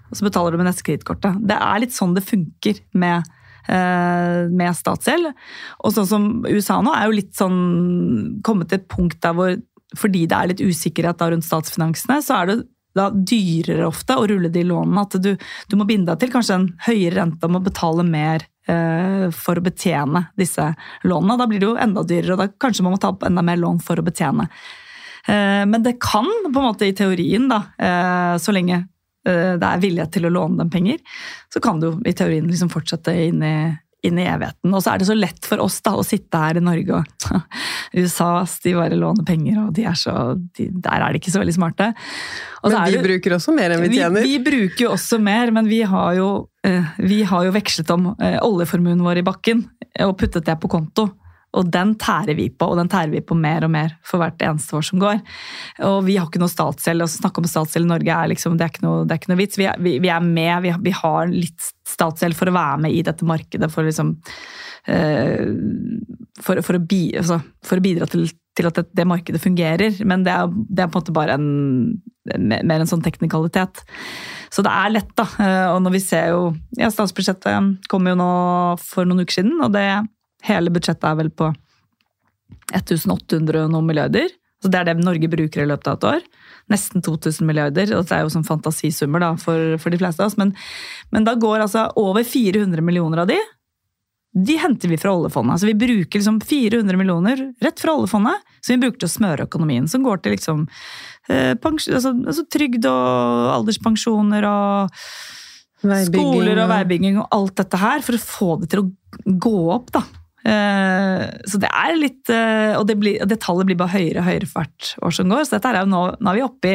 og 0.09 0.17
så 0.17 0.29
betaler 0.31 0.57
du 0.57 0.63
med 0.63 0.71
neste 0.71 0.87
kredittkort. 0.89 1.29
Det 1.45 1.61
er 1.61 1.85
litt 1.85 1.97
sånn 1.97 2.17
det 2.17 2.25
funker 2.25 2.81
med 2.97 3.29
eh, 3.69 4.49
med 4.49 4.79
statsgjeld. 4.79 5.29
Og 5.85 5.93
sånn 5.93 6.09
som 6.09 6.31
USA 6.49 6.81
nå 6.81 6.97
er 6.97 7.11
jo 7.11 7.19
litt 7.21 7.37
sånn 7.37 8.41
kommet 8.47 8.73
til 8.73 8.81
et 8.81 8.89
punkt 8.89 9.21
der 9.21 9.37
hvor 9.37 9.61
fordi 9.93 10.25
det 10.25 10.37
er 10.37 10.49
litt 10.49 10.63
usikkerhet 10.65 11.19
da 11.21 11.27
rundt 11.29 11.45
statsfinansene, 11.45 12.23
så 12.25 12.39
er 12.39 12.49
det 12.49 12.55
da 12.97 13.09
dyrere 13.13 13.87
ofte 13.89 14.17
å 14.19 14.27
rulle 14.29 14.51
de 14.53 14.65
lånene. 14.69 15.05
At 15.07 15.19
du, 15.23 15.33
du 15.39 15.77
må 15.79 15.87
binde 15.89 16.13
deg 16.13 16.23
til 16.23 16.33
kanskje 16.35 16.59
en 16.59 16.69
høyere 16.87 17.17
rente 17.21 17.49
og 17.49 17.55
må 17.57 17.63
betale 17.65 18.05
mer 18.07 18.47
eh, 18.69 19.27
for 19.35 19.59
å 19.59 19.65
betjene 19.65 20.27
disse 20.39 20.71
lånene. 21.09 21.39
Da 21.41 21.49
blir 21.51 21.63
det 21.63 21.71
jo 21.71 21.81
enda 21.81 22.05
dyrere, 22.07 22.37
og 22.37 22.45
da 22.45 22.49
kanskje 22.67 22.87
man 22.87 22.97
må 22.97 23.03
ta 23.03 23.13
opp 23.15 23.27
enda 23.29 23.45
mer 23.47 23.61
lån 23.61 23.83
for 23.85 24.01
å 24.01 24.07
betjene. 24.07 24.49
Eh, 25.27 25.63
men 25.67 25.83
det 25.83 26.01
kan 26.03 26.29
på 26.45 26.59
en 26.59 26.67
måte 26.71 26.89
i 26.89 26.97
teorien, 26.97 27.49
da, 27.51 27.63
eh, 27.79 28.35
så 28.43 28.55
lenge 28.55 28.81
eh, 29.29 29.55
det 29.55 29.69
er 29.69 29.83
vilje 29.83 30.09
til 30.17 30.27
å 30.27 30.33
låne 30.35 30.59
dem 30.63 30.73
penger, 30.73 30.99
så 31.53 31.63
kan 31.63 31.81
du 31.81 31.93
i 32.07 32.15
teorien 32.17 32.49
liksom 32.51 32.73
fortsette 32.73 33.15
inn 33.29 33.43
i, 33.47 33.57
inn 34.03 34.19
i 34.19 34.25
evigheten. 34.27 34.73
Og 34.75 34.83
så 34.83 34.93
er 34.95 34.99
det 35.03 35.07
så 35.09 35.15
lett 35.17 35.47
for 35.47 35.63
oss 35.63 35.77
da 35.87 35.93
å 35.95 36.03
sitte 36.07 36.39
her 36.43 36.59
i 36.59 36.63
Norge 36.65 36.97
og 37.01 37.43
USA 38.01 38.31
de 38.65 38.75
bare 38.75 38.99
låner 38.99 39.25
penger, 39.29 39.59
og 39.67 39.73
de 39.77 39.85
er 39.87 39.95
så, 39.99 40.15
de, 40.59 40.69
der 40.73 41.05
er 41.07 41.13
de 41.15 41.21
ikke 41.23 41.33
så 41.35 41.43
veldig 41.43 41.55
smarte. 41.57 41.91
Og 42.63 42.71
så 42.71 42.77
Men 42.79 42.85
vi 42.91 42.97
det- 42.97 43.05
bruker 43.09 43.37
også 43.39 43.55
mer 43.57 43.71
enn 43.77 43.83
vi 43.87 43.93
tjener. 43.99 44.23
vi, 44.27 44.39
vi 44.39 44.45
bruker 44.51 44.85
jo 44.87 44.93
også 44.97 45.21
mer, 45.23 45.51
men 45.55 45.69
vi 45.71 45.83
har 45.87 46.15
jo, 46.19 46.29
eh, 46.67 46.85
vi 46.99 47.23
har 47.29 47.45
jo 47.47 47.55
vekslet 47.55 47.91
om 47.95 48.13
eh, 48.21 48.39
oljeformuen 48.43 49.03
vår 49.03 49.23
i 49.23 49.27
bakken 49.27 49.65
eh, 49.97 50.07
og 50.07 50.17
puttet 50.19 50.45
det 50.47 50.59
på 50.63 50.71
konto. 50.71 51.09
Og 51.59 51.69
den 51.69 51.95
tærer 52.01 52.37
vi 52.39 52.47
på, 52.49 52.71
og 52.73 52.79
den 52.81 52.89
tærer 52.93 53.13
vi 53.13 53.21
på 53.25 53.37
mer 53.37 53.67
og 53.67 53.73
mer 53.75 53.93
for 54.09 54.23
hvert 54.23 54.41
eneste 54.45 54.77
år 54.79 54.87
som 54.89 55.03
går. 55.03 55.21
Og 55.89 55.99
vi 56.07 56.17
har 56.17 56.29
ikke 56.29 56.41
noe 56.41 56.53
statsgjeld. 56.53 57.05
Å 57.05 57.11
snakke 57.13 57.43
om 57.43 57.49
statsgjeld 57.49 57.89
i 57.89 57.93
Norge 57.93 58.17
er 58.17 58.33
liksom, 58.33 58.57
det 58.57 58.67
er 58.67 58.73
ikke 58.73 58.87
noe, 58.87 59.05
er 59.05 59.21
ikke 59.21 59.33
noe 59.35 59.41
vits. 59.43 59.61
Vi 59.61 59.69
er, 59.69 59.81
vi, 59.83 59.99
vi 60.03 60.13
er 60.13 60.25
med, 60.25 60.55
vi 60.65 60.73
har, 60.73 60.83
vi 60.85 60.95
har 60.97 61.33
litt 61.33 61.73
statsgjeld 61.89 62.39
for 62.39 62.49
å 62.49 62.57
være 62.57 62.85
med 62.87 62.97
i 62.97 63.03
dette 63.05 63.29
markedet, 63.29 63.69
for 63.73 63.85
liksom 63.85 64.15
eh, 64.89 65.43
for, 66.41 66.63
for, 66.65 66.79
å, 66.79 66.87
bi, 66.89 67.03
altså, 67.21 67.43
for 67.67 67.83
å 67.83 67.85
bidra 67.85 68.09
til, 68.11 68.25
til 68.57 68.71
at 68.71 68.81
det, 68.81 68.87
det, 68.97 69.07
markedet 69.13 69.43
fungerer. 69.43 70.01
Men 70.09 70.25
det 70.25 70.33
er, 70.33 70.49
det 70.49 70.87
er, 70.87 70.89
på 70.89 71.03
en 71.03 71.05
måte 71.05 71.17
bare 71.17 71.37
en, 71.37 72.01
mer 72.49 72.79
en 72.79 72.89
sånn 72.89 73.05
teknikalitet. 73.05 73.85
Så 74.53 74.65
det 74.65 74.73
er 74.73 74.97
lett, 74.97 75.13
da. 75.21 75.29
Eh, 75.37 75.69
og 75.75 75.85
når 75.85 75.97
vi 75.99 76.03
ser 76.05 76.33
jo 76.33 76.49
ja, 76.81 76.89
Statsbudsjettet 76.93 77.87
kom 77.93 78.09
jo 78.09 78.17
nå 78.19 78.33
for 78.81 79.09
noen 79.09 79.27
uker 79.27 79.43
siden, 79.43 79.61
og 79.61 79.77
det 79.77 79.87
hele 80.49 80.73
budsjettet 80.75 81.09
er 81.09 81.19
vel 81.19 81.31
på 81.31 81.51
1800 82.73 83.67
og 83.67 83.73
noen 83.73 83.89
milliarder. 83.89 84.31
Så 84.63 84.71
Det 84.71 84.79
er 84.79 84.85
det 84.85 85.03
Norge 85.03 85.29
bruker 85.29 85.65
i 85.65 85.67
løpet 85.67 85.89
av 85.91 85.97
et 85.99 86.05
år. 86.13 86.21
Nesten 86.71 87.03
2000 87.03 87.47
milliarder. 87.47 87.97
og 87.97 88.07
Det 88.07 88.15
er 88.15 88.23
jo 88.23 88.31
sånn 88.31 88.47
fantasisummer 88.47 89.21
da, 89.21 89.35
for, 89.37 89.77
for 89.83 89.91
de 89.91 89.99
fleste 89.99 90.23
av 90.23 90.31
oss. 90.31 90.39
Men, 90.39 90.55
men, 91.11 91.25
da 91.25 91.35
går 91.35 91.65
altså 91.65 91.89
over 91.97 92.23
400 92.23 92.81
millioner 92.83 93.25
av 93.25 93.33
de 93.33 93.41
de 94.33 94.55
henter 94.57 94.89
vi 94.89 94.97
fra 94.97 95.13
oljefondet. 95.13 95.53
Altså 95.53 95.67
vi 95.69 95.75
bruker 95.77 96.19
liksom 96.19 96.39
400 96.41 96.97
millioner 96.97 97.43
rett 97.61 97.81
fra 97.81 97.93
oljefondet 97.93 98.41
som 98.65 98.73
vi 98.73 98.81
bruker 98.81 99.03
til 99.03 99.11
å 99.11 99.13
smøre 99.13 99.45
økonomien. 99.45 99.89
Som 99.89 100.07
går 100.07 100.23
til 100.23 100.33
liksom, 100.33 100.63
eh, 101.29 101.53
altså, 101.53 102.15
altså 102.15 102.47
trygd 102.49 102.89
og 102.89 103.51
alderspensjoner 103.59 104.47
og 104.49 105.05
skoler 106.07 106.63
og 106.63 106.71
veibygging 106.71 107.21
og 107.21 107.29
alt 107.37 107.59
dette 107.61 107.83
her. 107.83 108.01
For 108.07 108.17
å 108.17 108.25
få 108.25 108.51
det 108.63 108.71
til 108.73 108.87
å 108.87 109.37
gå 109.45 109.59
opp, 109.75 109.93
da. 109.93 110.07
Eh, 110.43 111.23
så 111.47 111.59
det 111.63 111.71
er 111.71 111.93
litt 111.95 112.27
eh, 112.35 112.75
Og 112.75 112.83
det, 112.89 112.97
blir, 112.99 113.23
det, 113.31 113.37
tallet 113.45 113.63
blir 113.69 113.79
bare 113.79 113.95
høyere 113.95 114.19
og 114.19 114.27
høyere 114.27 114.49
for 114.51 114.59
hvert 114.65 114.83
år 115.07 115.13
som 115.19 115.27
går. 115.31 115.43
Så 115.47 115.55
dette 115.57 115.69
er 115.71 115.77
jo 115.83 115.93
nå, 115.93 116.03
nå 116.19 116.27
er 116.33 116.39
vi 116.39 116.49
oppe 116.49 116.67
i 116.73 116.75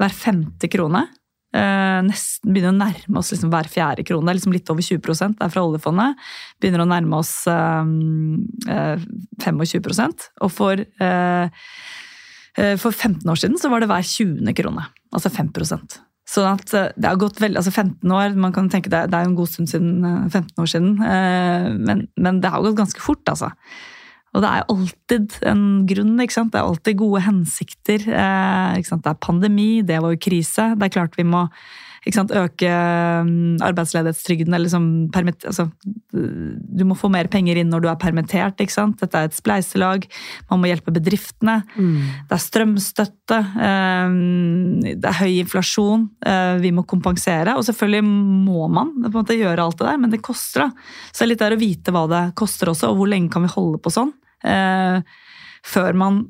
hver 0.00 0.12
femte 0.16 0.66
krone. 0.72 1.02
Eh, 1.56 2.00
nesten 2.06 2.52
begynner 2.52 2.72
å 2.74 2.78
nærme 2.78 3.16
oss 3.20 3.32
liksom 3.34 3.50
hver 3.52 3.68
fjerde 3.72 4.06
krone. 4.08 4.24
Det 4.26 4.32
er 4.32 4.38
liksom 4.40 4.56
litt 4.56 4.70
over 4.72 4.82
20 4.86 4.98
det 5.38 5.44
er 5.46 5.54
fra 5.54 5.66
oljefondet. 5.66 6.10
Begynner 6.60 6.82
å 6.84 6.92
nærme 6.92 7.14
oss 7.20 7.34
25% 7.48 10.18
Og 10.44 10.50
for, 10.54 10.74
for 12.84 12.92
15 12.92 13.32
år 13.32 13.38
siden 13.40 13.58
så 13.60 13.66
var 13.72 13.78
det 13.82 13.90
hver 13.90 14.04
20. 14.06 14.54
krone. 14.60 14.84
Altså 15.10 15.28
5 15.32 15.48
Sånn 16.30 16.46
at 16.46 16.74
eh, 16.78 16.90
det 16.94 17.08
har 17.10 17.18
gått 17.18 17.40
veldig, 17.42 17.58
altså 17.58 17.72
15 17.74 18.12
år, 18.14 18.36
man 18.38 18.54
kan 18.54 18.68
tenke 18.70 18.92
det, 18.92 19.06
det 19.10 19.18
er 19.18 19.26
jo 19.26 19.32
en 19.32 19.38
god 19.40 19.50
stund 19.50 19.70
siden, 19.72 19.94
15 20.30 20.42
eh, 20.42 20.60
år 20.62 20.68
siden, 20.70 20.92
eh, 21.02 21.70
men, 21.88 22.04
men 22.20 22.38
det 22.42 22.52
har 22.52 22.62
gått 22.62 22.78
ganske 22.78 23.02
fort, 23.02 23.24
altså. 23.32 23.50
Og 24.30 24.44
det 24.44 24.50
er 24.50 24.68
alltid 24.70 25.32
en 25.50 25.62
grunn. 25.90 26.12
ikke 26.22 26.36
sant? 26.36 26.52
Det 26.52 26.60
er 26.60 26.68
alltid 26.68 27.00
gode 27.00 27.24
hensikter. 27.24 28.04
Det 28.06 28.94
er 29.10 29.16
pandemi, 29.18 29.80
det 29.82 29.96
var 30.04 30.12
jo 30.14 30.20
krise. 30.22 30.68
Det 30.78 30.86
er 30.86 30.92
klart 30.94 31.18
vi 31.18 31.24
må 31.26 31.48
sant, 32.08 32.32
øke 32.32 32.68
mm, 33.26 33.60
arbeidsledighetstrygden 33.60 34.54
eller 34.54 34.64
liksom 34.64 34.86
permitt, 35.12 35.44
altså, 35.44 35.66
Du 36.10 36.84
må 36.88 36.96
få 36.96 37.10
mer 37.12 37.28
penger 37.28 37.60
inn 37.60 37.68
når 37.70 37.84
du 37.84 37.88
er 37.90 37.98
permittert. 38.00 38.56
ikke 38.60 38.72
sant? 38.72 38.96
Dette 39.02 39.18
er 39.18 39.28
et 39.28 39.36
spleiselag. 39.36 40.06
Man 40.50 40.62
må 40.62 40.70
hjelpe 40.70 40.94
bedriftene. 40.96 41.58
Mm. 41.76 42.24
Det 42.30 42.36
er 42.36 42.42
strømstøtte. 42.46 43.40
Eh, 43.68 44.16
det 44.96 45.12
er 45.12 45.20
høy 45.20 45.36
inflasjon. 45.42 46.08
Eh, 46.24 46.56
vi 46.64 46.72
må 46.72 46.86
kompensere. 46.88 47.58
Og 47.58 47.66
selvfølgelig 47.68 48.02
må 48.48 48.66
man 48.72 48.96
på 49.04 49.12
en 49.12 49.18
måte 49.20 49.38
gjøre 49.38 49.68
alt 49.68 49.78
det 49.78 49.90
der, 49.90 50.00
men 50.00 50.16
det 50.16 50.24
koster. 50.24 50.66
da. 50.66 50.90
Så 51.12 51.20
det 51.20 51.26
er 51.26 51.32
litt 51.34 51.44
der 51.44 51.58
å 51.58 51.62
vite 51.62 51.94
hva 51.94 52.06
det 52.10 52.24
koster 52.40 52.72
også, 52.72 52.90
og 52.90 53.02
hvor 53.02 53.12
lenge 53.12 53.30
kan 53.32 53.44
vi 53.44 53.52
holde 53.52 53.82
på 53.84 53.92
sånn. 53.92 54.14
Eh, 54.40 55.04
før 55.68 55.96
man 56.00 56.22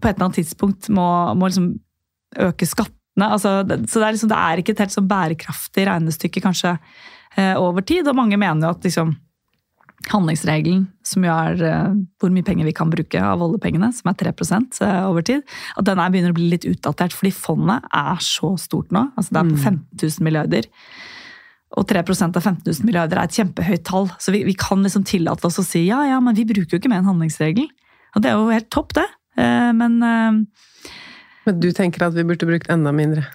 på 0.00 0.08
et 0.08 0.16
eller 0.16 0.30
annet 0.30 0.40
tidspunkt 0.40 0.88
må, 0.92 1.06
må 1.36 1.48
liksom 1.48 1.74
øke 2.44 2.66
skatt 2.66 2.94
Altså, 3.22 3.60
så 3.62 4.00
det 4.00 4.06
er, 4.06 4.16
liksom, 4.16 4.30
det 4.32 4.38
er, 4.38 4.60
ikke 4.60 4.74
et 4.74 4.80
helt 4.82 4.94
sånn 4.94 5.10
bærekraftig 5.10 5.86
regnestykke 5.86 6.42
kanskje 6.42 6.74
eh, 7.38 7.54
over 7.60 7.84
tid. 7.86 8.08
Og 8.10 8.18
mange 8.18 8.38
mener 8.40 8.66
jo 8.66 8.72
at 8.74 8.86
liksom, 8.86 9.14
handlingsregelen, 10.10 10.84
som 11.06 11.24
jo 11.24 11.32
er 11.32 11.62
eh, 11.68 11.94
hvor 12.20 12.32
mye 12.34 12.46
penger 12.46 12.66
vi 12.66 12.74
kan 12.76 12.90
bruke 12.92 13.22
av 13.22 13.42
oljepengene, 13.44 13.92
som 13.94 14.10
er 14.10 14.18
3 14.18 14.34
eh, 14.34 15.00
over 15.06 15.26
tid, 15.26 15.44
at 15.78 15.86
den 15.86 16.02
er 16.02 16.10
begynner 16.12 16.34
å 16.34 16.38
bli 16.40 16.50
litt 16.50 16.66
utdatert. 16.68 17.14
Fordi 17.14 17.34
fondet 17.34 17.86
er 17.94 18.24
så 18.24 18.54
stort 18.60 18.90
nå. 18.94 19.06
altså 19.14 19.30
Det 19.30 19.42
er 19.42 19.52
på 19.52 19.60
15 19.62 19.78
mm. 19.78 19.84
000 20.02 20.26
milliarder. 20.26 20.70
Og 21.74 21.86
3% 21.90 22.36
av 22.38 22.42
15 22.42 22.66
000 22.66 22.86
milliarder 22.86 23.18
er 23.18 23.30
et 23.30 23.38
kjempehøyt 23.38 23.86
tall. 23.86 24.10
Så 24.22 24.34
vi, 24.34 24.44
vi, 24.46 24.58
kan 24.58 24.82
liksom 24.82 25.06
tillate 25.06 25.46
oss 25.46 25.58
å 25.62 25.66
si 25.66 25.86
ja, 25.86 26.04
ja, 26.06 26.20
men 26.22 26.36
vi 26.36 26.46
bruker 26.46 26.76
jo 26.76 26.82
ikke 26.82 26.90
mer 26.90 27.02
en 27.02 27.10
handlingsregel. 27.12 27.66
Og 28.14 28.22
det 28.22 28.30
er 28.30 28.38
jo 28.38 28.52
helt 28.54 28.70
topp, 28.70 28.94
det. 28.94 29.08
Men 29.74 29.96
men 31.46 31.60
du 31.60 31.70
tenker 31.76 32.06
at 32.06 32.16
vi 32.16 32.24
burde 32.26 32.48
brukt 32.48 32.70
enda 32.72 32.92
mindre? 32.94 33.26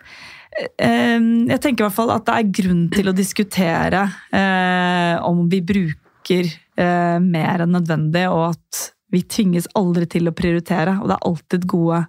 Jeg 0.60 1.60
tenker 1.62 1.84
i 1.84 1.86
hvert 1.86 1.96
fall 1.96 2.12
at 2.12 2.26
det 2.28 2.36
er 2.36 2.54
grunn 2.60 2.86
til 2.92 3.12
å 3.12 3.16
diskutere 3.16 4.02
eh, 4.36 5.16
om 5.24 5.46
vi 5.52 5.62
bruker 5.64 6.50
eh, 6.50 7.18
mer 7.24 7.64
enn 7.64 7.76
nødvendig, 7.78 8.26
og 8.28 8.50
at 8.52 8.88
vi 9.14 9.24
tvinges 9.24 9.70
aldri 9.78 10.08
til 10.10 10.30
å 10.30 10.36
prioritere. 10.36 10.98
Og 11.00 11.10
det 11.10 11.16
er 11.16 11.28
alltid 11.30 11.68
gode 11.70 12.02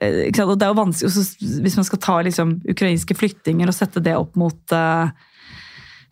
eh, 0.00 0.32
Og 0.42 0.54
det 0.56 0.66
er 0.66 0.72
jo 0.72 0.80
vanskelig 0.80 1.10
også, 1.10 1.50
Hvis 1.64 1.78
man 1.78 1.88
skal 1.88 2.02
ta 2.02 2.16
liksom, 2.26 2.56
ukrainske 2.72 3.16
flyktninger 3.16 3.68
og 3.68 3.76
sette 3.76 4.02
det 4.04 4.16
opp 4.18 4.34
mot 4.40 4.76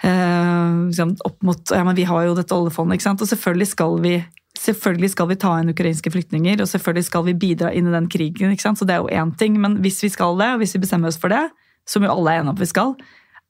opp 0.00 1.42
mot, 1.44 1.72
ja, 1.74 1.82
men 1.84 1.96
Vi 1.98 2.06
har 2.08 2.22
jo 2.24 2.36
dette 2.38 2.56
oljefondet, 2.56 2.96
ikke 2.96 3.04
sant? 3.10 3.20
og 3.20 3.28
selvfølgelig 3.28 3.68
skal 3.68 3.98
vi 4.00 4.14
Selvfølgelig 4.60 5.14
skal 5.14 5.30
vi 5.30 5.38
ta 5.40 5.54
inn 5.60 5.72
ukrainske 5.72 6.10
flyktninger, 6.12 6.60
og 6.60 6.68
selvfølgelig 6.68 7.06
skal 7.06 7.24
vi 7.30 7.36
bidra 7.46 7.70
inn 7.72 7.88
i 7.88 7.94
den 7.94 8.10
krigen. 8.12 8.58
Så 8.60 8.84
det 8.84 8.96
er 8.96 9.00
jo 9.00 9.08
én 9.08 9.32
ting, 9.38 9.56
Men 9.60 9.78
hvis 9.80 10.02
vi 10.04 10.10
skal 10.12 10.36
det, 10.36 10.52
og 10.54 10.58
hvis 10.60 10.74
vi 10.74 10.82
bestemmer 10.84 11.08
oss 11.08 11.20
for 11.20 11.32
det, 11.32 11.48
som 11.88 12.04
jo 12.04 12.12
alle 12.12 12.30
er 12.30 12.40
enige 12.40 12.50
om 12.50 12.56
at 12.56 12.60
vi 12.60 12.68
skal, 12.68 12.94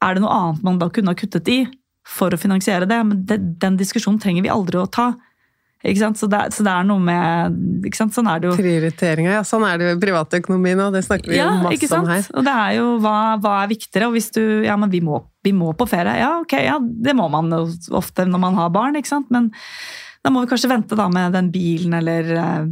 er 0.00 0.14
det 0.14 0.22
noe 0.22 0.30
annet 0.32 0.62
man 0.62 0.78
da 0.78 0.88
kunne 0.88 1.10
ha 1.10 1.18
kuttet 1.18 1.48
i 1.48 1.64
for 2.06 2.30
å 2.30 2.38
finansiere 2.38 2.86
det? 2.86 3.00
Men 3.06 3.24
det, 3.26 3.40
den 3.60 3.76
diskusjonen 3.80 4.20
trenger 4.22 4.46
vi 4.46 4.52
aldri 4.52 4.78
å 4.78 4.86
ta. 4.86 5.12
Så 5.80 6.28
det, 6.28 6.40
så 6.52 6.62
det 6.62 6.72
er 6.76 6.84
noe 6.84 7.00
med 7.00 7.86
ikke 7.88 7.96
sant? 7.96 8.12
Sånn 8.12 8.28
er 8.28 8.40
det 8.40 8.50
jo. 8.50 8.56
Prioriteringa, 8.58 9.30
ja. 9.38 9.44
Sånn 9.48 9.64
er 9.64 9.80
det 9.80 9.86
jo 9.86 9.94
i 9.96 10.00
privatøkonomien 10.02 10.82
òg. 10.84 10.92
Det 10.92 11.02
snakker 11.06 11.32
vi 11.32 11.38
ja, 11.38 11.48
jo 11.48 11.62
masse 11.64 11.96
om 11.96 12.10
her. 12.10 12.26
Og 12.36 12.44
det 12.44 12.56
er 12.66 12.74
jo 12.76 12.90
hva, 13.00 13.16
hva, 13.40 13.54
er 13.62 13.70
viktigere. 13.72 14.10
Og 14.10 14.18
hvis 14.18 14.28
du 14.36 14.42
Ja, 14.66 14.76
men 14.76 14.92
vi 14.92 15.00
må, 15.02 15.22
vi 15.42 15.54
må 15.56 15.72
på 15.72 15.88
ferie. 15.88 16.18
Ja, 16.20 16.34
ok, 16.44 16.54
ja, 16.60 16.76
det 16.78 17.16
må 17.16 17.30
man 17.32 17.48
jo 17.56 17.64
ofte 17.96 18.28
når 18.28 18.44
man 18.44 18.60
har 18.60 18.70
barn, 18.76 19.00
ikke 19.00 19.08
sant. 19.08 19.32
Men 19.32 19.48
da 20.24 20.32
må 20.32 20.42
vi 20.44 20.50
kanskje 20.50 20.70
vente 20.72 20.98
da 20.98 21.08
med 21.12 21.36
den 21.36 21.52
bilen 21.54 21.94
eller 22.00 22.34
eh, 22.36 22.64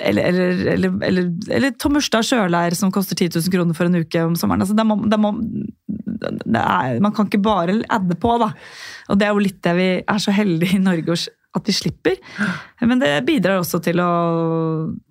eller, 0.00 0.24
eller, 0.24 0.66
eller, 0.72 0.94
eller, 1.04 1.26
eller 1.52 1.74
Tom 1.76 1.98
Urstad 2.00 2.24
sjøleir 2.24 2.74
som 2.74 2.92
koster 2.94 3.18
10 3.18 3.36
000 3.36 3.52
kroner 3.52 3.76
for 3.76 3.86
en 3.86 4.00
uke 4.00 4.22
om 4.24 4.32
sommeren. 4.40 4.64
Altså, 4.64 4.74
det 4.74 4.86
må, 4.88 4.96
det 5.04 5.18
må, 5.20 5.34
det 5.84 6.62
er, 6.62 6.96
man 7.04 7.12
kan 7.12 7.28
ikke 7.28 7.42
bare 7.44 7.76
adde 7.92 8.16
på, 8.16 8.32
da. 8.40 8.48
Og 9.12 9.20
det 9.20 9.28
er 9.28 9.36
jo 9.36 9.44
litt 9.44 9.60
det 9.66 9.74
vi 9.76 9.88
er 10.00 10.22
så 10.22 10.32
heldige 10.34 10.78
i 10.78 10.82
Norge 10.82 11.18
at 11.52 11.68
vi 11.68 11.74
slipper. 11.76 12.16
Men 12.80 13.02
det 13.02 13.12
bidrar 13.28 13.60
også 13.60 13.82
til 13.84 14.00
å, 14.00 14.12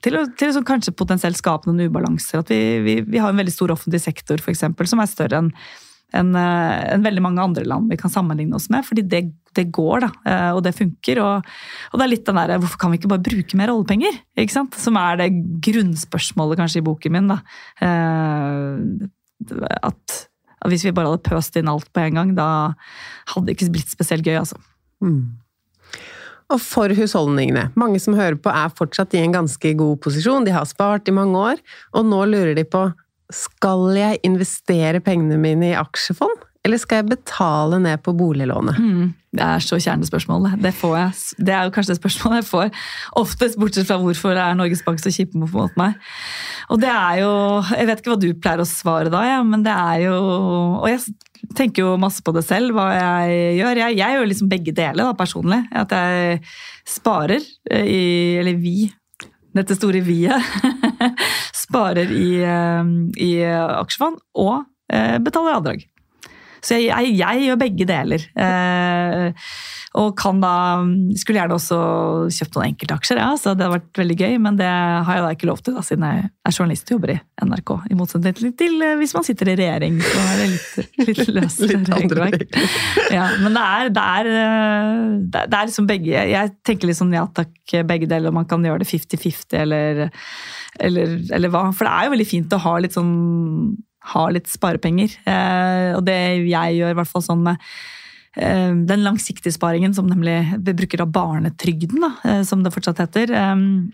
til 0.01 0.17
å, 0.17 0.25
til 0.37 0.57
å 0.57 0.65
kanskje 0.65 0.95
potensielt 0.97 1.37
skape 1.37 1.69
noen 1.69 1.85
ubalanser. 1.85 2.41
At 2.41 2.49
vi, 2.49 2.81
vi, 2.81 2.97
vi, 3.05 3.21
har 3.21 3.29
en 3.29 3.41
veldig 3.41 3.53
stor 3.53 3.75
offentlig 3.75 4.01
sektor 4.01 4.41
for 4.41 4.53
eksempel, 4.53 4.89
som 4.89 5.03
er 5.03 5.11
større 5.11 5.43
enn 5.43 5.53
enn 6.11 6.33
en 6.35 6.39
eh, 6.39 7.03
veldig 7.05 7.23
mange 7.23 7.43
andre 7.43 7.63
land 7.67 7.91
vi 7.91 7.99
kan 7.99 8.11
sammenligne 8.11 8.57
oss 8.57 8.69
med. 8.73 8.85
fordi 8.87 9.03
det, 9.07 9.21
det 9.55 9.67
går, 9.73 10.05
da, 10.05 10.09
eh, 10.27 10.49
og 10.55 10.63
det 10.65 10.75
funker. 10.77 11.21
Og, 11.23 11.51
og, 11.91 11.99
det 11.99 12.05
er 12.05 12.11
litt 12.11 12.25
den 12.27 12.39
der, 12.39 12.57
Hvorfor 12.61 12.81
kan 12.81 12.91
vi 12.91 12.99
ikke 12.99 13.13
bare 13.13 13.25
bruke 13.25 13.59
mer 13.59 13.73
oljepenger? 13.73 14.19
ikke 14.39 14.57
sant? 14.57 14.77
Som 14.79 14.99
er 14.99 15.21
det 15.21 15.31
grunnspørsmålet 15.67 16.59
kanskje 16.61 16.81
i 16.81 16.87
boken 16.87 17.15
min. 17.15 17.31
da. 17.31 17.39
Eh, 17.83 19.07
at, 19.81 20.17
at 20.61 20.73
hvis 20.73 20.85
vi 20.85 20.95
bare 20.95 21.13
hadde 21.13 21.25
pøst 21.25 21.55
inn 21.59 21.71
alt 21.71 21.87
på 21.93 22.03
en 22.03 22.19
gang, 22.19 22.35
da 22.37 22.49
hadde 23.33 23.47
det 23.47 23.57
ikke 23.57 23.71
blitt 23.77 23.93
spesielt 23.93 24.27
gøy. 24.27 24.41
altså. 24.43 24.59
Mm. 25.01 25.39
Og 26.51 26.59
for 26.59 26.91
husholdningene. 26.91 27.69
Mange 27.79 28.01
som 28.03 28.17
hører 28.17 28.35
på 28.35 28.51
er 28.51 28.73
fortsatt 28.75 29.15
i 29.15 29.21
en 29.23 29.35
ganske 29.35 29.71
god 29.79 30.01
posisjon. 30.03 30.43
De 30.43 30.51
har 30.51 30.67
spart 30.67 31.07
i 31.07 31.15
mange 31.15 31.39
år, 31.39 31.63
og 31.95 32.07
nå 32.09 32.25
lurer 32.27 32.53
de 32.57 32.65
på 32.67 32.89
skal 33.35 33.91
jeg 33.97 34.21
investere 34.27 35.03
pengene 35.03 35.39
mine 35.41 35.71
i 35.71 35.77
aksjefond? 35.79 36.47
Eller 36.61 36.77
skal 36.77 37.01
jeg 37.01 37.09
betale 37.15 37.79
ned 37.81 38.03
på 38.05 38.13
boliglånet? 38.13 38.77
Mm, 38.77 39.13
det 39.33 39.41
er 39.41 39.63
så 39.65 39.79
kjernespørsmålet. 39.81 40.59
Det, 40.61 40.73
det 41.41 41.55
er 41.57 41.65
jo 41.65 41.73
kanskje 41.73 41.95
det 41.95 41.97
spørsmålet 41.97 42.37
jeg 42.37 42.47
får 42.51 42.83
oftest, 43.17 43.57
bortsett 43.57 43.89
fra 43.89 43.97
hvorfor 44.01 44.37
er 44.37 44.59
Norges 44.59 44.83
Bank 44.85 45.01
så 45.01 45.13
kjipe 45.13 45.41
mot 45.41 45.79
meg. 45.79 45.97
Og 46.69 46.77
det 46.83 46.91
er 46.91 47.23
jo 47.23 47.31
Jeg 47.71 47.89
vet 47.89 48.03
ikke 48.03 48.13
hva 48.13 48.21
du 48.21 48.29
pleier 48.37 48.61
å 48.61 48.69
svare 48.69 49.09
da, 49.09 49.23
ja, 49.25 49.41
men 49.43 49.65
det 49.65 49.73
er 49.73 50.05
jo 50.05 50.13
Og 50.83 50.87
jeg 50.91 51.01
tenker 51.57 51.81
jo 51.81 51.97
masse 51.99 52.21
på 52.21 52.33
det 52.35 52.45
selv, 52.45 52.75
hva 52.77 52.91
jeg 52.93 53.57
gjør. 53.57 53.81
Jeg, 53.81 53.97
jeg 53.97 54.17
gjør 54.17 54.29
liksom 54.29 54.51
begge 54.51 54.75
deler 54.77 55.01
da, 55.01 55.17
personlig. 55.17 55.63
At 55.73 55.97
jeg 55.97 56.43
sparer 56.85 57.41
i 57.81 58.37
Eller 58.37 58.61
vi 58.61 58.91
dette 59.57 59.75
store 59.77 60.01
vi-et, 60.05 60.51
sparer 61.63 62.11
i, 62.13 62.29
eh, 62.43 62.91
i, 63.21 63.31
aksjefond 63.45 64.19
og 64.39 64.63
eh, 64.93 65.17
betaler 65.23 65.59
avdrag. 65.59 65.87
Så 66.61 66.77
jeg, 66.77 66.89
jeg, 66.93 67.15
jeg 67.17 67.45
gjør 67.47 67.57
begge 67.61 67.85
deler. 67.89 68.23
Eh, 68.37 69.31
og 69.99 70.13
kan 70.15 70.37
da 70.39 70.51
Skulle 71.19 71.41
gjerne 71.41 71.55
også 71.57 71.77
kjøpt 72.31 72.53
noen 72.55 72.67
enkeltaksjer, 72.69 73.17
ja, 73.19 73.31
så 73.35 73.51
det 73.57 73.65
hadde 73.65 73.73
vært 73.79 73.99
veldig 73.99 74.15
gøy. 74.21 74.35
Men 74.45 74.59
det 74.59 74.69
har 74.69 75.17
jeg 75.17 75.25
da 75.25 75.31
ikke 75.35 75.49
lov 75.49 75.59
til, 75.65 75.75
da, 75.75 75.83
siden 75.83 76.05
jeg 76.07 76.29
er 76.47 76.55
journalist 76.55 76.87
og 76.87 76.95
jobber 76.95 77.13
i 77.15 77.17
NRK. 77.49 77.73
I 77.91 77.97
motsetning 77.99 78.53
til, 78.61 78.77
eh, 78.85 78.93
hvis 79.01 79.15
man 79.17 79.27
sitter 79.27 79.51
i 79.51 79.57
regjering, 79.59 79.97
så 80.05 80.21
er 80.21 80.39
det 80.43 80.47
litt, 80.53 80.95
litt 81.09 81.33
løst 81.39 81.65
regelverk. 81.67 82.47
Ja, 83.11 83.25
men 83.41 83.57
det 83.57 83.65
er, 83.67 83.91
det, 83.97 84.05
er, 84.21 84.31
eh, 84.31 85.03
det 85.27 85.43
er- 85.43 85.51
det 85.51 85.59
er 85.59 85.67
liksom 85.73 85.87
begge 85.89 86.25
Jeg 86.31 86.53
tenker 86.63 86.87
litt 86.87 86.97
sånn 87.01 87.11
ja 87.17 87.25
takk, 87.35 87.51
begge 87.89 88.07
deler. 88.07 88.29
og 88.31 88.37
Man 88.39 88.45
kan 88.47 88.63
gjøre 88.63 88.85
det 88.85 88.87
50-50 88.93 89.57
eller, 89.65 90.05
eller, 90.79 91.17
eller 91.35 91.51
hva. 91.51 91.65
For 91.75 91.89
det 91.89 91.91
er 91.97 92.07
jo 92.07 92.13
veldig 92.15 92.29
fint 92.31 92.53
å 92.55 92.61
ha 92.63 92.77
litt 92.79 92.95
sånn 92.95 93.11
ha 94.13 94.27
litt 94.33 94.49
sparepenger. 94.49 95.17
Eh, 95.29 95.89
og 95.97 96.05
det 96.07 96.17
jeg 96.49 96.79
gjør, 96.79 96.93
i 96.93 96.97
hvert 96.99 97.11
fall 97.11 97.25
sånn 97.25 97.43
med 97.45 97.61
eh, 98.35 98.73
den 98.89 99.05
langsiktige 99.05 99.53
sparingen, 99.55 99.93
som 99.97 100.09
nemlig 100.09 100.39
vi 100.57 100.75
bruker 100.81 101.05
av 101.05 101.13
barnetrygden, 101.13 102.01
da, 102.01 102.11
eh, 102.25 102.41
som 102.47 102.65
det 102.65 102.73
fortsatt 102.73 103.03
heter, 103.03 103.35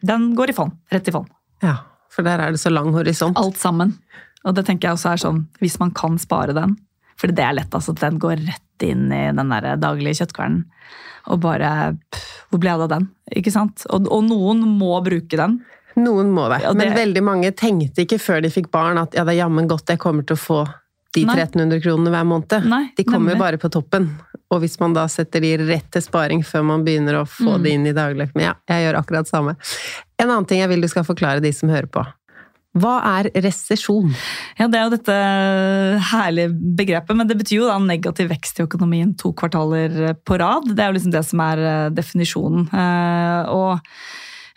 den 0.07 0.31
går 0.37 0.53
i 0.53 0.57
fond. 0.57 0.77
Rett 0.93 1.11
i 1.11 1.15
fond. 1.15 1.29
Ja, 1.65 1.79
for 2.13 2.27
der 2.27 2.43
er 2.43 2.55
det 2.55 2.63
så 2.63 2.71
lang 2.73 2.93
horisont. 2.95 3.39
Alt 3.39 3.59
sammen. 3.61 3.97
Og 4.47 4.55
det 4.55 4.67
tenker 4.67 4.87
jeg 4.87 4.97
også 4.97 5.11
er 5.11 5.23
sånn, 5.25 5.43
hvis 5.59 5.79
man 5.81 5.91
kan 5.95 6.15
spare 6.21 6.55
den, 6.55 6.77
for 7.17 7.33
det 7.33 7.43
er 7.43 7.55
lett, 7.57 7.73
altså. 7.73 7.95
Den 7.97 8.19
går 8.21 8.37
rett 8.45 8.85
inn 8.85 9.07
i 9.09 9.23
den 9.33 9.49
der 9.49 9.73
daglige 9.81 10.21
kjøttkvernen. 10.21 10.67
Og 11.33 11.41
bare 11.43 11.97
pff, 12.13 12.33
Hvor 12.47 12.61
ble 12.63 12.71
det 12.77 12.85
av 12.85 12.91
den? 12.93 13.07
Ikke 13.35 13.51
sant? 13.51 13.83
Og, 13.91 14.05
og 14.13 14.21
noen 14.23 14.61
må 14.79 14.93
bruke 15.03 15.35
den. 15.35 15.57
Noen 15.97 16.29
må 16.31 16.47
det. 16.51 16.61
Ja, 16.63 16.73
det- 16.73 16.77
Men 16.77 16.93
veldig 16.97 17.23
mange 17.23 17.51
tenkte 17.57 18.05
ikke 18.05 18.19
før 18.21 18.41
de 18.43 18.49
fikk 18.53 18.69
barn 18.71 18.97
at 19.01 19.13
ja, 19.17 19.23
det 19.23 19.33
er 19.35 19.43
jammen 19.47 19.67
godt 19.67 19.87
jeg 19.89 19.97
kommer 19.99 20.23
til 20.25 20.35
å 20.35 20.39
få 20.39 20.59
de 21.15 21.23
1300 21.25 21.81
kronene 21.81 22.11
hver 22.13 22.25
måned. 22.29 22.65
Nei, 22.69 22.91
de 22.95 23.03
kommer 23.03 23.33
nemlig. 23.33 23.39
bare 23.39 23.57
på 23.57 23.69
toppen. 23.71 24.09
Og 24.51 24.61
hvis 24.61 24.79
man 24.79 24.93
da 24.93 25.07
setter 25.07 25.41
de 25.41 25.57
rett 25.57 25.89
til 25.91 26.01
sparing 26.01 26.43
før 26.45 26.63
man 26.63 26.85
begynner 26.85 27.17
å 27.19 27.25
få 27.27 27.57
Mm. 27.57 27.63
det 27.63 27.71
inn 27.73 27.87
i 27.87 27.93
dagliglivet 27.93 28.41
Ja, 28.41 28.53
jeg 28.69 28.85
gjør 28.93 28.99
akkurat 29.01 29.27
samme. 29.27 29.55
En 30.19 30.29
annen 30.29 30.45
ting 30.47 30.59
jeg 30.59 30.69
vil 30.69 30.81
du 30.81 30.87
skal 30.87 31.03
forklare 31.03 31.41
de 31.41 31.51
som 31.51 31.67
hører 31.69 31.87
på. 31.89 32.05
Hva 32.77 33.01
er 33.23 33.31
resesjon? 33.41 34.13
Ja, 34.59 34.67
Det 34.67 34.75
er 34.75 34.89
jo 34.89 34.97
dette 34.97 35.99
herlige 36.11 36.53
begrepet, 36.75 37.15
men 37.15 37.27
det 37.27 37.37
betyr 37.39 37.57
jo 37.63 37.67
da 37.67 37.79
negativ 37.79 38.29
vekst 38.29 38.59
i 38.59 38.63
økonomien 38.67 39.15
to 39.17 39.33
kvartaler 39.33 40.13
på 40.23 40.37
rad. 40.37 40.67
Det 40.75 40.79
er 40.79 40.91
jo 40.93 40.99
liksom 40.99 41.11
det 41.11 41.25
som 41.25 41.39
er 41.39 41.57
eh, 41.57 41.89
definisjonen. 41.89 42.67
Eh, 42.71 43.49
Og 43.49 43.79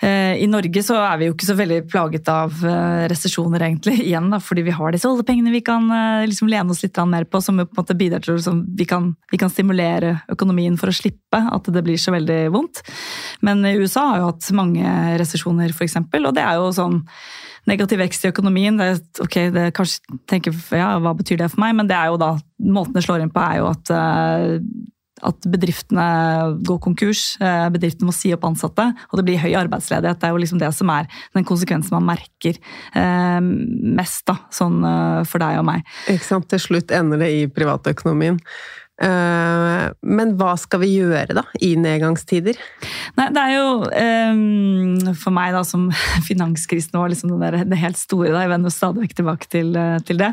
i 0.09 0.47
Norge 0.49 0.83
så 0.85 0.97
er 0.97 1.19
vi 1.21 1.27
jo 1.29 1.35
ikke 1.35 1.49
så 1.49 1.57
veldig 1.59 1.81
plaget 1.91 2.29
av 2.33 2.55
eh, 2.65 3.03
resesjoner, 3.13 3.67
egentlig, 3.67 3.99
igjen 4.07 4.31
da, 4.33 4.39
fordi 4.41 4.65
vi 4.65 4.75
har 4.77 4.95
disse 4.95 5.09
oljepengene 5.11 5.53
vi 5.53 5.61
kan 5.67 5.91
eh, 5.93 6.25
liksom 6.31 6.49
lene 6.49 6.73
oss 6.73 6.81
litt 6.85 6.97
mer 7.11 7.27
på, 7.29 7.43
som 7.45 7.61
på 7.61 7.67
en 7.67 7.81
måte 7.83 7.99
bidrar 7.99 8.25
til 8.25 8.39
at 8.41 8.65
vi, 8.79 8.87
kan, 8.89 9.13
vi 9.33 9.41
kan 9.41 9.53
stimulere 9.53 10.17
økonomien 10.33 10.79
for 10.81 10.89
å 10.89 10.97
slippe 10.97 11.43
at 11.45 11.69
det 11.75 11.85
blir 11.85 12.01
så 12.01 12.15
veldig 12.17 12.41
vondt. 12.55 12.83
Men 13.45 13.61
USA 13.67 14.07
har 14.13 14.23
jo 14.23 14.33
hatt 14.33 14.51
mange 14.57 14.97
resesjoner, 15.21 15.77
f.eks., 15.77 16.01
og 16.01 16.35
det 16.37 16.45
er 16.47 16.59
jo 16.61 16.73
sånn 16.77 17.03
Negativ 17.69 18.01
vekst 18.01 18.25
i 18.25 18.31
økonomien, 18.31 18.79
det, 18.81 18.95
ok, 19.21 19.35
det 19.53 19.67
kanskje 19.77 20.17
tenker, 20.31 20.55
ja, 20.73 20.95
hva 21.03 21.13
betyr 21.15 21.43
det 21.43 21.51
for 21.53 21.61
meg? 21.61 21.75
Men 21.77 21.91
det 21.91 21.99
er 21.99 22.09
jo 22.09 22.17
da, 22.21 22.31
måten 22.65 22.97
det 22.97 23.05
slår 23.05 23.21
inn 23.25 23.33
på 23.35 23.43
er 23.45 23.59
jo 23.61 23.69
at, 23.69 23.93
eh, 23.93 24.55
at 25.27 25.49
bedriftene 25.53 26.07
går 26.67 26.81
konkurs, 26.85 27.37
eh, 27.43 27.69
bedriftene 27.73 28.09
må 28.09 28.15
si 28.17 28.33
opp 28.35 28.47
ansatte, 28.49 28.87
og 29.11 29.21
det 29.21 29.27
blir 29.29 29.43
høy 29.43 29.55
arbeidsledighet. 29.63 30.21
Det 30.21 30.29
er 30.29 30.35
jo 30.35 30.43
liksom 30.43 30.61
det 30.63 30.73
som 30.77 30.93
er 30.95 31.09
den 31.37 31.47
konsekvensen 31.49 31.97
man 31.99 32.09
merker 32.15 32.59
eh, 32.97 33.41
mest 33.41 34.27
da, 34.31 34.39
sånn 34.55 34.83
eh, 34.85 35.23
for 35.29 35.43
deg 35.43 35.61
og 35.61 35.67
meg. 35.71 35.89
Ikke 36.11 36.27
sant? 36.27 36.49
Til 36.51 36.63
slutt 36.63 36.95
ender 36.95 37.21
det 37.23 37.33
i 37.37 37.49
privatøkonomien. 37.51 38.41
Eh, 39.01 39.85
Men 40.05 40.35
hva 40.37 40.53
skal 40.61 40.83
vi 40.83 40.91
gjøre 40.99 41.35
da, 41.39 41.45
i 41.65 41.73
nedgangstider? 41.81 42.59
Nei, 43.17 43.27
det 43.33 43.43
er 43.43 43.55
jo 43.55 43.69
eh, 43.97 45.15
for 45.21 45.33
meg 45.35 45.55
da 45.57 45.63
som 45.67 45.89
finanskrisen 46.29 46.99
var 46.99 47.13
liksom 47.13 47.33
den 47.33 47.45
der, 47.45 47.65
det 47.69 47.81
helt 47.81 48.01
store, 48.01 48.33
da, 48.35 48.45
jeg 48.45 48.53
vender 48.53 48.75
stadig 48.75 49.07
vekk 49.07 49.17
tilbake 49.23 49.51
til, 49.53 49.73
eh, 49.79 49.97
til 50.07 50.21
det. 50.21 50.31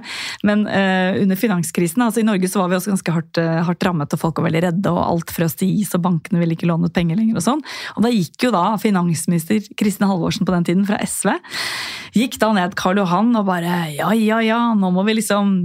Men 0.47 0.65
eh, 0.68 1.22
under 1.24 1.39
finanskrisen, 1.39 2.03
altså 2.03 2.24
i 2.24 2.28
Norge 2.28 2.51
så 2.51 2.61
var 2.61 2.74
vi 2.74 2.80
også 2.80 2.93
ganske 2.95 3.15
hardt, 3.15 3.41
hardt 3.70 3.88
rammet, 3.88 4.13
og 4.13 4.24
folk 4.24 4.41
var 4.41 4.49
veldig 4.49 4.65
redde, 4.68 4.91
og 4.91 5.01
alt 5.05 5.34
frøs 5.36 5.57
til 5.59 5.72
is, 5.80 5.95
og 5.95 6.03
bankene 6.03 6.43
ville 6.43 6.57
ikke 6.57 6.70
låne 6.70 6.91
ut 6.91 6.95
penger 6.95 7.20
lenger 7.20 7.39
og 7.39 7.47
sånn. 7.47 7.63
Og 7.95 8.03
da 8.03 8.11
gikk 8.13 8.49
jo 8.49 8.53
da 8.55 8.65
finansminister 8.82 9.63
Kristin 9.80 10.09
Halvorsen 10.09 10.47
på 10.47 10.55
den 10.55 10.68
tiden 10.68 10.88
fra 10.89 10.99
SV, 11.07 11.34
gikk 12.18 12.39
da 12.43 12.51
ned 12.55 12.76
Karl 12.80 12.99
Johan 12.99 13.36
og 13.38 13.47
bare 13.47 13.84
ja, 13.95 14.11
ja, 14.18 14.41
ja, 14.43 14.61
nå 14.76 14.91
må 14.91 15.07
vi 15.07 15.20
liksom 15.22 15.59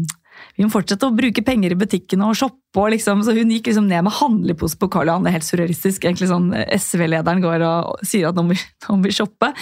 vi 0.56 0.66
må 0.66 0.72
fortsette 0.72 1.08
å 1.08 1.14
bruke 1.16 1.44
penger 1.44 1.72
i 1.72 1.78
butikkene 1.80 2.26
og 2.28 2.36
shoppe. 2.36 2.58
Og 2.80 2.90
liksom, 2.94 3.22
så 3.24 3.34
hun 3.36 3.52
gikk 3.52 3.70
liksom 3.70 3.86
ned 3.88 4.04
med 4.06 4.14
handlepose 4.18 4.78
på 4.80 4.88
Karl 4.92 5.08
Johan. 5.08 5.24
Det 5.24 5.32
er 5.32 5.36
helt 5.38 5.48
surrealistisk. 5.48 6.04
egentlig 6.04 6.28
sånn 6.28 6.50
SV-lederen 6.76 7.44
går 7.44 7.64
og 7.66 8.02
sier 8.06 8.28
at 8.28 8.36
nå 8.36 8.44
må 8.48 8.56
vi, 9.06 9.14
shoppe. 9.20 9.52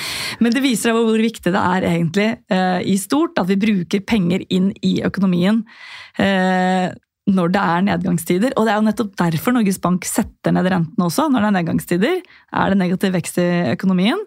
Men 0.43 0.55
det 0.55 0.65
viser 0.65 0.97
hvor 0.97 1.15
viktig 1.15 1.55
det 1.55 1.63
er 1.63 1.87
egentlig 1.93 2.29
eh, 2.51 2.81
i 2.83 2.97
stort 2.99 3.39
at 3.41 3.51
vi 3.51 3.61
bruker 3.61 4.03
penger 4.03 4.43
inn 4.51 4.73
i 4.87 4.99
økonomien. 5.07 5.63
Eh, 6.19 6.91
når 7.31 7.53
det 7.55 7.63
er 7.63 7.87
nedgangstider. 7.87 8.55
Og 8.59 8.67
det 8.67 8.73
er 8.73 8.81
jo 8.81 8.87
nettopp 8.89 9.15
derfor 9.21 9.55
Norges 9.55 9.79
Bank 9.83 10.07
setter 10.09 10.55
ned 10.57 10.67
rentene 10.73 11.07
også. 11.07 11.29
Når 11.31 11.45
det 11.45 11.51
er 11.51 11.57
nedgangstider, 11.59 12.21
er 12.51 12.73
det 12.73 12.81
negativ 12.81 13.15
vekst 13.15 13.39
i 13.39 13.49
økonomien. 13.77 14.19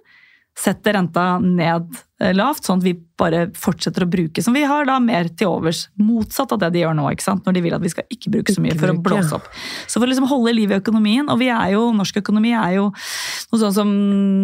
Setter 0.53 0.93
renta 0.93 1.39
ned 1.41 1.87
eh, 2.21 2.29
lavt, 2.35 2.67
sånn 2.67 2.77
at 2.77 2.85
vi 2.85 2.93
bare 3.17 3.47
fortsetter 3.57 4.05
å 4.05 4.09
bruke 4.09 4.41
som 4.45 4.53
vi 4.53 4.61
har 4.69 4.85
da 4.85 4.99
mer 5.01 5.31
til 5.33 5.49
overs. 5.49 5.87
Motsatt 5.97 6.53
av 6.53 6.61
det 6.61 6.69
de 6.75 6.83
gjør 6.83 6.93
nå, 6.99 7.07
ikke 7.09 7.25
sant? 7.25 7.41
når 7.47 7.57
de 7.57 7.63
vil 7.65 7.73
at 7.73 7.81
vi 7.81 7.89
skal 7.89 8.05
ikke 8.13 8.33
bruke 8.35 8.53
så 8.53 8.61
mye 8.61 8.77
for 8.77 8.93
å 8.93 8.97
blåse 9.01 9.33
opp. 9.39 9.47
Så 9.87 9.97
for 9.97 10.05
å 10.05 10.11
liksom 10.11 10.29
holde 10.29 10.53
liv 10.53 10.69
i 10.69 10.77
økonomien, 10.77 11.25
og 11.33 11.41
vi 11.41 11.49
er 11.53 11.73
jo, 11.73 11.87
norsk 11.97 12.21
økonomi 12.21 12.53
er 12.53 12.77
jo 12.77 12.85
noe 12.93 13.63
sånn 13.63 13.75
som 13.79 13.95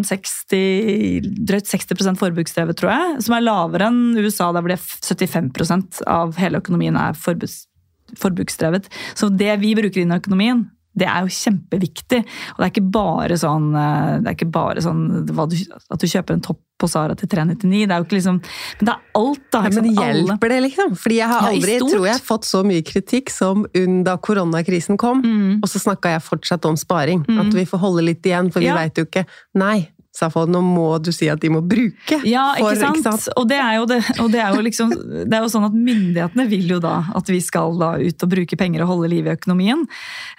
60, 0.10 1.30
drøyt 1.46 1.70
60% 1.70 2.22
forbruksdrevet, 2.24 2.80
tror 2.80 2.94
jeg, 2.96 3.22
som 3.28 3.38
er 3.38 3.46
lavere 3.46 3.92
enn 3.92 4.18
USA, 4.18 4.50
der 4.50 4.66
hvor 4.66 4.74
det 4.74 4.80
er 4.80 4.90
75% 5.14 6.02
av 6.10 6.34
hele 6.42 6.64
økonomien 6.64 6.98
er 6.98 7.14
forbruksdrevet. 7.22 8.90
Så 9.14 9.30
det 9.30 9.54
vi 9.62 9.78
bruker 9.78 10.02
inn 10.02 10.14
i 10.16 10.20
økonomien, 10.20 10.66
det 10.98 11.08
er 11.08 11.22
jo 11.22 11.28
kjempeviktig. 11.32 12.20
Og 12.54 12.58
det 12.60 12.66
er 12.66 12.72
ikke 12.74 12.92
bare 12.92 13.38
sånn, 13.40 13.70
eh, 13.76 14.16
det 14.24 14.28
er 14.32 14.36
ikke 14.38 14.52
bare 14.52 14.82
sånn 14.84 15.26
du, 15.26 15.34
at 15.38 16.00
du 16.02 16.08
kjøper 16.08 16.34
en 16.34 16.42
topp 16.42 16.60
på 16.80 16.88
Sara 16.90 17.16
til 17.20 17.28
399. 17.28 17.86
Det 17.88 17.92
er 17.92 18.00
jo 18.00 18.06
ikke 18.08 18.18
liksom 18.18 18.40
Men 18.80 18.86
det 18.88 18.94
er 18.96 19.20
alt, 19.20 19.42
da. 19.52 19.62
Ja, 19.64 19.70
men 19.76 19.90
hjelper 19.94 20.34
Alle- 20.48 20.50
det, 20.50 20.60
liksom? 20.70 20.96
Fordi 20.98 21.16
jeg 21.20 21.28
har 21.28 21.48
aldri, 21.50 21.74
ja, 21.74 21.80
tror 21.80 22.06
jeg, 22.08 22.22
fått 22.24 22.48
så 22.48 22.64
mye 22.66 22.82
kritikk 22.88 23.30
som 23.30 23.66
da 24.04 24.18
koronakrisen 24.18 24.98
kom. 24.98 25.22
Mm. 25.24 25.60
Og 25.64 25.68
så 25.70 25.80
snakka 25.84 26.14
jeg 26.16 26.22
fortsatt 26.24 26.66
om 26.66 26.76
sparing. 26.80 27.26
At 27.28 27.54
vi 27.54 27.66
får 27.66 27.80
holde 27.80 28.04
litt 28.06 28.24
igjen, 28.24 28.52
for 28.52 28.60
vi 28.62 28.68
Ja. 28.68 28.76
veit 28.76 28.96
jo 28.96 29.06
ikke 29.06 29.26
Nei, 29.56 29.90
sa 30.10 30.28
folk, 30.34 30.50
nå 30.50 30.60
må 30.66 30.88
du 31.06 31.12
si 31.14 31.28
at 31.30 31.42
de 31.42 31.52
må 31.54 31.62
bruke. 31.62 32.18
Ja, 32.26 32.48
for, 32.58 32.74
ikke 32.74 33.04
sant? 33.04 33.28
Og, 33.38 33.46
det 33.50 33.60
er 33.62 33.76
jo 33.78 33.86
det, 33.90 34.00
og 34.18 34.32
det 34.34 34.42
er 34.42 34.56
jo 34.58 34.64
liksom 34.66 34.90
Det 34.90 35.38
er 35.38 35.44
jo 35.44 35.52
sånn 35.54 35.68
at 35.68 35.76
myndighetene 35.76 36.46
vil 36.50 36.66
jo 36.74 36.80
da 36.82 36.96
at 37.16 37.30
vi 37.30 37.38
skal 37.44 37.78
da 37.80 37.92
ut 38.02 38.26
og 38.26 38.32
bruke 38.32 38.58
penger 38.60 38.84
og 38.84 38.90
holde 38.94 39.12
liv 39.12 39.28
i 39.30 39.34
økonomien. 39.36 39.86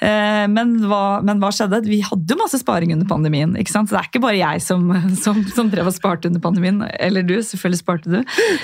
Eh, 0.03 0.47
men, 0.51 0.75
hva, 0.91 1.21
men 1.27 1.43
hva 1.43 1.53
skjedde? 1.55 1.83
Vi 1.87 2.01
hadde 2.07 2.35
jo 2.35 2.41
masse 2.41 2.59
sparing 2.63 2.95
under 2.97 3.09
pandemien. 3.11 3.55
ikke 3.61 3.73
sant? 3.73 3.91
Så 3.91 3.97
det 3.97 4.03
er 4.03 4.11
ikke 4.11 4.25
bare 4.25 4.41
jeg 4.41 4.65
som, 4.65 4.91
som, 5.25 5.39
som 5.55 5.71
drev 5.71 5.93
og 5.93 5.97
sparte 5.97 6.31
under 6.31 6.43
pandemien. 6.43 6.83
Eller 6.99 7.27
du, 7.27 7.37
selvfølgelig 7.39 7.83
sparte 7.83 8.11
du. 8.11 8.19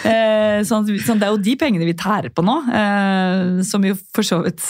Eh, 0.06 0.60
sånn, 0.66 0.90
sånn, 1.06 1.22
det 1.22 1.28
er 1.28 1.36
jo 1.36 1.42
de 1.46 1.54
pengene 1.60 1.86
vi 1.86 1.96
tærer 1.98 2.34
på 2.34 2.44
nå, 2.46 2.58
eh, 2.74 3.62
som 3.66 3.84
jo 3.86 3.94
for 4.14 4.26
så 4.26 4.42
vidt 4.44 4.64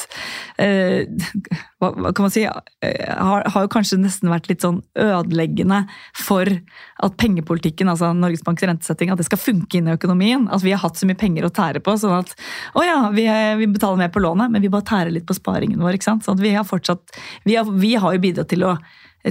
hva, 0.57 1.91
hva 1.93 2.11
kan 2.16 2.24
man 2.24 2.32
si, 2.32 2.47
har, 2.47 3.45
har 3.53 3.66
jo 3.66 3.70
kanskje 3.72 3.99
nesten 4.01 4.30
vært 4.32 4.49
litt 4.49 4.64
sånn 4.64 4.78
ødeleggende 5.01 5.82
for 6.27 6.51
at 6.51 7.16
pengepolitikken, 7.20 7.91
altså 7.93 8.11
Norges 8.16 8.45
Banks 8.47 8.66
rentesetting, 8.66 9.12
at 9.12 9.20
det 9.20 9.29
skal 9.29 9.41
funke 9.41 9.79
inn 9.79 9.91
i 9.91 9.97
økonomien. 9.97 10.49
At 10.53 10.64
vi 10.66 10.74
har 10.74 10.83
hatt 10.83 10.99
så 10.99 11.09
mye 11.09 11.18
penger 11.18 11.47
å 11.47 11.55
tære 11.55 11.83
på. 11.85 11.97
sånn 12.01 12.18
at 12.18 12.35
å 12.77 12.85
ja, 12.87 13.01
vi, 13.14 13.27
vi 13.62 13.70
betaler 13.70 14.05
mer 14.05 14.14
på 14.14 14.22
lånet, 14.24 14.53
men 14.53 14.64
vi 14.64 14.72
bare 14.72 14.87
tærer 14.89 15.14
litt 15.14 15.29
på 15.29 15.37
sparingen 15.39 15.83
vår. 15.83 15.99
ikke 15.99 16.11
sant? 16.11 16.27
Sånn 16.27 16.41
at 16.41 16.47
vi 16.47 16.57
har 16.57 16.66
fortsatt, 16.68 17.18
vi 17.47 17.59
har, 17.59 17.68
vi 17.70 17.97
har 18.01 18.16
jo 18.16 18.24
bidratt 18.29 18.51
til 18.53 18.66
å 18.66 18.77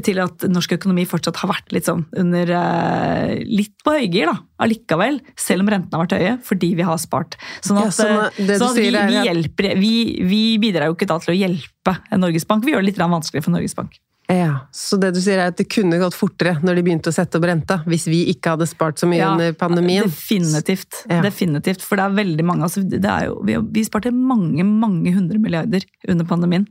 til 0.03 0.17
at 0.19 0.43
norsk 0.51 0.73
økonomi 0.75 1.05
fortsatt 1.07 1.37
har 1.39 1.51
vært 1.53 1.71
litt 1.75 1.87
sånn 1.87 2.01
under 2.19 2.49
eh, 2.57 3.43
litt 3.47 3.77
på 3.85 3.93
høygir, 3.95 4.27
da, 4.27 4.33
allikevel. 4.65 5.21
Selv 5.39 5.63
om 5.63 5.71
rentene 5.71 5.95
har 5.95 6.03
vært 6.03 6.17
høye, 6.17 6.33
fordi 6.43 6.73
vi 6.75 6.87
har 6.87 6.99
spart. 6.99 7.37
Sånn 7.63 7.79
Ja, 7.79 7.91
sånn 7.95 8.25
det 8.35 8.57
sånn 8.59 8.73
at 8.73 8.81
vi, 8.81 8.89
vi, 8.91 9.21
hjelper, 9.29 9.69
vi, 9.79 9.93
vi 10.27 10.41
bidrar 10.59 10.91
jo 10.91 10.97
ikke 10.97 11.07
da 11.11 11.19
til 11.23 11.35
å 11.35 11.37
hjelpe 11.37 11.95
Norges 12.19 12.47
Bank, 12.49 12.65
vi 12.65 12.75
gjør 12.75 12.83
det 12.83 12.91
litt 12.91 12.99
vanskelig 12.99 13.15
vanskeligere 13.15 13.47
for 13.47 13.55
Norges 13.55 13.77
Bank. 13.77 13.95
Ja, 14.32 14.65
Så 14.73 14.97
det 14.97 15.11
du 15.13 15.19
sier 15.21 15.38
er 15.38 15.51
at 15.51 15.57
det 15.59 15.67
kunne 15.69 15.99
gått 16.01 16.15
fortere 16.17 16.55
når 16.65 16.80
de 16.80 16.84
begynte 16.88 17.11
å 17.11 17.15
sette 17.15 17.38
opp 17.38 17.45
renta, 17.45 17.80
hvis 17.86 18.07
vi 18.09 18.23
ikke 18.32 18.55
hadde 18.55 18.67
spart 18.69 18.97
så 19.01 19.09
mye 19.09 19.19
Ja, 19.21 19.32
under 19.36 19.53
pandemien? 19.59 20.09
Definitivt. 20.09 21.03
Ja. 21.09 21.21
definitivt. 21.21 21.86
For 21.86 21.99
det 21.99 22.07
er 22.07 22.17
veldig 22.23 22.45
mange 22.47 22.65
altså, 22.65 22.82
det 22.82 23.05
er 23.05 23.28
jo, 23.30 23.39
vi, 23.45 23.57
vi 23.78 23.86
sparte 23.86 24.13
mange, 24.15 24.65
mange 24.65 25.13
hundre 25.13 25.41
milliarder 25.41 25.86
under 26.09 26.26
pandemien. 26.26 26.65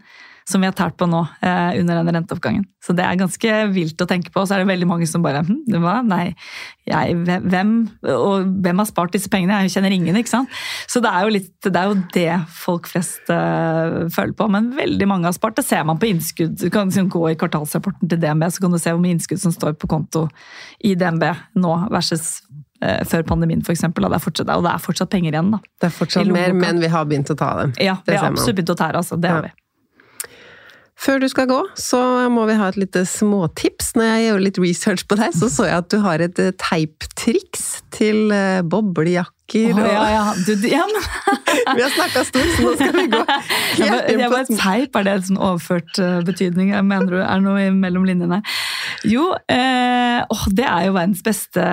Som 0.44 0.60
vi 0.60 0.68
har 0.68 0.74
tært 0.76 0.98
på 1.00 1.06
nå 1.08 1.22
eh, 1.40 1.78
under 1.80 1.98
denne 1.98 2.12
renteoppgangen. 2.18 2.66
Så 2.84 2.92
det 2.96 3.04
er 3.06 3.16
ganske 3.16 3.52
vilt 3.72 4.02
å 4.04 4.06
tenke 4.08 4.28
på. 4.28 4.42
Og 4.42 4.48
så 4.48 4.56
er 4.56 4.62
det 4.62 4.68
veldig 4.68 4.88
mange 4.90 5.06
som 5.08 5.22
bare 5.24 5.40
hm, 5.46 5.62
det 5.72 5.80
var, 5.80 6.02
Nei, 6.04 6.34
jeg, 6.84 7.16
hvem, 7.24 7.70
og 8.12 8.50
hvem 8.64 8.82
har 8.82 8.88
spart 8.90 9.14
disse 9.16 9.30
pengene? 9.32 9.62
Jeg 9.64 9.72
kjenner 9.78 9.94
ingen, 9.96 10.18
ikke 10.20 10.34
sant. 10.34 10.58
Så 10.90 11.00
det 11.04 11.08
er 11.08 11.24
jo, 11.24 11.32
litt, 11.38 11.48
det, 11.64 11.72
er 11.80 11.88
jo 11.88 11.96
det 12.12 12.28
folk 12.60 12.90
flest 12.92 13.32
uh, 13.32 14.04
føler 14.12 14.36
på. 14.36 14.50
Men 14.52 14.68
veldig 14.76 15.08
mange 15.08 15.30
har 15.30 15.36
spart. 15.36 15.56
Det 15.56 15.64
ser 15.64 15.88
man 15.88 16.00
på 16.02 16.12
innskudd. 16.12 16.58
Du 16.60 16.68
kan 16.68 16.92
liksom 16.92 17.08
gå 17.14 17.24
i 17.30 17.38
kvartalsrapporten 17.40 18.12
til 18.12 18.20
DNB, 18.20 18.44
så 18.52 18.66
kan 18.66 18.76
du 18.76 18.82
se 18.82 18.92
hvor 18.92 19.00
mye 19.00 19.16
innskudd 19.16 19.40
som 19.40 19.56
står 19.56 19.78
på 19.80 19.88
konto 19.88 20.26
i 20.84 20.92
DNB 20.92 21.24
nå 21.64 21.74
versus 21.88 22.34
uh, 22.84 23.00
før 23.08 23.24
pandemien, 23.32 23.64
f.eks. 23.64 23.88
Og 23.88 24.04
det 24.04 24.12
er 24.12 24.28
fortsatt, 24.28 24.52
og 24.52 24.68
det 24.68 24.76
er 24.76 24.88
fortsatt 24.90 25.16
penger 25.16 25.32
igjen. 25.32 25.52
da. 25.56 25.64
Det 25.80 25.88
er 25.88 25.98
fortsatt 26.04 26.36
mer, 26.36 26.52
men 26.52 26.84
vi 26.84 26.92
har 26.92 27.08
begynt 27.08 27.32
å 27.32 27.40
ta 27.40 27.54
dem. 27.64 27.78
Ja, 27.80 27.96
vi 28.04 28.20
har 28.20 28.28
absolutt 28.28 28.60
begynt 28.60 28.76
å 28.76 28.82
tære, 28.84 29.00
altså. 29.00 29.16
Det 29.16 29.32
ja. 29.32 29.40
har 29.40 29.48
vi. 29.48 29.56
Før 30.94 31.18
du 31.20 31.26
skal 31.28 31.48
gå, 31.50 31.58
så 31.78 32.00
må 32.32 32.46
vi 32.48 32.56
ha 32.58 32.68
et 32.70 32.78
lite 32.78 33.02
småtips. 33.08 33.92
Når 33.98 34.08
jeg 34.08 34.26
gjør 34.26 34.44
litt 34.46 34.60
research 34.62 35.06
på 35.10 35.18
deg, 35.18 35.34
så 35.36 35.50
så 35.52 35.66
jeg 35.68 35.82
at 35.82 35.90
du 35.92 35.98
har 36.04 36.22
et 36.24 36.40
eh, 36.40 36.54
teiptriks 36.60 37.66
til 37.94 38.30
eh, 38.32 38.62
boblejakker. 39.52 39.74
Oh, 39.74 39.86
ja, 39.92 40.06
ja. 40.10 40.34
Du, 40.46 40.68
ja, 40.68 40.84
men... 40.88 41.02
vi 41.76 41.82
har 41.82 41.90
snakka 41.92 42.24
stort, 42.24 42.50
så 42.56 42.64
nå 42.64 42.72
skal 42.78 42.94
vi 42.96 43.06
gå 43.12 43.20
helt 43.84 44.10
inn 44.12 44.24
på 44.32 44.40
Teip, 44.56 44.96
er 44.96 45.06
det 45.06 45.14
en 45.18 45.26
sånn 45.28 45.40
overført 45.40 46.00
uh, 46.00 46.20
betydning? 46.26 46.72
Jeg 46.74 46.86
mener 46.88 47.12
du 47.12 47.20
er 47.20 47.44
noe 47.44 47.68
mellom 47.76 48.06
linjene? 48.08 48.40
Jo, 49.04 49.30
eh, 49.52 50.20
oh, 50.32 50.44
det 50.56 50.64
er 50.64 50.86
jo 50.86 50.94
verdens 50.96 51.20
beste, 51.24 51.64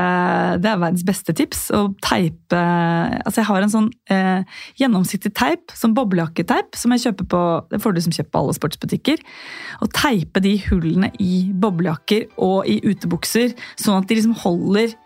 det 0.61 0.67
er 0.67 0.81
verdens 0.81 1.05
beste 1.07 1.35
tips. 1.37 1.69
Å 1.75 1.85
teipe 2.03 2.59
Altså, 2.59 3.39
jeg 3.39 3.47
har 3.47 3.63
en 3.63 3.71
sånn 3.71 3.87
eh, 4.11 4.57
gjennomsiktig 4.79 5.31
teip, 5.37 5.71
sånn 5.77 5.95
boblejakketeip, 5.95 6.75
som 6.77 6.91
jeg 6.93 7.05
kjøper 7.05 7.29
på 7.31 7.41
Det 7.71 7.79
får 7.83 7.95
du 7.95 8.01
som 8.03 8.15
kjøper 8.15 8.31
på 8.33 8.41
alle 8.41 8.57
sportsbutikker. 8.57 9.23
Og 9.85 9.93
teipe 9.95 10.43
de 10.43 10.57
hullene 10.67 11.11
i 11.23 11.45
boblejakker 11.61 12.27
og 12.43 12.67
i 12.69 12.81
utebukser, 12.83 13.55
sånn 13.79 14.01
at 14.01 14.09
de 14.09 14.19
liksom 14.19 14.35
holder 14.43 14.97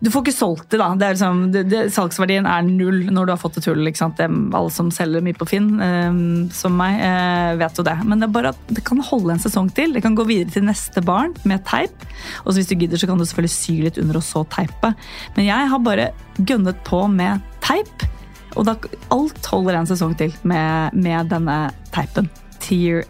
du 0.00 0.08
får 0.08 0.22
ikke 0.24 0.32
solgt 0.32 0.70
det, 0.72 0.78
da. 0.80 0.88
Det 0.96 1.08
liksom, 1.12 1.40
det, 1.52 1.62
det, 1.68 1.80
salgsverdien 1.92 2.46
er 2.48 2.64
null 2.64 3.02
når 3.12 3.28
du 3.28 3.32
har 3.34 3.40
fått 3.40 3.58
et 3.60 3.66
hull. 3.68 3.84
ikke 3.84 4.00
sant? 4.00 4.16
Det, 4.16 4.28
alle 4.56 4.72
som 4.72 4.88
selger 4.94 5.24
mye 5.24 5.36
på 5.36 5.48
Finn, 5.50 5.74
eh, 5.84 6.20
som 6.56 6.78
meg, 6.80 7.02
eh, 7.04 7.58
vet 7.60 7.76
jo 7.76 7.84
det. 7.84 7.98
Men 8.08 8.22
det 8.22 8.30
er 8.30 8.34
bare 8.38 8.54
at 8.54 8.72
det 8.72 8.84
kan 8.88 9.02
holde 9.04 9.34
en 9.36 9.42
sesong 9.44 9.68
til. 9.76 9.92
Det 9.92 10.04
kan 10.06 10.16
gå 10.16 10.24
videre 10.28 10.54
til 10.56 10.64
neste 10.64 11.04
barn 11.04 11.36
med 11.44 11.66
teip. 11.68 12.08
Og 12.46 12.56
hvis 12.56 12.72
du 12.72 12.78
gidder, 12.80 12.96
så 12.96 13.10
kan 13.10 13.20
du 13.20 13.26
selvfølgelig 13.28 13.52
sy 13.52 13.76
litt 13.84 14.00
under 14.00 14.20
og 14.22 14.24
så 14.24 14.46
teipe. 14.56 14.94
Men 15.36 15.50
jeg 15.50 15.70
har 15.74 15.84
bare 15.84 16.10
gønnet 16.40 16.80
på 16.88 17.04
med 17.12 17.44
teip. 17.60 18.08
Og 18.56 18.64
da, 18.66 18.78
alt 19.12 19.52
holder 19.52 19.82
en 19.82 19.90
sesong 19.90 20.16
til 20.18 20.32
med, 20.48 20.96
med 20.96 21.28
denne 21.28 21.62
teipen. 21.92 22.32
Tear 22.64 23.04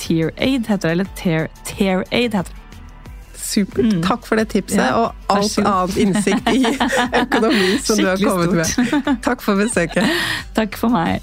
Tear 0.00 0.30
Aid 0.40 0.64
heter 0.66 0.88
det, 0.88 0.92
eller 0.96 1.10
Tear, 1.14 1.50
tear 1.68 2.02
Aid 2.10 2.34
heter 2.34 2.50
det. 2.50 2.59
Supert. 3.50 3.88
Mm. 3.96 4.02
Takk 4.06 4.26
for 4.28 4.38
det 4.38 4.48
tipset, 4.52 4.78
ja, 4.82 4.92
og 4.94 5.34
alt 5.34 5.58
annet 5.58 5.96
innsikt 6.04 6.52
i 6.54 6.62
økonomi 7.24 7.72
som 7.82 7.98
du 7.98 8.06
har 8.06 8.20
kommet 8.22 8.70
stort. 8.70 8.94
med. 9.06 9.18
Takk 9.26 9.42
for 9.42 9.58
besøket. 9.58 10.06
Takk 10.54 10.78
for 10.78 10.92
meg. 10.94 11.18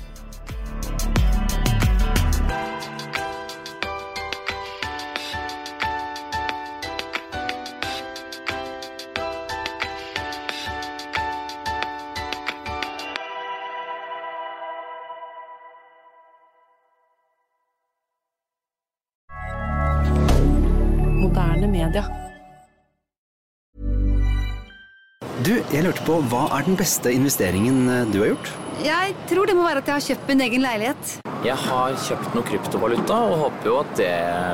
Hva 26.17 26.47
er 26.55 26.65
den 26.65 26.77
beste 26.79 27.11
investeringen 27.13 27.83
eh, 27.93 28.07
du 28.09 28.23
har 28.23 28.31
gjort? 28.31 28.49
Jeg 28.81 29.13
tror 29.29 29.45
det 29.45 29.53
må 29.57 29.65
være 29.67 29.83
at 29.83 29.89
jeg 29.89 29.93
har 29.93 30.05
kjøpt 30.05 30.31
min 30.31 30.41
egen 30.47 30.63
leilighet. 30.65 31.11
Jeg 31.45 31.57
har 31.61 31.97
kjøpt 32.07 32.33
noe 32.33 32.45
kryptovaluta 32.47 33.17
og 33.27 33.41
håper 33.43 33.69
jo 33.69 33.75
at 33.83 33.91
det 33.99 34.13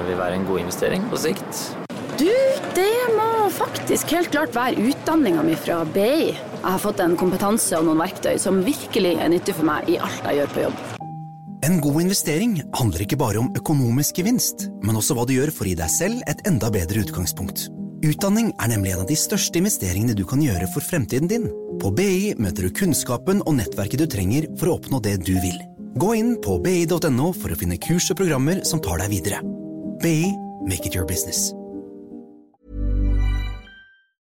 vil 0.09 0.19
være 0.19 0.39
en 0.39 0.47
god 0.49 0.59
investering 0.65 1.05
på 1.11 1.19
sikt. 1.23 1.61
Du, 2.19 2.31
det 2.75 2.89
må 3.15 3.47
faktisk 3.55 4.11
helt 4.11 4.31
klart 4.33 4.55
være 4.55 4.81
utdanninga 4.91 5.45
mi 5.47 5.55
fra 5.59 5.79
BI. 5.87 6.33
Jeg 6.33 6.65
har 6.65 6.83
fått 6.83 6.99
en 7.03 7.15
kompetanse 7.19 7.79
og 7.79 7.87
noen 7.87 8.03
verktøy 8.03 8.35
som 8.41 8.59
virkelig 8.65 9.15
er 9.15 9.31
nyttig 9.31 9.55
for 9.55 9.67
meg 9.69 9.87
i 9.91 9.95
alt 10.03 10.27
jeg 10.27 10.41
gjør 10.41 10.51
på 10.55 10.65
jobb. 10.65 10.83
En 11.63 11.79
god 11.79 12.01
investering 12.01 12.57
handler 12.75 13.05
ikke 13.05 13.21
bare 13.21 13.39
om 13.39 13.53
økonomisk 13.55 14.19
gevinst, 14.19 14.67
men 14.83 14.99
også 14.99 15.15
hva 15.15 15.23
du 15.23 15.31
gjør 15.37 15.53
for 15.55 15.63
å 15.63 15.71
gi 15.71 15.79
deg 15.79 15.95
selv 15.95 16.27
et 16.27 16.43
enda 16.49 16.67
bedre 16.75 17.05
utgangspunkt. 17.05 17.69
Utdanning 18.03 18.49
er 18.59 18.67
nemlig 18.67 18.91
en 18.91 19.05
av 19.05 19.07
de 19.07 19.15
største 19.15 19.61
investeringene 19.61 20.15
du 20.17 20.25
kan 20.27 20.41
gjøre 20.43 20.67
for 20.73 20.83
fremtiden 20.83 21.29
din. 21.31 21.47
På 21.79 21.91
BI 21.95 22.33
møter 22.35 22.67
du 22.67 22.75
kunnskapen 22.75 23.39
og 23.47 23.55
nettverket 23.61 24.03
du 24.03 24.09
trenger 24.11 24.49
for 24.59 24.67
å 24.67 24.75
oppnå 24.75 24.99
det 25.05 25.21
du 25.23 25.37
vil. 25.39 25.55
Gå 25.95 26.11
inn 26.19 26.35
på 26.43 26.57
bi.no 26.59 27.31
for 27.37 27.53
å 27.53 27.59
finne 27.59 27.79
kurs 27.79 28.11
og 28.11 28.19
programmer 28.19 28.59
som 28.67 28.83
tar 28.83 28.99
deg 29.05 29.13
videre. 29.15 29.39
BI 30.03 30.33
make 30.67 30.83
it 30.83 30.99
your 30.99 31.07
business. 31.07 31.53